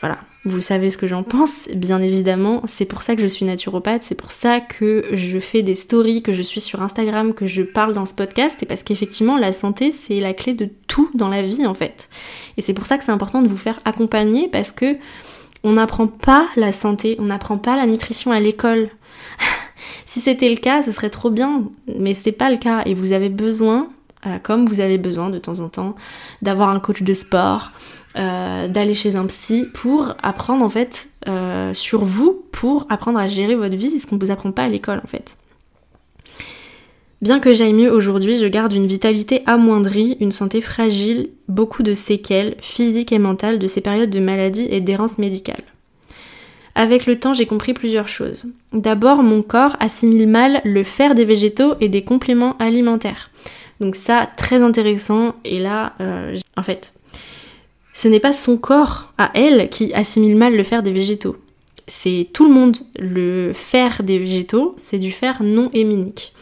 Voilà, 0.00 0.20
vous 0.44 0.62
savez 0.62 0.88
ce 0.88 0.96
que 0.96 1.06
j'en 1.06 1.22
pense, 1.22 1.68
bien 1.74 2.00
évidemment. 2.00 2.62
C'est 2.66 2.86
pour 2.86 3.02
ça 3.02 3.14
que 3.14 3.20
je 3.20 3.26
suis 3.26 3.44
naturopathe, 3.44 4.02
c'est 4.02 4.14
pour 4.14 4.32
ça 4.32 4.60
que 4.60 5.04
je 5.12 5.38
fais 5.38 5.62
des 5.62 5.74
stories, 5.74 6.22
que 6.22 6.32
je 6.32 6.42
suis 6.42 6.62
sur 6.62 6.80
Instagram, 6.80 7.34
que 7.34 7.46
je 7.46 7.62
parle 7.62 7.92
dans 7.92 8.06
ce 8.06 8.14
podcast, 8.14 8.62
et 8.62 8.66
parce 8.66 8.82
qu'effectivement, 8.82 9.36
la 9.36 9.52
santé, 9.52 9.92
c'est 9.92 10.18
la 10.18 10.32
clé 10.32 10.54
de 10.54 10.68
tout 10.86 11.10
dans 11.14 11.28
la 11.28 11.42
vie, 11.42 11.66
en 11.66 11.74
fait. 11.74 12.08
Et 12.56 12.62
c'est 12.62 12.72
pour 12.72 12.86
ça 12.86 12.96
que 12.96 13.04
c'est 13.04 13.12
important 13.12 13.42
de 13.42 13.48
vous 13.48 13.56
faire 13.56 13.80
accompagner, 13.84 14.48
parce 14.48 14.72
que 14.72 14.96
on 15.62 15.72
n'apprend 15.72 16.06
pas 16.06 16.48
la 16.56 16.72
santé, 16.72 17.16
on 17.18 17.24
n'apprend 17.24 17.58
pas 17.58 17.76
la 17.76 17.86
nutrition 17.86 18.32
à 18.32 18.40
l'école. 18.40 18.88
Si 20.04 20.20
c'était 20.20 20.48
le 20.48 20.56
cas, 20.56 20.82
ce 20.82 20.90
serait 20.90 21.08
trop 21.08 21.30
bien, 21.30 21.64
mais 21.98 22.14
c'est 22.14 22.32
pas 22.32 22.50
le 22.50 22.56
cas 22.56 22.82
et 22.84 22.94
vous 22.94 23.12
avez 23.12 23.28
besoin, 23.28 23.88
euh, 24.26 24.38
comme 24.42 24.66
vous 24.66 24.80
avez 24.80 24.98
besoin 24.98 25.30
de 25.30 25.38
temps 25.38 25.60
en 25.60 25.68
temps, 25.68 25.94
d'avoir 26.42 26.70
un 26.70 26.80
coach 26.80 27.02
de 27.02 27.14
sport, 27.14 27.70
euh, 28.16 28.68
d'aller 28.68 28.94
chez 28.94 29.16
un 29.16 29.26
psy 29.26 29.66
pour 29.72 30.14
apprendre 30.22 30.64
en 30.64 30.68
fait 30.68 31.08
euh, 31.28 31.72
sur 31.74 32.04
vous, 32.04 32.44
pour 32.50 32.86
apprendre 32.88 33.18
à 33.18 33.26
gérer 33.26 33.54
votre 33.54 33.76
vie, 33.76 33.98
ce 33.98 34.06
qu'on 34.06 34.16
ne 34.16 34.20
vous 34.20 34.30
apprend 34.30 34.52
pas 34.52 34.64
à 34.64 34.68
l'école 34.68 35.00
en 35.04 35.06
fait. 35.06 35.36
Bien 37.22 37.38
que 37.38 37.52
j'aille 37.52 37.74
mieux 37.74 37.92
aujourd'hui, 37.92 38.38
je 38.38 38.46
garde 38.46 38.72
une 38.72 38.86
vitalité 38.86 39.42
amoindrie, 39.44 40.16
une 40.20 40.32
santé 40.32 40.62
fragile, 40.62 41.28
beaucoup 41.48 41.82
de 41.82 41.92
séquelles 41.92 42.56
physiques 42.60 43.12
et 43.12 43.18
mentales 43.18 43.58
de 43.58 43.66
ces 43.66 43.82
périodes 43.82 44.10
de 44.10 44.20
maladie 44.20 44.66
et 44.70 44.80
d'errance 44.80 45.18
médicale. 45.18 45.62
Avec 46.74 47.06
le 47.06 47.20
temps, 47.20 47.34
j'ai 47.34 47.46
compris 47.46 47.74
plusieurs 47.74 48.08
choses. 48.08 48.46
D'abord, 48.72 49.22
mon 49.22 49.42
corps 49.42 49.76
assimile 49.80 50.28
mal 50.28 50.62
le 50.64 50.82
fer 50.82 51.14
des 51.14 51.26
végétaux 51.26 51.74
et 51.80 51.88
des 51.88 52.02
compléments 52.02 52.56
alimentaires. 52.58 53.30
Donc 53.80 53.96
ça, 53.96 54.28
très 54.36 54.62
intéressant. 54.62 55.34
Et 55.44 55.58
là, 55.58 55.94
euh, 56.00 56.38
en 56.56 56.62
fait, 56.62 56.94
ce 57.92 58.08
n'est 58.08 58.20
pas 58.20 58.32
son 58.32 58.56
corps 58.56 59.12
à 59.18 59.30
elle 59.34 59.68
qui 59.68 59.92
assimile 59.94 60.36
mal 60.36 60.56
le 60.56 60.62
fer 60.62 60.82
des 60.82 60.92
végétaux. 60.92 61.36
C'est 61.86 62.28
tout 62.32 62.46
le 62.46 62.54
monde. 62.54 62.76
Le 62.98 63.52
fer 63.52 64.02
des 64.02 64.18
végétaux, 64.18 64.74
c'est 64.78 64.98
du 64.98 65.10
fer 65.10 65.42
non 65.42 65.70
héminique. 65.72 66.32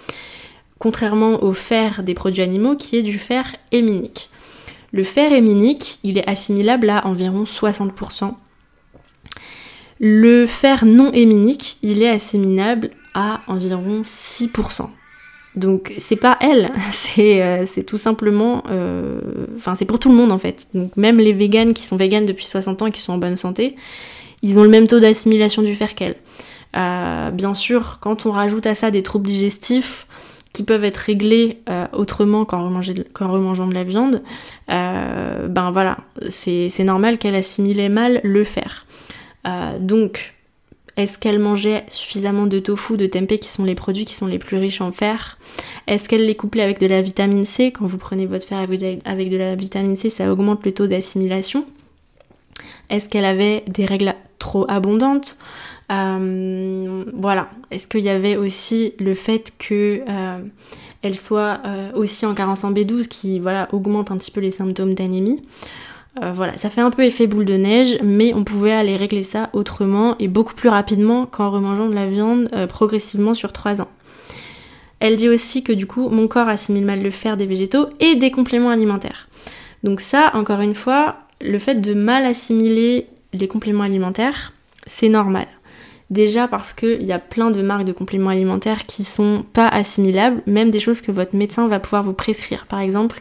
Contrairement 0.78 1.42
au 1.42 1.52
fer 1.52 2.02
des 2.02 2.14
produits 2.14 2.42
animaux 2.42 2.76
qui 2.76 2.96
est 2.96 3.02
du 3.02 3.18
fer 3.18 3.56
héminique. 3.72 4.30
Le 4.92 5.02
fer 5.02 5.32
héminique, 5.32 5.98
il 6.02 6.18
est 6.18 6.28
assimilable 6.28 6.90
à 6.90 7.06
environ 7.06 7.44
60%. 7.44 8.34
Le 10.00 10.46
fer 10.46 10.84
non 10.84 11.12
héminique, 11.12 11.78
il 11.82 12.02
est 12.02 12.10
assimilable 12.10 12.90
à 13.14 13.40
environ 13.48 14.02
6%. 14.02 14.88
Donc 15.58 15.92
c'est 15.98 16.16
pas 16.16 16.38
elle, 16.40 16.70
euh, 17.18 17.62
c'est 17.66 17.82
tout 17.84 17.98
simplement, 17.98 18.62
euh, 18.70 19.20
enfin 19.56 19.74
c'est 19.74 19.84
pour 19.84 19.98
tout 19.98 20.08
le 20.08 20.14
monde 20.14 20.32
en 20.32 20.38
fait. 20.38 20.68
Donc 20.74 20.96
même 20.96 21.18
les 21.18 21.32
véganes 21.32 21.74
qui 21.74 21.82
sont 21.82 21.96
véganes 21.96 22.26
depuis 22.26 22.46
60 22.46 22.82
ans 22.82 22.86
et 22.86 22.92
qui 22.92 23.00
sont 23.00 23.12
en 23.12 23.18
bonne 23.18 23.36
santé, 23.36 23.76
ils 24.42 24.58
ont 24.58 24.62
le 24.62 24.68
même 24.68 24.86
taux 24.86 25.00
d'assimilation 25.00 25.62
du 25.62 25.74
fer 25.74 25.94
qu'elle. 25.94 26.16
Euh, 26.76 27.30
bien 27.30 27.54
sûr, 27.54 27.98
quand 28.00 28.26
on 28.26 28.30
rajoute 28.30 28.66
à 28.66 28.74
ça 28.74 28.90
des 28.90 29.02
troubles 29.02 29.26
digestifs 29.26 30.06
qui 30.52 30.62
peuvent 30.62 30.84
être 30.84 30.96
réglés 30.96 31.60
autrement 31.92 32.44
qu'en 32.44 32.64
remangeant 32.64 33.68
de 33.68 33.74
la 33.74 33.84
viande, 33.84 34.22
ben 34.66 35.70
voilà, 35.72 35.98
c'est 36.30 36.82
normal 36.82 37.18
qu'elle 37.18 37.36
assimilait 37.36 37.90
mal 37.90 38.20
le 38.24 38.42
fer. 38.42 38.86
donc 39.78 40.34
est-ce 40.98 41.16
qu'elle 41.16 41.38
mangeait 41.38 41.84
suffisamment 41.88 42.48
de 42.48 42.58
tofu, 42.58 42.96
de 42.96 43.06
tempeh 43.06 43.38
qui 43.38 43.48
sont 43.48 43.62
les 43.62 43.76
produits 43.76 44.04
qui 44.04 44.14
sont 44.14 44.26
les 44.26 44.40
plus 44.40 44.58
riches 44.58 44.80
en 44.80 44.90
fer? 44.90 45.38
Est-ce 45.86 46.08
qu'elle 46.08 46.26
les 46.26 46.34
couplait 46.34 46.64
avec 46.64 46.80
de 46.80 46.88
la 46.88 47.00
vitamine 47.02 47.44
C? 47.44 47.70
Quand 47.70 47.86
vous 47.86 47.98
prenez 47.98 48.26
votre 48.26 48.44
fer 48.44 48.58
avec 48.58 49.30
de 49.30 49.36
la 49.36 49.54
vitamine 49.54 49.96
C, 49.96 50.10
ça 50.10 50.32
augmente 50.32 50.66
le 50.66 50.74
taux 50.74 50.88
d'assimilation. 50.88 51.64
Est-ce 52.90 53.08
qu'elle 53.08 53.24
avait 53.24 53.62
des 53.68 53.86
règles 53.86 54.12
trop 54.40 54.66
abondantes? 54.68 55.38
Euh, 55.92 57.04
Voilà. 57.14 57.48
Est-ce 57.70 57.86
qu'il 57.86 58.00
y 58.00 58.08
avait 58.08 58.36
aussi 58.36 58.94
le 58.98 59.14
fait 59.14 59.52
que 59.56 60.02
euh, 60.08 60.38
elle 61.02 61.16
soit 61.16 61.60
euh, 61.64 61.92
aussi 61.94 62.26
en 62.26 62.34
carence 62.34 62.64
en 62.64 62.72
B12 62.72 63.06
qui 63.06 63.38
voilà 63.38 63.68
augmente 63.72 64.10
un 64.10 64.16
petit 64.16 64.32
peu 64.32 64.40
les 64.40 64.50
symptômes 64.50 64.94
d'anémie? 64.94 65.42
Euh, 66.22 66.32
voilà, 66.32 66.56
ça 66.58 66.70
fait 66.70 66.80
un 66.80 66.90
peu 66.90 67.04
effet 67.04 67.26
boule 67.26 67.44
de 67.44 67.54
neige, 67.54 67.98
mais 68.02 68.32
on 68.34 68.44
pouvait 68.44 68.72
aller 68.72 68.96
régler 68.96 69.22
ça 69.22 69.50
autrement 69.52 70.16
et 70.18 70.28
beaucoup 70.28 70.54
plus 70.54 70.68
rapidement 70.68 71.26
qu'en 71.26 71.50
remangeant 71.50 71.88
de 71.88 71.94
la 71.94 72.06
viande 72.06 72.48
euh, 72.52 72.66
progressivement 72.66 73.34
sur 73.34 73.52
3 73.52 73.82
ans. 73.82 73.88
Elle 75.00 75.16
dit 75.16 75.28
aussi 75.28 75.62
que 75.62 75.72
du 75.72 75.86
coup, 75.86 76.08
mon 76.08 76.26
corps 76.26 76.48
assimile 76.48 76.84
mal 76.84 77.02
le 77.02 77.10
fer 77.10 77.36
des 77.36 77.46
végétaux 77.46 77.86
et 78.00 78.16
des 78.16 78.30
compléments 78.30 78.70
alimentaires. 78.70 79.28
Donc 79.84 80.00
ça, 80.00 80.32
encore 80.34 80.60
une 80.60 80.74
fois, 80.74 81.18
le 81.40 81.58
fait 81.58 81.76
de 81.76 81.94
mal 81.94 82.24
assimiler 82.24 83.06
les 83.32 83.46
compléments 83.46 83.84
alimentaires, 83.84 84.52
c'est 84.86 85.08
normal. 85.08 85.46
Déjà 86.10 86.48
parce 86.48 86.72
qu'il 86.72 87.02
y 87.02 87.12
a 87.12 87.18
plein 87.18 87.50
de 87.50 87.62
marques 87.62 87.84
de 87.84 87.92
compléments 87.92 88.30
alimentaires 88.30 88.86
qui 88.86 89.04
sont 89.04 89.44
pas 89.52 89.68
assimilables, 89.68 90.42
même 90.46 90.70
des 90.70 90.80
choses 90.80 91.02
que 91.02 91.12
votre 91.12 91.36
médecin 91.36 91.68
va 91.68 91.80
pouvoir 91.80 92.02
vous 92.02 92.14
prescrire. 92.14 92.66
Par 92.66 92.80
exemple, 92.80 93.20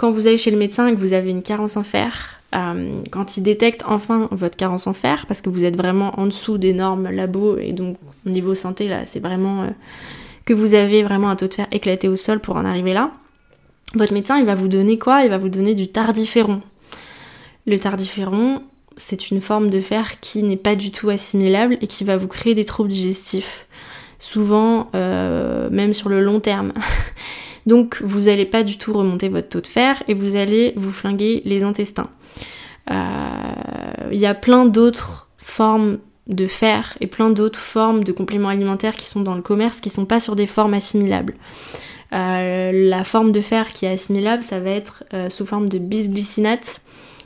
quand 0.00 0.10
vous 0.10 0.26
allez 0.26 0.38
chez 0.38 0.50
le 0.50 0.56
médecin 0.56 0.86
et 0.86 0.94
que 0.94 0.98
vous 0.98 1.12
avez 1.12 1.28
une 1.28 1.42
carence 1.42 1.76
en 1.76 1.82
fer, 1.82 2.40
euh, 2.54 3.02
quand 3.10 3.36
il 3.36 3.42
détecte 3.42 3.82
enfin 3.86 4.28
votre 4.30 4.56
carence 4.56 4.86
en 4.86 4.94
fer, 4.94 5.26
parce 5.26 5.42
que 5.42 5.50
vous 5.50 5.62
êtes 5.62 5.76
vraiment 5.76 6.18
en 6.18 6.24
dessous 6.24 6.56
des 6.56 6.72
normes 6.72 7.10
labo 7.10 7.58
et 7.58 7.74
donc 7.74 7.98
au 8.26 8.30
niveau 8.30 8.54
santé 8.54 8.88
là, 8.88 9.04
c'est 9.04 9.20
vraiment 9.20 9.64
euh, 9.64 9.66
que 10.46 10.54
vous 10.54 10.72
avez 10.72 11.02
vraiment 11.02 11.28
un 11.28 11.36
taux 11.36 11.48
de 11.48 11.52
fer 11.52 11.66
éclaté 11.70 12.08
au 12.08 12.16
sol 12.16 12.40
pour 12.40 12.56
en 12.56 12.64
arriver 12.64 12.94
là. 12.94 13.10
Votre 13.92 14.14
médecin, 14.14 14.38
il 14.38 14.46
va 14.46 14.54
vous 14.54 14.68
donner 14.68 14.98
quoi? 14.98 15.22
Il 15.24 15.28
va 15.28 15.36
vous 15.36 15.50
donner 15.50 15.74
du 15.74 15.88
tardiféron. 15.88 16.62
Le 17.66 17.78
tardiféron, 17.78 18.62
c'est 18.96 19.30
une 19.30 19.42
forme 19.42 19.68
de 19.68 19.80
fer 19.80 20.18
qui 20.20 20.42
n'est 20.42 20.56
pas 20.56 20.76
du 20.76 20.92
tout 20.92 21.10
assimilable 21.10 21.76
et 21.82 21.86
qui 21.86 22.04
va 22.04 22.16
vous 22.16 22.28
créer 22.28 22.54
des 22.54 22.64
troubles 22.64 22.88
digestifs. 22.88 23.66
Souvent, 24.18 24.88
euh, 24.94 25.68
même 25.68 25.92
sur 25.92 26.08
le 26.08 26.22
long 26.22 26.40
terme. 26.40 26.72
Donc 27.66 28.00
vous 28.02 28.22
n'allez 28.22 28.46
pas 28.46 28.62
du 28.62 28.78
tout 28.78 28.92
remonter 28.92 29.28
votre 29.28 29.48
taux 29.48 29.60
de 29.60 29.66
fer 29.66 30.02
et 30.08 30.14
vous 30.14 30.36
allez 30.36 30.72
vous 30.76 30.90
flinguer 30.90 31.42
les 31.44 31.62
intestins. 31.62 32.10
Il 32.88 32.96
euh, 32.96 34.14
y 34.14 34.26
a 34.26 34.34
plein 34.34 34.66
d'autres 34.66 35.28
formes 35.36 35.98
de 36.26 36.46
fer 36.46 36.96
et 37.00 37.06
plein 37.06 37.30
d'autres 37.30 37.58
formes 37.58 38.04
de 38.04 38.12
compléments 38.12 38.48
alimentaires 38.48 38.96
qui 38.96 39.06
sont 39.06 39.20
dans 39.20 39.34
le 39.34 39.42
commerce 39.42 39.80
qui 39.80 39.90
sont 39.90 40.06
pas 40.06 40.20
sur 40.20 40.36
des 40.36 40.46
formes 40.46 40.74
assimilables. 40.74 41.34
Euh, 42.12 42.70
la 42.72 43.04
forme 43.04 43.32
de 43.32 43.40
fer 43.40 43.68
qui 43.72 43.86
est 43.86 43.90
assimilable, 43.92 44.42
ça 44.42 44.58
va 44.58 44.70
être 44.70 45.04
euh, 45.14 45.28
sous 45.28 45.46
forme 45.46 45.68
de 45.68 45.78
bisglycinate, 45.78 46.80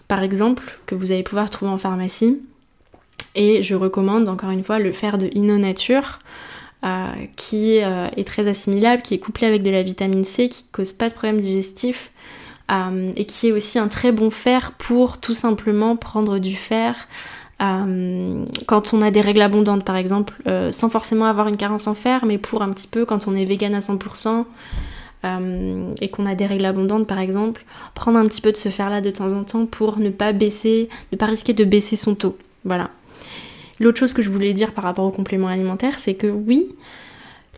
par 0.09 0.23
exemple, 0.23 0.79
que 0.87 0.95
vous 0.95 1.11
allez 1.13 1.23
pouvoir 1.23 1.49
trouver 1.49 1.71
en 1.71 1.79
pharmacie. 1.79 2.43
Et 3.35 3.63
je 3.63 3.75
recommande 3.75 4.29
encore 4.29 4.51
une 4.51 4.63
fois 4.63 4.79
le 4.79 4.93
fer 4.93 5.19
de 5.19 5.29
InnoNature. 5.35 6.19
Euh, 6.19 6.23
qui 7.37 7.83
euh, 7.83 8.09
est 8.17 8.27
très 8.27 8.47
assimilable, 8.47 9.03
qui 9.03 9.15
est 9.15 9.19
couplé 9.19 9.47
avec 9.47 9.63
de 9.63 9.71
la 9.71 9.83
vitamine 9.83 10.25
C, 10.25 10.49
qui 10.49 10.65
cause 10.71 10.93
pas 10.93 11.09
de 11.09 11.15
problèmes 11.15 11.41
digestifs 11.41 12.11
euh, 12.71 13.11
et 13.17 13.25
qui 13.25 13.49
est 13.49 13.53
aussi 13.53 13.79
un 13.79 13.89
très 13.89 14.13
bon 14.13 14.31
fer 14.31 14.73
pour 14.73 15.19
tout 15.19 15.35
simplement 15.35 15.97
prendre 15.97 16.39
du 16.39 16.55
fer 16.55 17.09
quand 18.67 18.93
on 18.93 19.01
a 19.01 19.11
des 19.11 19.23
règles 19.23 19.41
abondantes 19.41 19.85
par 19.85 19.97
exemple, 19.97 20.35
sans 20.71 20.91
forcément 20.91 21.25
avoir 21.25 21.49
une 21.49 21.57
carence 21.57 21.87
en 21.87 21.95
fer, 21.95 22.27
mais 22.27 22.37
pour 22.37 22.61
un 22.61 22.71
petit 22.73 22.89
peu 22.89 23.07
quand 23.07 23.27
on 23.27 23.35
est 23.35 23.47
vegan 23.47 23.75
à 23.75 23.79
100%. 23.79 24.45
et 26.03 26.09
qu'on 26.09 26.27
a 26.27 26.35
des 26.35 26.45
règles 26.45 26.67
abondantes 26.67 27.07
par 27.07 27.21
exemple, 27.21 27.65
prendre 27.95 28.19
un 28.19 28.27
petit 28.27 28.43
peu 28.43 28.53
de 28.53 28.59
ce 28.59 28.69
fer 28.69 28.91
là 28.91 29.01
de 29.01 29.11
temps 29.11 29.33
en 29.33 29.45
temps 29.45 29.65
pour 29.65 29.99
ne 29.99 30.11
pas 30.11 30.33
baisser, 30.33 30.91
ne 31.11 31.17
pas 31.17 31.25
risquer 31.25 31.55
de 31.55 31.65
baisser 31.65 31.97
son 31.97 32.15
taux. 32.15 32.37
Voilà. 32.65 32.91
L'autre 33.81 33.99
chose 33.99 34.13
que 34.13 34.23
je 34.23 34.31
voulais 34.31 34.53
dire 34.53 34.73
par 34.73 34.85
rapport 34.85 35.05
aux 35.05 35.11
compléments 35.11 35.49
alimentaires, 35.49 35.99
c'est 35.99 36.15
que 36.15 36.27
oui, 36.27 36.69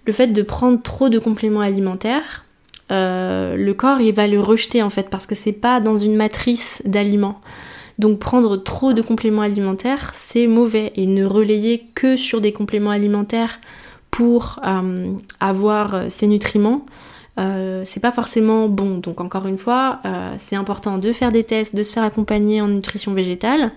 le 0.07 0.13
fait 0.13 0.29
de 0.29 0.43
prendre 0.43 0.81
trop 0.81 1.09
de 1.09 1.19
compléments 1.19 1.61
alimentaires, 1.61 2.45
euh, 2.93 3.57
le 3.57 3.75
corps 3.75 4.01
il 4.01 4.15
va 4.15 4.29
le 4.29 4.41
rejeter 4.41 4.81
en 4.83 4.91
fait 4.91 5.11
parce 5.11 5.27
que 5.27 5.35
c'est 5.35 5.53
pas 5.53 5.81
dans 5.81 5.97
une 5.97 6.17
matrice 6.17 6.83
d'aliments. 6.85 7.41
Donc 7.99 8.19
prendre 8.19 8.57
trop 8.57 8.93
de 8.93 9.03
compléments 9.03 9.43
alimentaires, 9.43 10.13
c'est 10.15 10.47
mauvais 10.47 10.93
et 10.97 11.07
ne 11.07 11.25
relayer 11.25 11.87
que 11.95 12.17
sur 12.17 12.41
des 12.41 12.53
compléments 12.53 12.91
alimentaires 12.91 13.59
pour 14.11 14.61
euh, 14.67 15.13
avoir 15.41 15.95
euh, 15.95 16.07
ces 16.09 16.27
nutriments, 16.27 16.87
c'est 17.85 18.01
pas 18.01 18.13
forcément 18.13 18.67
bon. 18.67 18.97
Donc 18.97 19.21
encore 19.21 19.47
une 19.47 19.59
fois, 19.59 20.01
c'est 20.39 20.57
important 20.57 20.97
de 20.97 21.13
faire 21.13 21.31
des 21.31 21.45
tests, 21.45 21.77
de 21.77 21.83
se 21.83 21.93
faire 21.93 22.03
accompagner 22.03 22.63
en 22.63 22.69
nutrition 22.69 23.13
végétale. 23.13 23.73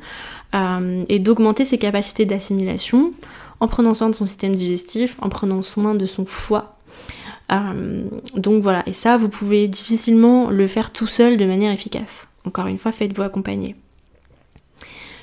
Euh, 0.56 1.04
et 1.10 1.20
d'augmenter 1.20 1.64
ses 1.64 1.78
capacités 1.78 2.26
d'assimilation 2.26 3.14
en 3.60 3.68
prenant 3.68 3.94
soin 3.94 4.10
de 4.10 4.16
son 4.16 4.26
système 4.26 4.56
digestif, 4.56 5.18
en 5.22 5.30
prenant 5.30 5.62
soin 5.62 5.94
de 5.94 6.06
son 6.06 6.26
foie. 6.26 6.78
Euh, 7.52 8.06
donc 8.36 8.64
voilà, 8.64 8.84
et 8.88 8.94
ça, 8.94 9.18
vous 9.18 9.30
pouvez 9.30 9.68
difficilement 9.68 10.50
le 10.50 10.66
faire 10.66 10.92
tout 10.92 11.08
seul 11.08 11.38
de 11.38 11.46
manière 11.46 11.72
efficace. 11.72 12.28
Encore 12.46 12.68
une 12.68 12.80
fois, 12.80 12.92
faites-vous 12.92 13.22
accompagner. 13.22 13.76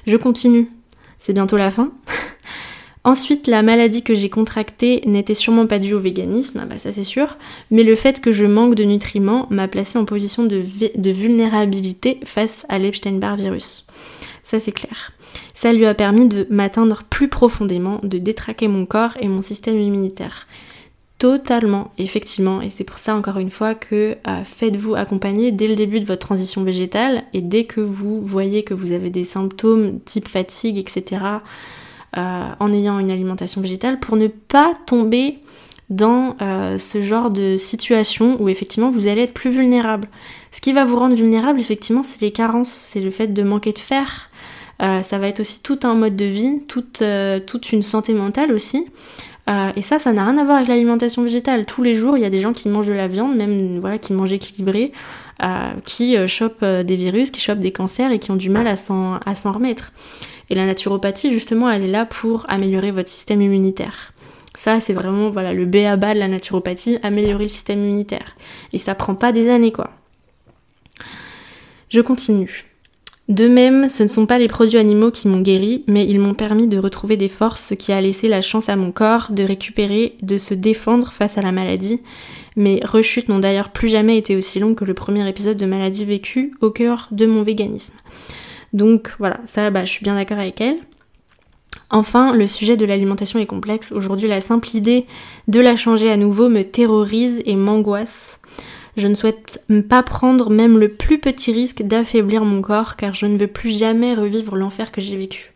Je 0.07 0.17
continue, 0.17 0.69
c'est 1.19 1.33
bientôt 1.33 1.57
la 1.57 1.71
fin. 1.73 1.91
Ensuite, 3.05 3.47
la 3.47 3.63
maladie 3.63 4.03
que 4.03 4.15
j'ai 4.15 4.29
contractée 4.29 5.03
n'était 5.07 5.35
sûrement 5.35 5.67
pas 5.67 5.79
due 5.79 5.95
au 5.95 6.01
véganisme, 6.01 6.61
ah 6.63 6.67
bah 6.67 6.79
ça 6.79 6.93
c'est 6.93 7.05
sûr, 7.05 7.39
mais 7.71 7.85
le 7.85 7.95
fait 7.95 8.21
que 8.21 8.33
je 8.33 8.45
manque 8.45 8.75
de 8.75 8.83
nutriments 8.83 9.47
m'a 9.51 9.69
placé 9.69 9.97
en 9.97 10.05
position 10.05 10.45
de, 10.45 10.65
de 10.97 11.11
vulnérabilité 11.11 12.19
face 12.25 12.67
à 12.69 12.79
l'Epstein-Barr 12.79 13.37
virus. 13.37 13.87
Ça 14.43 14.59
c'est 14.59 14.73
clair. 14.73 15.13
Ça 15.55 15.73
lui 15.73 15.87
a 15.87 15.95
permis 15.95 16.27
de 16.27 16.47
m'atteindre 16.51 17.03
plus 17.09 17.29
profondément, 17.29 18.01
de 18.03 18.19
détraquer 18.19 18.69
mon 18.69 18.87
corps 18.87 19.17
et 19.21 19.29
mon 19.29 19.43
système 19.43 19.81
immunitaire. 19.81 20.47
Totalement, 21.19 21.93
effectivement, 21.97 22.61
et 22.61 22.69
c'est 22.69 22.85
pour 22.85 22.99
ça 22.99 23.17
encore 23.17 23.39
une 23.39 23.49
fois 23.49 23.75
que 23.75 24.17
euh, 24.29 24.45
faites-vous 24.45 24.97
accompagner 24.97 25.51
dès 25.51 25.67
le 25.67 25.75
début 25.75 25.99
de 25.99 26.05
votre 26.05 26.27
transition 26.27 26.63
végétale 26.63 27.23
et 27.33 27.41
dès 27.41 27.65
que 27.65 27.81
vous 27.81 28.21
voyez 28.21 28.65
que 28.65 28.75
vous 28.75 28.93
avez 28.93 29.09
des 29.09 29.25
symptômes 29.25 29.99
type 30.01 30.29
fatigue, 30.29 30.77
etc., 30.77 31.23
euh, 32.19 32.49
en 32.61 32.73
ayant 32.73 32.99
une 32.99 33.11
alimentation 33.11 33.63
végétale, 33.63 33.99
pour 33.99 34.17
ne 34.17 34.27
pas 34.27 34.75
tomber 34.87 35.39
dans 35.89 36.37
euh, 36.43 36.79
ce 36.79 37.01
genre 37.01 37.31
de 37.31 37.57
situation 37.57 38.37
où 38.41 38.49
effectivement 38.49 38.91
vous 38.91 39.07
allez 39.07 39.23
être 39.23 39.35
plus 39.35 39.51
vulnérable. 39.51 40.09
Ce 40.51 40.61
qui 40.61 40.73
va 40.73 40.85
vous 40.85 40.97
rendre 40.97 41.15
vulnérable, 41.15 41.61
effectivement, 41.61 42.03
c'est 42.03 42.21
les 42.21 42.33
carences, 42.33 42.71
c'est 42.71 43.01
le 43.01 43.11
fait 43.11 43.29
de 43.29 43.43
manquer 43.43 43.73
de 43.73 43.79
fer. 43.79 44.31
Euh, 44.83 45.03
ça 45.03 45.19
va 45.19 45.29
être 45.29 45.41
aussi 45.41 45.63
tout 45.63 45.81
un 45.85 45.95
mode 45.95 46.17
de 46.17 46.25
vie, 46.25 46.61
toute, 46.69 47.03
euh, 47.03 47.41
une 47.73 47.83
santé 47.83 48.13
mentale 48.15 48.53
aussi. 48.53 48.87
et 49.77 49.83
ça, 49.83 50.01
ça 50.01 50.13
n'a 50.13 50.25
rien 50.25 50.39
à 50.39 50.45
voir 50.45 50.57
avec 50.57 50.69
l'alimentation 50.69 51.23
végétale. 51.23 51.67
Tous 51.67 51.83
les 51.83 51.95
jours, 51.95 52.17
il 52.17 52.23
y 52.23 52.25
a 52.25 52.31
des 52.31 52.41
gens 52.41 52.53
qui 52.53 52.69
mangent 52.69 52.89
de 52.89 52.93
la 52.93 53.07
viande, 53.07 53.37
même 53.37 53.79
voilà, 53.79 53.97
qui 53.99 54.13
mangent 54.13 54.33
équilibré, 54.33 54.91
qui 55.85 56.17
chopent 56.27 56.65
des 56.65 56.97
virus, 56.97 57.31
qui 57.31 57.41
chopent 57.41 57.61
des 57.61 57.71
cancers 57.71 58.11
et 58.11 58.19
qui 58.19 58.33
ont 58.33 58.37
du 58.37 58.51
mal 58.51 58.67
à 58.67 58.75
s'en 58.75 59.53
remettre. 59.53 59.93
Et 60.51 60.55
la 60.55 60.67
naturopathie, 60.67 61.33
justement, 61.33 61.71
elle 61.71 61.85
est 61.85 61.91
là 61.91 62.07
pour 62.07 62.45
améliorer 62.49 62.91
votre 62.91 63.09
système 63.09 63.41
immunitaire. 63.41 64.13
Ça, 64.55 64.81
c'est 64.81 64.95
vraiment 64.95 65.31
voilà, 65.31 65.53
le 65.53 65.67
B 65.67 65.77
à 65.77 65.97
bas 65.97 66.15
de 66.15 66.19
la 66.19 66.29
naturopathie, 66.29 66.99
améliorer 67.03 67.45
le 67.45 67.51
système 67.51 67.81
immunitaire. 67.81 68.37
Et 68.73 68.79
ça 68.79 68.95
prend 68.95 69.15
pas 69.15 69.33
des 69.33 69.51
années, 69.51 69.73
quoi. 69.73 69.91
Je 71.89 72.01
continue. 72.01 72.65
De 73.29 73.49
même, 73.49 73.89
ce 73.89 74.05
ne 74.05 74.09
sont 74.09 74.27
pas 74.27 74.39
les 74.39 74.47
produits 74.47 74.79
animaux 74.79 75.11
qui 75.11 75.27
m'ont 75.27 75.41
guéri, 75.41 75.83
mais 75.89 76.07
ils 76.07 76.21
m'ont 76.21 76.35
permis 76.35 76.69
de 76.69 76.79
retrouver 76.79 77.17
des 77.17 77.29
forces, 77.29 77.67
ce 77.67 77.75
qui 77.75 77.91
a 77.91 78.01
laissé 78.01 78.29
la 78.29 78.41
chance 78.41 78.69
à 78.69 78.77
mon 78.77 78.93
corps 78.93 79.29
de 79.31 79.43
récupérer, 79.43 80.17
de 80.23 80.39
se 80.39 80.55
défendre 80.55 81.11
face 81.11 81.37
à 81.37 81.43
la 81.43 81.51
maladie. 81.51 82.01
Mes 82.55 82.81
rechutes 82.85 83.29
n'ont 83.29 83.41
d'ailleurs 83.41 83.71
plus 83.71 83.89
jamais 83.89 84.17
été 84.17 84.37
aussi 84.37 84.61
longues 84.61 84.77
que 84.77 84.85
le 84.85 84.95
premier 84.95 85.29
épisode 85.29 85.57
de 85.57 85.67
maladie 85.67 86.05
vécue 86.05 86.55
au 86.61 86.71
cœur 86.71 87.09
de 87.11 87.27
mon 87.27 87.43
véganisme. 87.43 87.95
Donc 88.73 89.15
voilà, 89.19 89.41
ça 89.45 89.71
bah, 89.71 89.85
je 89.85 89.91
suis 89.91 90.05
bien 90.05 90.15
d'accord 90.15 90.39
avec 90.39 90.61
elle. 90.61 90.77
Enfin, 91.91 92.33
le 92.33 92.47
sujet 92.47 92.77
de 92.77 92.87
l'alimentation 92.87 93.39
est 93.39 93.47
complexe. 93.47 93.93
Aujourd'hui, 93.93 94.29
la 94.29 94.41
simple 94.41 94.69
idée 94.75 95.07
de 95.49 95.61
la 95.61 95.77
changer 95.77 96.11
à 96.11 96.17
nouveau 96.17 96.49
me 96.49 96.63
terrorise 96.63 97.43
et 97.45 97.57
m'angoisse. 97.57 98.41
Je 98.97 99.07
ne 99.09 99.15
souhaite 99.15 99.63
pas 99.89 100.03
prendre 100.03 100.51
même 100.51 100.79
le 100.79 100.89
plus 100.89 101.19
petit 101.19 101.53
risque 101.53 101.83
d'affaiblir 101.83 102.45
mon 102.45 102.63
corps 102.63 102.97
car 102.97 103.15
je 103.15 103.27
ne 103.27 103.37
veux 103.37 103.47
plus 103.47 103.71
jamais 103.71 104.15
revivre 104.15 104.57
l'enfer 104.57 104.91
que 104.91 105.01
j'ai 105.01 105.17
vécu. 105.17 105.53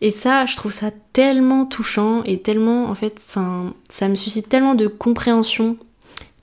Et 0.00 0.10
ça, 0.10 0.46
je 0.46 0.54
trouve 0.54 0.72
ça 0.72 0.90
tellement 1.12 1.66
touchant 1.66 2.22
et 2.24 2.38
tellement, 2.40 2.84
en 2.84 2.94
fait, 2.94 3.24
enfin, 3.28 3.74
ça 3.88 4.08
me 4.08 4.14
suscite 4.14 4.48
tellement 4.48 4.74
de 4.74 4.86
compréhension 4.86 5.76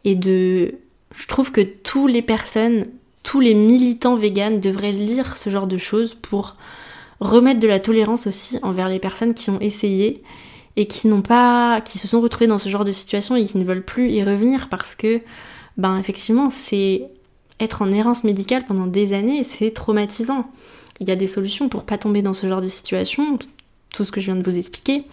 et 0.04 0.16
de... 0.16 0.76
Je 1.16 1.28
trouve 1.28 1.52
que 1.52 1.62
toutes 1.62 2.12
les 2.12 2.22
personnes, 2.22 2.88
tous 3.24 3.40
les 3.40 3.54
militants 3.54 4.16
véganes 4.16 4.60
devraient 4.60 4.92
lire 4.92 5.38
ce 5.38 5.50
genre 5.50 5.68
de 5.68 5.78
choses 5.78 6.14
pour 6.14 6.58
remettre 7.22 7.62
de 7.62 7.68
la 7.68 7.80
tolérance 7.80 8.28
aussi 8.28 8.60
envers 8.62 8.90
les 8.90 9.00
personnes 9.00 9.34
qui 9.34 9.50
ont 9.50 9.62
essayé 9.62 10.22
et 10.76 10.88
qui 10.88 11.08
n'ont 11.08 11.22
pas, 11.22 11.80
qui 11.80 11.98
se 11.98 12.08
sont 12.08 12.20
retrouvées 12.20 12.48
dans 12.48 12.58
ce 12.58 12.68
genre 12.68 12.84
de 12.84 12.92
situation 12.92 13.38
et 13.38 13.46
qui 13.46 13.58
ne 13.58 13.64
veulent 13.64 13.86
plus 13.86 14.12
y 14.12 14.24
revenir 14.24 14.68
parce 14.68 14.96
que, 14.96 15.22
ben 15.78 15.98
effectivement, 15.98 16.50
c'est 16.50 17.10
être 17.60 17.82
en 17.82 17.92
errance 17.92 18.24
médicale 18.24 18.66
pendant 18.66 18.88
des 18.88 19.14
années, 19.14 19.44
c'est 19.44 19.72
traumatisant. 19.72 20.50
Il 21.00 21.08
y 21.08 21.12
a 21.12 21.16
des 21.16 21.28
solutions 21.28 21.70
pour 21.70 21.84
pas 21.84 21.98
tomber 21.98 22.22
dans 22.22 22.34
ce 22.34 22.48
genre 22.48 22.62
de 22.62 22.68
situation, 22.68 23.38
tout 23.94 24.06
ce 24.06 24.12
que 24.12 24.22
je 24.22 24.28
viens 24.28 24.36
de 24.36 24.44
vous 24.44 24.58
expliquer, 24.58 25.06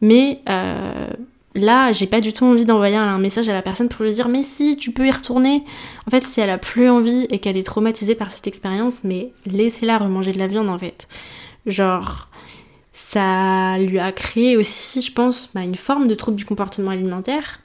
mais 0.00 0.40
euh, 0.48 1.08
là, 1.54 1.92
j'ai 1.92 2.06
pas 2.06 2.20
du 2.20 2.32
tout 2.32 2.44
envie 2.44 2.64
d'envoyer 2.64 2.96
un 2.96 3.18
message 3.18 3.48
à 3.48 3.52
la 3.52 3.62
personne 3.62 3.88
pour 3.88 4.04
lui 4.04 4.12
dire 4.12 4.28
mais 4.28 4.42
si 4.42 4.76
tu 4.76 4.92
peux 4.92 5.06
y 5.06 5.10
retourner. 5.10 5.64
En 6.06 6.10
fait, 6.10 6.26
si 6.26 6.40
elle 6.40 6.50
a 6.50 6.58
plus 6.58 6.88
envie 6.88 7.26
et 7.30 7.38
qu'elle 7.38 7.56
est 7.56 7.66
traumatisée 7.66 8.14
par 8.14 8.30
cette 8.30 8.46
expérience, 8.46 9.00
mais 9.04 9.32
laissez-la 9.46 9.98
remanger 9.98 10.32
de 10.32 10.38
la 10.38 10.46
viande 10.46 10.68
en 10.68 10.78
fait. 10.78 11.08
Genre, 11.66 12.28
ça 12.92 13.78
lui 13.78 13.98
a 13.98 14.12
créé 14.12 14.56
aussi, 14.56 15.02
je 15.02 15.12
pense, 15.12 15.50
bah, 15.54 15.62
une 15.62 15.76
forme 15.76 16.08
de 16.08 16.14
trouble 16.14 16.36
du 16.36 16.44
comportement 16.44 16.90
alimentaire. 16.90 17.60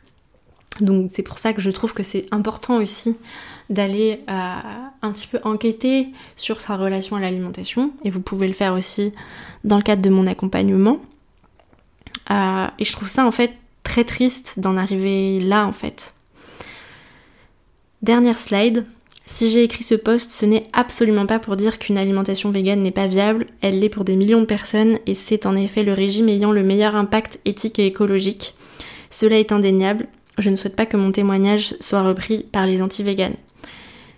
Donc 0.80 1.10
c'est 1.12 1.24
pour 1.24 1.38
ça 1.38 1.54
que 1.54 1.62
je 1.62 1.70
trouve 1.70 1.94
que 1.94 2.04
c'est 2.04 2.26
important 2.32 2.78
aussi 2.78 3.16
d'aller 3.70 4.22
euh, 4.30 4.56
un 5.02 5.12
petit 5.12 5.28
peu 5.28 5.40
enquêter 5.44 6.08
sur 6.36 6.62
sa 6.62 6.76
relation 6.76 7.16
à 7.16 7.20
l'alimentation. 7.20 7.92
Et 8.04 8.10
vous 8.10 8.22
pouvez 8.22 8.48
le 8.48 8.54
faire 8.54 8.74
aussi 8.74 9.14
dans 9.64 9.78
le 9.78 9.84
cadre 9.84 10.02
de 10.02 10.10
mon 10.10 10.28
accompagnement. 10.28 11.00
Euh, 12.32 12.68
et 12.80 12.84
je 12.84 12.92
trouve 12.92 13.10
ça 13.10 13.26
en 13.26 13.32
fait 13.32 13.54
très 13.84 14.04
triste 14.04 14.60
d'en 14.60 14.78
arriver 14.78 15.40
là 15.40 15.66
en 15.66 15.72
fait. 15.72 16.14
Dernière 18.02 18.38
slide. 18.38 18.86
Si 19.26 19.50
j'ai 19.50 19.64
écrit 19.64 19.86
ce 19.86 19.96
post, 19.96 20.32
ce 20.32 20.46
n'est 20.46 20.66
absolument 20.74 21.26
pas 21.26 21.40
pour 21.40 21.56
dire 21.56 21.80
qu'une 21.80 21.98
alimentation 21.98 22.52
végane 22.52 22.82
n'est 22.82 22.92
pas 22.92 23.08
viable, 23.08 23.48
elle 23.62 23.80
l'est 23.80 23.88
pour 23.88 24.04
des 24.04 24.18
millions 24.18 24.42
de 24.42 24.46
personnes 24.46 25.00
et 25.06 25.14
c'est 25.14 25.46
en 25.46 25.56
effet 25.56 25.84
le 25.84 25.94
régime 25.94 26.28
ayant 26.28 26.52
le 26.52 26.62
meilleur 26.62 26.96
impact 26.96 27.40
éthique 27.46 27.80
et 27.80 27.86
écologique. 27.86 28.54
Cela 29.10 29.40
est 29.40 29.54
indéniable, 29.54 30.08
je 30.38 30.50
ne 30.50 30.56
souhaite 30.56 30.76
pas 30.76 30.86
que 30.86 30.98
mon 30.98 31.12
témoignage 31.12 31.76
soit 31.80 32.02
repris 32.02 32.46
par 32.52 32.66
les 32.66 32.82
anti-véganes. 32.82 33.36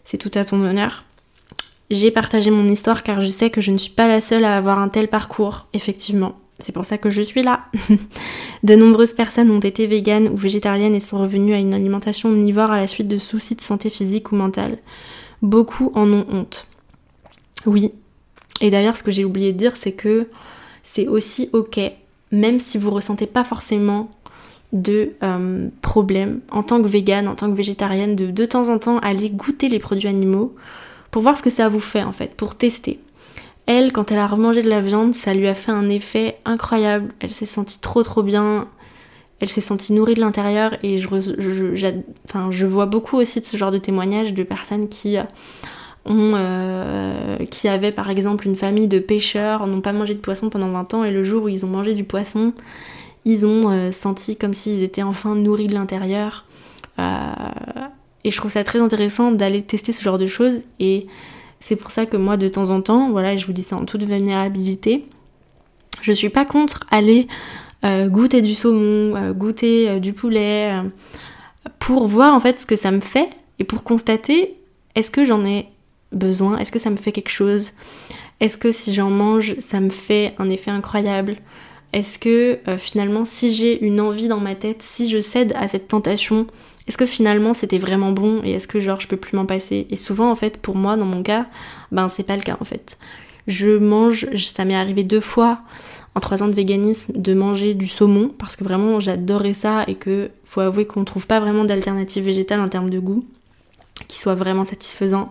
C'est 0.05 0.17
tout 0.17 0.31
à 0.35 0.45
ton 0.45 0.61
honneur. 0.61 1.03
J'ai 1.89 2.11
partagé 2.11 2.51
mon 2.51 2.67
histoire 2.67 3.03
car 3.03 3.19
je 3.19 3.29
sais 3.29 3.49
que 3.49 3.61
je 3.61 3.71
ne 3.71 3.77
suis 3.77 3.91
pas 3.91 4.07
la 4.07 4.21
seule 4.21 4.45
à 4.45 4.57
avoir 4.57 4.79
un 4.79 4.89
tel 4.89 5.07
parcours, 5.07 5.67
effectivement. 5.73 6.39
C'est 6.59 6.71
pour 6.71 6.85
ça 6.85 6.97
que 6.97 7.09
je 7.09 7.21
suis 7.21 7.43
là. 7.43 7.65
de 8.63 8.75
nombreuses 8.75 9.13
personnes 9.13 9.51
ont 9.51 9.59
été 9.59 9.87
véganes 9.87 10.29
ou 10.29 10.37
végétariennes 10.37 10.95
et 10.95 11.01
sont 11.01 11.19
revenues 11.19 11.53
à 11.53 11.59
une 11.59 11.73
alimentation 11.73 12.29
omnivore 12.29 12.71
à 12.71 12.77
la 12.77 12.87
suite 12.87 13.09
de 13.09 13.17
soucis 13.17 13.55
de 13.55 13.61
santé 13.61 13.89
physique 13.89 14.31
ou 14.31 14.35
mentale. 14.35 14.77
Beaucoup 15.41 15.91
en 15.95 16.11
ont 16.11 16.25
honte. 16.29 16.67
Oui. 17.65 17.91
Et 18.61 18.69
d'ailleurs, 18.69 18.95
ce 18.95 19.03
que 19.03 19.11
j'ai 19.11 19.25
oublié 19.25 19.51
de 19.51 19.57
dire, 19.57 19.75
c'est 19.75 19.91
que 19.91 20.29
c'est 20.81 21.07
aussi 21.07 21.49
ok, 21.51 21.79
même 22.31 22.59
si 22.59 22.77
vous 22.77 22.91
ressentez 22.91 23.27
pas 23.27 23.43
forcément 23.43 24.09
de 24.75 25.13
euh, 25.23 25.69
problème 25.81 26.41
en 26.51 26.61
tant 26.61 26.81
que 26.81 26.87
végane, 26.87 27.27
en 27.27 27.35
tant 27.35 27.49
que 27.49 27.55
végétarienne, 27.55 28.15
de 28.15 28.29
de 28.29 28.45
temps 28.45 28.69
en 28.69 28.77
temps 28.77 28.99
aller 28.99 29.29
goûter 29.29 29.69
les 29.69 29.79
produits 29.79 30.09
animaux 30.09 30.53
pour 31.09 31.21
voir 31.21 31.37
ce 31.37 31.41
que 31.41 31.49
ça 31.49 31.69
vous 31.69 31.79
fait 31.79 32.03
en 32.03 32.11
fait, 32.11 32.35
pour 32.35 32.55
tester. 32.55 32.99
Elle, 33.67 33.93
quand 33.93 34.11
elle 34.11 34.19
a 34.19 34.27
remangé 34.27 34.61
de 34.61 34.69
la 34.69 34.81
viande, 34.81 35.15
ça 35.15 35.33
lui 35.33 35.47
a 35.47 35.55
fait 35.55 35.71
un 35.71 35.89
effet 35.89 36.37
incroyable. 36.45 37.13
Elle 37.19 37.31
s'est 37.31 37.47
sentie 37.47 37.79
trop 37.79 38.03
trop 38.03 38.21
bien. 38.21 38.67
Elle 39.39 39.49
s'est 39.49 39.61
sentie 39.61 39.93
nourrie 39.93 40.13
de 40.13 40.19
l'intérieur 40.19 40.75
et 40.83 40.97
je, 40.97 42.65
vois 42.65 42.85
beaucoup 42.85 43.17
aussi 43.17 43.39
de 43.39 43.45
ce 43.45 43.57
genre 43.57 43.71
de 43.71 43.77
témoignages 43.77 44.33
de 44.33 44.43
personnes 44.43 44.87
qui 44.87 45.17
ont, 46.05 46.33
euh, 46.35 47.37
qui 47.49 47.67
avaient 47.67 47.91
par 47.91 48.09
exemple 48.09 48.47
une 48.47 48.55
famille 48.55 48.87
de 48.87 48.99
pêcheurs, 48.99 49.67
n'ont 49.67 49.81
pas 49.81 49.93
mangé 49.93 50.13
de 50.13 50.19
poisson 50.19 50.49
pendant 50.49 50.69
20 50.69 50.93
ans 50.93 51.03
et 51.03 51.11
le 51.11 51.23
jour 51.23 51.43
où 51.43 51.49
ils 51.49 51.65
ont 51.65 51.69
mangé 51.69 51.93
du 51.95 52.03
poisson, 52.03 52.53
ils 53.25 53.45
ont 53.45 53.69
euh, 53.69 53.91
senti 53.91 54.35
comme 54.37 54.53
s'ils 54.53 54.83
étaient 54.83 55.03
enfin 55.03 55.35
nourris 55.35 55.67
de 55.67 55.73
l'intérieur. 55.73 56.45
Euh, 56.99 57.33
et 58.23 58.31
je 58.31 58.37
trouve 58.37 58.51
ça 58.51 58.63
très 58.63 58.79
intéressant 58.79 59.31
d'aller 59.31 59.61
tester 59.61 59.91
ce 59.91 60.01
genre 60.03 60.17
de 60.17 60.27
choses. 60.27 60.63
Et 60.79 61.07
c'est 61.59 61.75
pour 61.75 61.91
ça 61.91 62.05
que 62.05 62.17
moi, 62.17 62.37
de 62.37 62.47
temps 62.47 62.69
en 62.69 62.81
temps, 62.81 63.09
voilà, 63.09 63.35
je 63.35 63.45
vous 63.45 63.53
dis 63.53 63.63
ça 63.63 63.75
en 63.75 63.85
toute 63.85 64.03
vulnérabilité, 64.03 65.05
je 66.01 66.11
suis 66.11 66.29
pas 66.29 66.45
contre 66.45 66.85
aller 66.91 67.27
euh, 67.83 68.07
goûter 68.07 68.41
du 68.41 68.53
saumon, 68.53 69.31
goûter 69.31 69.99
du 69.99 70.13
poulet, 70.13 70.81
pour 71.79 72.07
voir 72.07 72.33
en 72.33 72.39
fait 72.39 72.59
ce 72.59 72.65
que 72.65 72.75
ça 72.75 72.91
me 72.91 72.99
fait 72.99 73.29
et 73.59 73.63
pour 73.63 73.83
constater 73.83 74.55
est-ce 74.95 75.11
que 75.11 75.25
j'en 75.25 75.43
ai 75.45 75.67
besoin, 76.11 76.57
est-ce 76.57 76.71
que 76.71 76.79
ça 76.79 76.89
me 76.89 76.95
fait 76.95 77.11
quelque 77.11 77.29
chose, 77.29 77.73
est-ce 78.39 78.57
que 78.57 78.71
si 78.71 78.93
j'en 78.93 79.09
mange, 79.09 79.57
ça 79.59 79.79
me 79.79 79.89
fait 79.89 80.33
un 80.37 80.49
effet 80.49 80.71
incroyable, 80.71 81.37
est-ce 81.95 82.19
que 82.19 82.59
finalement 82.77 83.23
si 83.23 83.55
j'ai 83.55 83.83
une 83.83 84.01
envie 84.01 84.27
dans 84.27 84.41
ma 84.41 84.53
tête, 84.53 84.81
si 84.81 85.09
je 85.09 85.19
cède 85.21 85.53
à 85.55 85.67
cette 85.69 85.87
tentation, 85.87 86.45
est-ce 86.87 86.97
que 86.97 87.05
finalement 87.05 87.53
c'était 87.53 87.77
vraiment 87.79 88.11
bon 88.11 88.41
et 88.43 88.51
est-ce 88.51 88.67
que 88.67 88.81
genre 88.81 88.99
je 88.99 89.07
peux 89.07 89.17
plus 89.17 89.35
m'en 89.35 89.45
passer? 89.45 89.87
Et 89.89 89.95
souvent 89.95 90.29
en 90.29 90.35
fait 90.35 90.57
pour 90.57 90.75
moi 90.75 90.97
dans 90.97 91.05
mon 91.05 91.23
cas, 91.23 91.47
ben 91.93 92.09
c'est 92.09 92.23
pas 92.23 92.35
le 92.35 92.43
cas 92.43 92.57
en 92.59 92.65
fait. 92.65 92.97
Je 93.47 93.77
mange, 93.77 94.27
ça 94.35 94.65
m'est 94.65 94.75
arrivé 94.75 95.03
deux 95.03 95.21
fois 95.21 95.61
en 96.15 96.19
trois 96.19 96.43
ans 96.43 96.47
de 96.47 96.53
véganisme 96.53 97.13
de 97.15 97.33
manger 97.33 97.75
du 97.75 97.87
saumon 97.87 98.29
parce 98.37 98.57
que 98.57 98.63
vraiment 98.65 98.99
j'adorais 98.99 99.53
ça 99.53 99.85
et 99.87 99.95
que 99.95 100.31
faut 100.43 100.61
avouer 100.61 100.85
qu'on 100.85 101.05
trouve 101.05 101.27
pas 101.27 101.39
vraiment 101.39 101.63
d'alternative 101.63 102.25
végétale 102.25 102.59
en 102.59 102.67
termes 102.67 102.89
de 102.89 102.99
goût 102.99 103.25
qui 104.09 104.17
soit 104.17 104.35
vraiment 104.35 104.65
satisfaisant. 104.65 105.29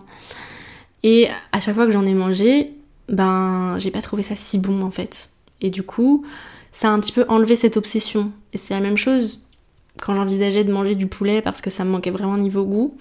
Et 1.03 1.27
à 1.51 1.59
chaque 1.59 1.75
fois 1.75 1.85
que 1.85 1.91
j'en 1.91 2.07
ai 2.07 2.15
mangé, 2.15 2.71
ben 3.07 3.75
j'ai 3.77 3.91
pas 3.91 4.01
trouvé 4.01 4.23
ça 4.23 4.35
si 4.35 4.57
bon 4.57 4.81
en 4.81 4.89
fait. 4.89 5.29
Et 5.61 5.69
du 5.69 5.83
coup, 5.83 6.25
ça 6.75 6.89
a 6.89 6.91
un 6.91 6.99
petit 6.99 7.13
peu 7.13 7.23
enlevé 7.29 7.55
cette 7.55 7.77
obsession. 7.77 8.31
Et 8.51 8.57
c'est 8.57 8.73
la 8.73 8.81
même 8.81 8.97
chose 8.97 9.39
quand 10.01 10.13
j'envisageais 10.13 10.65
de 10.65 10.73
manger 10.73 10.95
du 10.95 11.07
poulet 11.07 11.41
parce 11.41 11.61
que 11.61 11.69
ça 11.69 11.85
me 11.85 11.89
manquait 11.89 12.11
vraiment 12.11 12.35
niveau 12.35 12.65
goût, 12.65 12.97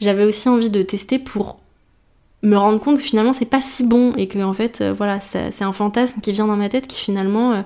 j'avais 0.00 0.24
aussi 0.24 0.48
envie 0.48 0.70
de 0.70 0.80
tester 0.82 1.18
pour 1.18 1.58
me 2.44 2.56
rendre 2.56 2.78
compte 2.78 2.98
que 2.98 3.02
finalement 3.02 3.32
c'est 3.32 3.46
pas 3.46 3.60
si 3.60 3.84
bon 3.84 4.14
et 4.14 4.28
que 4.28 4.38
en 4.38 4.52
fait 4.52 4.80
euh, 4.80 4.94
voilà 4.96 5.20
c'est 5.20 5.62
un 5.62 5.72
fantasme 5.72 6.20
qui 6.20 6.32
vient 6.32 6.46
dans 6.46 6.56
ma 6.56 6.70
tête 6.70 6.86
qui 6.86 7.02
finalement 7.02 7.52
euh, 7.52 7.62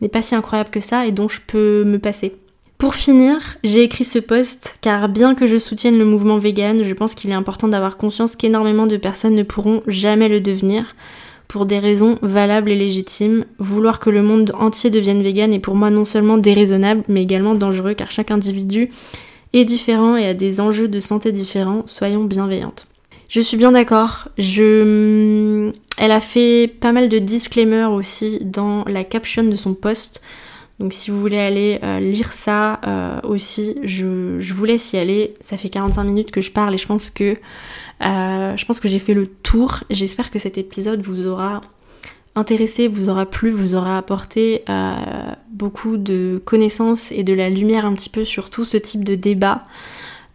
n'est 0.00 0.08
pas 0.08 0.22
si 0.22 0.34
incroyable 0.34 0.70
que 0.70 0.80
ça 0.80 1.06
et 1.06 1.12
dont 1.12 1.28
je 1.28 1.40
peux 1.44 1.82
me 1.84 1.98
passer. 1.98 2.36
Pour 2.78 2.94
finir, 2.94 3.56
j'ai 3.64 3.82
écrit 3.82 4.04
ce 4.04 4.20
post 4.20 4.76
car 4.80 5.08
bien 5.08 5.34
que 5.34 5.46
je 5.46 5.58
soutienne 5.58 5.98
le 5.98 6.04
mouvement 6.04 6.38
vegan, 6.38 6.84
je 6.84 6.94
pense 6.94 7.16
qu'il 7.16 7.30
est 7.30 7.34
important 7.34 7.66
d'avoir 7.66 7.96
conscience 7.96 8.36
qu'énormément 8.36 8.86
de 8.86 8.96
personnes 8.96 9.34
ne 9.34 9.42
pourront 9.42 9.82
jamais 9.88 10.28
le 10.28 10.40
devenir. 10.40 10.94
Pour 11.48 11.66
des 11.66 11.78
raisons 11.78 12.18
valables 12.22 12.70
et 12.70 12.76
légitimes. 12.76 13.44
Vouloir 13.58 14.00
que 14.00 14.10
le 14.10 14.22
monde 14.22 14.52
entier 14.58 14.90
devienne 14.90 15.22
vegan 15.22 15.52
est 15.52 15.58
pour 15.58 15.74
moi 15.74 15.90
non 15.90 16.04
seulement 16.04 16.38
déraisonnable, 16.38 17.04
mais 17.08 17.22
également 17.22 17.54
dangereux 17.54 17.94
car 17.94 18.10
chaque 18.10 18.30
individu 18.30 18.90
est 19.52 19.64
différent 19.64 20.16
et 20.16 20.26
a 20.26 20.34
des 20.34 20.60
enjeux 20.60 20.88
de 20.88 21.00
santé 21.00 21.32
différents. 21.32 21.82
Soyons 21.86 22.24
bienveillantes. 22.24 22.86
Je 23.28 23.40
suis 23.40 23.56
bien 23.56 23.72
d'accord. 23.72 24.28
Je... 24.36 25.72
Elle 25.96 26.10
a 26.10 26.20
fait 26.20 26.68
pas 26.80 26.92
mal 26.92 27.08
de 27.08 27.18
disclaimers 27.18 27.92
aussi 27.92 28.40
dans 28.44 28.84
la 28.86 29.04
caption 29.04 29.42
de 29.42 29.56
son 29.56 29.74
post. 29.74 30.20
Donc 30.80 30.92
si 30.92 31.10
vous 31.10 31.20
voulez 31.20 31.38
aller 31.38 31.78
euh, 31.84 32.00
lire 32.00 32.32
ça 32.32 32.80
euh, 32.84 33.20
aussi, 33.22 33.76
je, 33.84 34.40
je, 34.40 34.54
vous 34.54 34.64
laisse 34.64 34.92
y 34.92 34.98
aller. 34.98 35.34
Ça 35.40 35.56
fait 35.56 35.68
45 35.68 36.02
minutes 36.02 36.30
que 36.32 36.40
je 36.40 36.50
parle 36.50 36.74
et 36.74 36.78
je 36.78 36.86
pense 36.86 37.10
que 37.10 37.36
euh, 38.02 38.56
je 38.56 38.64
pense 38.64 38.80
que 38.80 38.88
j'ai 38.88 38.98
fait 38.98 39.14
le 39.14 39.26
tour. 39.26 39.80
J'espère 39.90 40.30
que 40.30 40.38
cet 40.38 40.58
épisode 40.58 41.00
vous 41.00 41.26
aura 41.26 41.62
intéressé, 42.34 42.88
vous 42.88 43.08
aura 43.08 43.26
plu, 43.26 43.50
vous 43.50 43.74
aura 43.74 43.96
apporté 43.96 44.64
beaucoup 45.50 45.96
de 45.96 46.42
connaissances 46.44 47.12
et 47.12 47.22
de 47.22 47.32
la 47.32 47.48
lumière 47.48 47.86
un 47.86 47.94
petit 47.94 48.10
peu 48.10 48.24
sur 48.24 48.50
tout 48.50 48.64
ce 48.64 48.76
type 48.76 49.04
de 49.04 49.14
débat. 49.14 49.62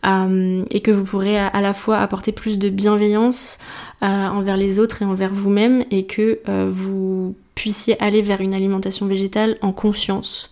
et 0.06 0.80
que 0.82 0.92
vous 0.92 1.04
pourrez 1.04 1.38
à, 1.38 1.60
la 1.60 1.74
fois 1.74 1.98
apporter 1.98 2.32
plus 2.32 2.58
de 2.58 2.70
bienveillance 2.70 3.58
envers 4.00 4.56
les 4.56 4.80
autres 4.80 5.02
et 5.02 5.06
envers 5.06 5.34
vous-même 5.34 5.84
et 5.92 6.06
que 6.06 6.40
vous 6.70 7.36
puissiez 7.54 8.02
aller 8.02 8.22
vers 8.22 8.40
une 8.40 8.54
alimentation 8.54 9.06
végétale 9.06 9.58
en 9.62 9.74
conscience. 9.74 10.50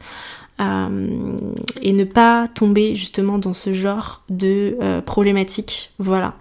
Euh, 0.60 1.38
et 1.82 1.93
ne 1.93 2.03
pas 2.03 2.47
tomber 2.47 2.95
justement 2.95 3.38
dans 3.38 3.53
ce 3.53 3.74
genre 3.74 4.24
de 4.30 4.76
euh, 4.82 5.01
problématique. 5.01 5.91
Voilà. 5.99 6.34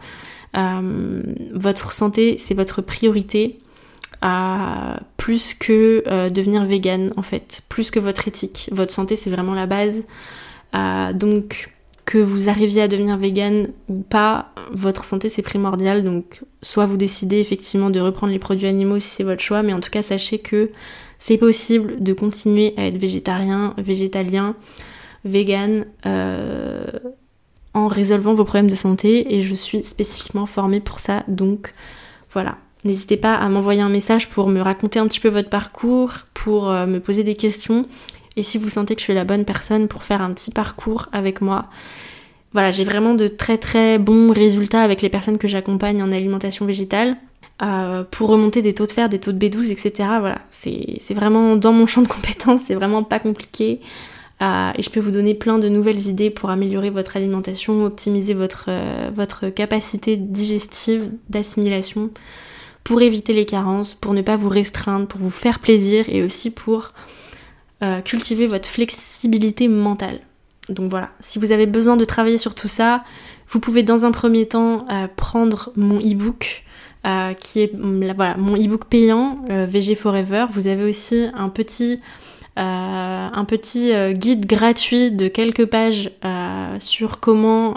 Euh, 0.56 1.22
votre 1.52 1.92
santé, 1.92 2.36
c'est 2.38 2.54
votre 2.54 2.82
priorité, 2.82 3.58
plus 5.16 5.54
que 5.54 6.28
devenir 6.30 6.64
vegan 6.64 7.12
en 7.16 7.22
fait, 7.22 7.62
plus 7.68 7.90
que 7.90 8.00
votre 8.00 8.26
éthique. 8.26 8.68
Votre 8.72 8.92
santé, 8.92 9.14
c'est 9.14 9.30
vraiment 9.30 9.54
la 9.54 9.66
base. 9.66 10.04
donc, 11.14 11.70
que 12.06 12.18
vous 12.18 12.48
arriviez 12.48 12.82
à 12.82 12.88
devenir 12.88 13.18
vegan 13.18 13.68
ou 13.88 14.00
pas, 14.00 14.52
votre 14.70 15.04
santé 15.04 15.28
c'est 15.28 15.42
primordial. 15.42 16.04
Donc 16.04 16.42
soit 16.62 16.86
vous 16.86 16.96
décidez 16.96 17.40
effectivement 17.40 17.90
de 17.90 18.00
reprendre 18.00 18.32
les 18.32 18.38
produits 18.38 18.68
animaux 18.68 19.00
si 19.00 19.08
c'est 19.08 19.24
votre 19.24 19.42
choix, 19.42 19.62
mais 19.62 19.72
en 19.72 19.80
tout 19.80 19.90
cas 19.90 20.02
sachez 20.02 20.38
que 20.38 20.70
c'est 21.18 21.36
possible 21.36 22.02
de 22.02 22.12
continuer 22.12 22.74
à 22.76 22.86
être 22.86 22.96
végétarien, 22.96 23.74
végétalien, 23.76 24.54
vegan 25.24 25.84
euh, 26.06 26.84
en 27.76 27.88
résolvant 27.88 28.32
vos 28.32 28.44
problèmes 28.44 28.70
de 28.70 28.74
santé 28.74 29.36
et 29.36 29.42
je 29.42 29.54
suis 29.54 29.84
spécifiquement 29.84 30.46
formée 30.46 30.80
pour 30.80 30.98
ça. 30.98 31.24
Donc 31.28 31.74
voilà. 32.32 32.56
N'hésitez 32.84 33.18
pas 33.18 33.34
à 33.34 33.48
m'envoyer 33.50 33.82
un 33.82 33.90
message 33.90 34.30
pour 34.30 34.48
me 34.48 34.62
raconter 34.62 34.98
un 34.98 35.06
petit 35.06 35.20
peu 35.20 35.28
votre 35.28 35.50
parcours, 35.50 36.12
pour 36.32 36.70
euh, 36.70 36.86
me 36.86 37.00
poser 37.00 37.22
des 37.22 37.34
questions 37.34 37.84
et 38.36 38.42
si 38.42 38.56
vous 38.56 38.70
sentez 38.70 38.94
que 38.94 39.00
je 39.00 39.04
suis 39.04 39.14
la 39.14 39.24
bonne 39.24 39.44
personne 39.44 39.88
pour 39.88 40.04
faire 40.04 40.22
un 40.22 40.32
petit 40.32 40.50
parcours 40.50 41.08
avec 41.12 41.42
moi. 41.42 41.66
Voilà, 42.54 42.70
j'ai 42.70 42.84
vraiment 42.84 43.12
de 43.12 43.28
très 43.28 43.58
très 43.58 43.98
bons 43.98 44.32
résultats 44.32 44.80
avec 44.80 45.02
les 45.02 45.10
personnes 45.10 45.36
que 45.36 45.48
j'accompagne 45.48 46.02
en 46.02 46.12
alimentation 46.12 46.64
végétale. 46.64 47.16
Euh, 47.62 48.04
pour 48.10 48.28
remonter 48.28 48.60
des 48.60 48.74
taux 48.74 48.86
de 48.86 48.92
fer, 48.92 49.08
des 49.08 49.18
taux 49.18 49.32
de 49.32 49.38
B12, 49.38 49.70
etc. 49.70 50.08
Voilà, 50.20 50.38
c'est 50.50 51.14
vraiment 51.14 51.56
dans 51.56 51.72
mon 51.72 51.86
champ 51.86 52.02
de 52.02 52.08
compétences, 52.08 52.62
c'est 52.66 52.74
vraiment 52.74 53.02
pas 53.02 53.18
compliqué. 53.18 53.80
Euh, 54.42 54.70
et 54.76 54.82
je 54.82 54.90
peux 54.90 55.00
vous 55.00 55.10
donner 55.10 55.34
plein 55.34 55.58
de 55.58 55.68
nouvelles 55.68 56.08
idées 56.08 56.30
pour 56.30 56.50
améliorer 56.50 56.90
votre 56.90 57.16
alimentation, 57.16 57.84
optimiser 57.84 58.34
votre, 58.34 58.66
euh, 58.68 59.10
votre 59.14 59.48
capacité 59.48 60.16
digestive, 60.16 61.10
d'assimilation, 61.30 62.10
pour 62.84 63.00
éviter 63.00 63.32
les 63.32 63.46
carences, 63.46 63.94
pour 63.94 64.12
ne 64.12 64.22
pas 64.22 64.36
vous 64.36 64.50
restreindre, 64.50 65.06
pour 65.06 65.20
vous 65.20 65.30
faire 65.30 65.58
plaisir 65.58 66.04
et 66.08 66.22
aussi 66.22 66.50
pour 66.50 66.92
euh, 67.82 68.00
cultiver 68.00 68.46
votre 68.46 68.68
flexibilité 68.68 69.68
mentale. 69.68 70.20
Donc 70.68 70.90
voilà, 70.90 71.10
si 71.20 71.38
vous 71.38 71.52
avez 71.52 71.66
besoin 71.66 71.96
de 71.96 72.04
travailler 72.04 72.38
sur 72.38 72.54
tout 72.54 72.68
ça, 72.68 73.04
vous 73.48 73.60
pouvez 73.60 73.82
dans 73.82 74.04
un 74.04 74.10
premier 74.10 74.46
temps 74.46 74.86
prendre 75.14 75.70
mon 75.76 76.00
e-book 76.00 76.64
qui 77.38 77.60
est 77.60 77.72
mm, 77.72 78.12
voilà, 78.16 78.36
mon 78.36 78.56
e-book 78.56 78.86
payant, 78.86 79.44
VG 79.48 79.94
Forever. 79.94 80.46
Vous 80.50 80.66
avez 80.66 80.82
aussi 80.82 81.28
un 81.34 81.48
petit, 81.48 82.00
un 82.56 83.44
petit 83.44 83.92
guide 84.14 84.46
gratuit 84.46 85.10
de 85.10 85.28
quelques 85.28 85.66
pages 85.66 86.10
sur 86.78 87.20
comment, 87.20 87.74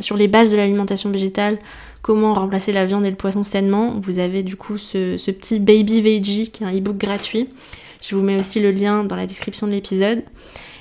sur 0.00 0.16
les 0.16 0.28
bases 0.28 0.50
de 0.50 0.56
l'alimentation 0.56 1.10
végétale, 1.10 1.58
comment 2.02 2.34
remplacer 2.34 2.72
la 2.72 2.86
viande 2.86 3.04
et 3.04 3.10
le 3.10 3.16
poisson 3.16 3.44
sainement. 3.44 3.94
Vous 4.00 4.18
avez 4.18 4.42
du 4.42 4.56
coup 4.56 4.78
ce, 4.78 5.16
petit 5.30 5.60
Baby 5.60 6.00
Veggie 6.00 6.50
qui 6.50 6.64
est 6.64 6.66
un 6.66 6.72
e-book 6.72 6.96
gratuit. 6.96 7.48
Je 8.02 8.14
vous 8.14 8.22
mets 8.22 8.38
aussi 8.38 8.60
le 8.60 8.70
lien 8.70 9.04
dans 9.04 9.16
la 9.16 9.26
description 9.26 9.66
de 9.66 9.72
l'épisode. 9.72 10.22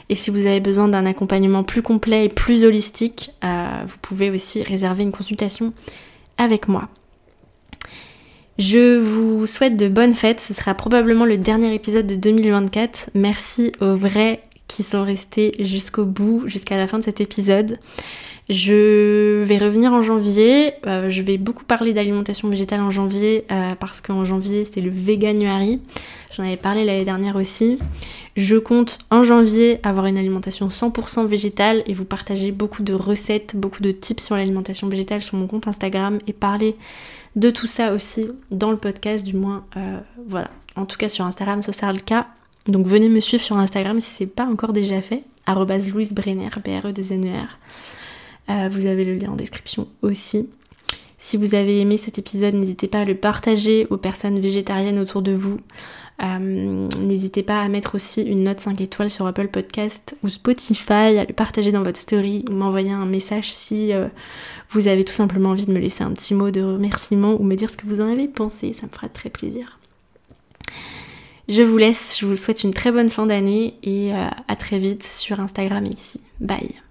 Et 0.10 0.16
si 0.16 0.32
vous 0.32 0.46
avez 0.46 0.60
besoin 0.60 0.88
d'un 0.88 1.06
accompagnement 1.06 1.64
plus 1.64 1.82
complet 1.82 2.26
et 2.26 2.30
plus 2.30 2.64
holistique, 2.64 3.32
euh, 3.44 3.84
vous 3.86 3.98
pouvez 4.02 4.30
aussi 4.30 4.64
réserver 4.64 5.04
une 5.04 5.12
consultation 5.12 5.74
avec 6.38 6.68
moi. 6.68 6.88
Je 8.58 8.98
vous 8.98 9.46
souhaite 9.46 9.78
de 9.78 9.88
bonnes 9.88 10.16
fêtes, 10.16 10.40
ce 10.40 10.52
sera 10.52 10.74
probablement 10.74 11.26
le 11.26 11.38
dernier 11.38 11.76
épisode 11.76 12.08
de 12.08 12.16
2024. 12.16 13.12
Merci 13.14 13.72
aux 13.82 13.96
vrais 13.96 14.42
qui 14.68 14.82
sont 14.82 15.04
restés 15.04 15.54
jusqu'au 15.60 16.06
bout, 16.06 16.42
jusqu'à 16.48 16.76
la 16.76 16.88
fin 16.88 16.98
de 16.98 17.04
cet 17.04 17.22
épisode. 17.22 17.78
Je 18.50 19.44
vais 19.44 19.60
revenir 19.60 19.94
en 19.94 20.02
janvier. 20.02 20.72
Euh, 20.88 21.10
je 21.10 21.22
vais 21.22 21.38
beaucoup 21.38 21.66
parler 21.66 21.94
d'alimentation 21.94 22.50
végétale 22.50 22.82
en 22.82 22.90
janvier 22.90 23.46
euh, 23.52 23.76
parce 23.76 24.02
qu'en 24.02 24.26
janvier 24.26 24.66
c'est 24.66 24.82
le 24.82 24.90
Veganuary. 24.90 25.80
J'en 26.36 26.44
avais 26.44 26.58
parlé 26.58 26.84
l'année 26.84 27.06
dernière 27.06 27.36
aussi. 27.36 27.78
Je 28.36 28.56
compte 28.56 29.00
en 29.12 29.24
janvier 29.24 29.80
avoir 29.84 30.08
une 30.08 30.18
alimentation 30.18 30.70
100% 30.70 31.28
végétale 31.28 31.84
et 31.86 31.94
vous 31.94 32.06
partager 32.06 32.52
beaucoup 32.52 32.84
de 32.84 32.94
recettes, 32.94 33.56
beaucoup 33.56 33.84
de 33.84 33.92
tips 33.92 34.24
sur 34.24 34.36
l'alimentation 34.36 34.88
végétale 34.88 35.22
sur 35.22 35.38
mon 35.38 35.48
compte 35.48 35.68
Instagram 35.68 36.18
et 36.26 36.34
parler 36.34 36.76
de 37.38 37.52
tout 37.52 37.68
ça 37.68 37.94
aussi 37.94 38.28
dans 38.52 38.72
le 38.72 38.78
podcast, 38.78 39.24
du 39.24 39.36
moins 39.36 39.64
euh, 39.78 40.00
voilà. 40.28 40.50
En 40.76 40.86
tout 40.86 40.98
cas 40.98 41.08
sur 41.08 41.24
Instagram, 41.24 41.62
ce 41.62 41.72
sera 41.72 41.94
le 41.94 42.00
cas. 42.00 42.28
Donc 42.68 42.86
venez 42.86 43.08
me 43.08 43.20
suivre 43.20 43.44
sur 43.44 43.58
Instagram 43.58 44.02
si 44.02 44.10
c'est 44.10 44.26
pas 44.26 44.46
encore 44.46 44.74
déjà 44.74 45.02
fait. 45.02 45.24
Louise 45.48 46.14
Brenner, 46.14 46.50
B-R-E-2-N-E-R. 46.50 47.58
Euh, 48.50 48.70
vous 48.70 48.86
avez 48.86 49.06
le 49.06 49.16
lien 49.16 49.32
en 49.32 49.36
description 49.36 49.88
aussi. 50.02 50.50
Si 51.20 51.38
vous 51.38 51.56
avez 51.56 51.80
aimé 51.80 51.98
cet 51.98 52.18
épisode, 52.18 52.56
n'hésitez 52.56 52.88
pas 52.88 53.02
à 53.02 53.06
le 53.06 53.16
partager 53.16 53.88
aux 53.90 53.98
personnes 53.98 54.40
végétariennes 54.40 55.00
autour 55.00 55.22
de 55.22 55.32
vous. 55.32 55.58
Euh, 56.24 56.88
n'hésitez 57.00 57.44
pas 57.44 57.62
à 57.62 57.68
mettre 57.68 57.96
aussi 57.96 58.24
une 58.24 58.44
note 58.44 58.60
5 58.60 58.82
étoiles 58.82 59.10
sur 59.10 59.28
Apple 59.28 59.50
Podcast 59.50 60.18
ou 60.24 60.30
Spotify, 60.30 61.18
à 61.18 61.26
le 61.26 61.34
partager 61.34 61.72
dans 61.72 61.84
votre 61.84 62.00
story 62.00 62.44
ou 62.50 62.54
m'envoyer 62.54 62.92
un 62.92 63.06
message 63.06 63.52
si 63.52 63.94
euh, 63.94 64.08
vous 64.70 64.88
avez 64.88 65.04
tout 65.04 65.14
simplement 65.14 65.52
envie 65.52 65.68
de 65.68 65.72
me 65.72 65.80
laisser 65.80 66.04
un 66.04 66.12
petit 66.12 66.34
mot 66.34 66.50
de 66.50 66.62
remerciement 66.62 67.40
ou 67.40 67.44
me 67.44 67.56
dire 67.56 67.70
ce 67.70 67.78
que 67.78 67.86
vous 67.86 68.02
en 68.02 68.12
avez 68.12 68.28
pensé, 68.28 68.74
ça 68.74 68.88
me 68.88 68.92
fera 68.92 69.10
très 69.10 69.30
plaisir. 69.30 69.80
Je 71.48 71.62
vous 71.62 71.78
laisse, 71.78 72.18
je 72.20 72.26
vous 72.26 72.36
souhaite 72.36 72.64
une 72.64 72.74
très 72.74 72.92
bonne 72.92 73.10
fin 73.10 73.26
d'année 73.26 73.76
et 73.82 74.12
à 74.12 74.56
très 74.58 74.80
vite 74.80 75.04
sur 75.04 75.40
Instagram 75.40 75.86
ici. 75.86 76.20
Bye 76.42 76.87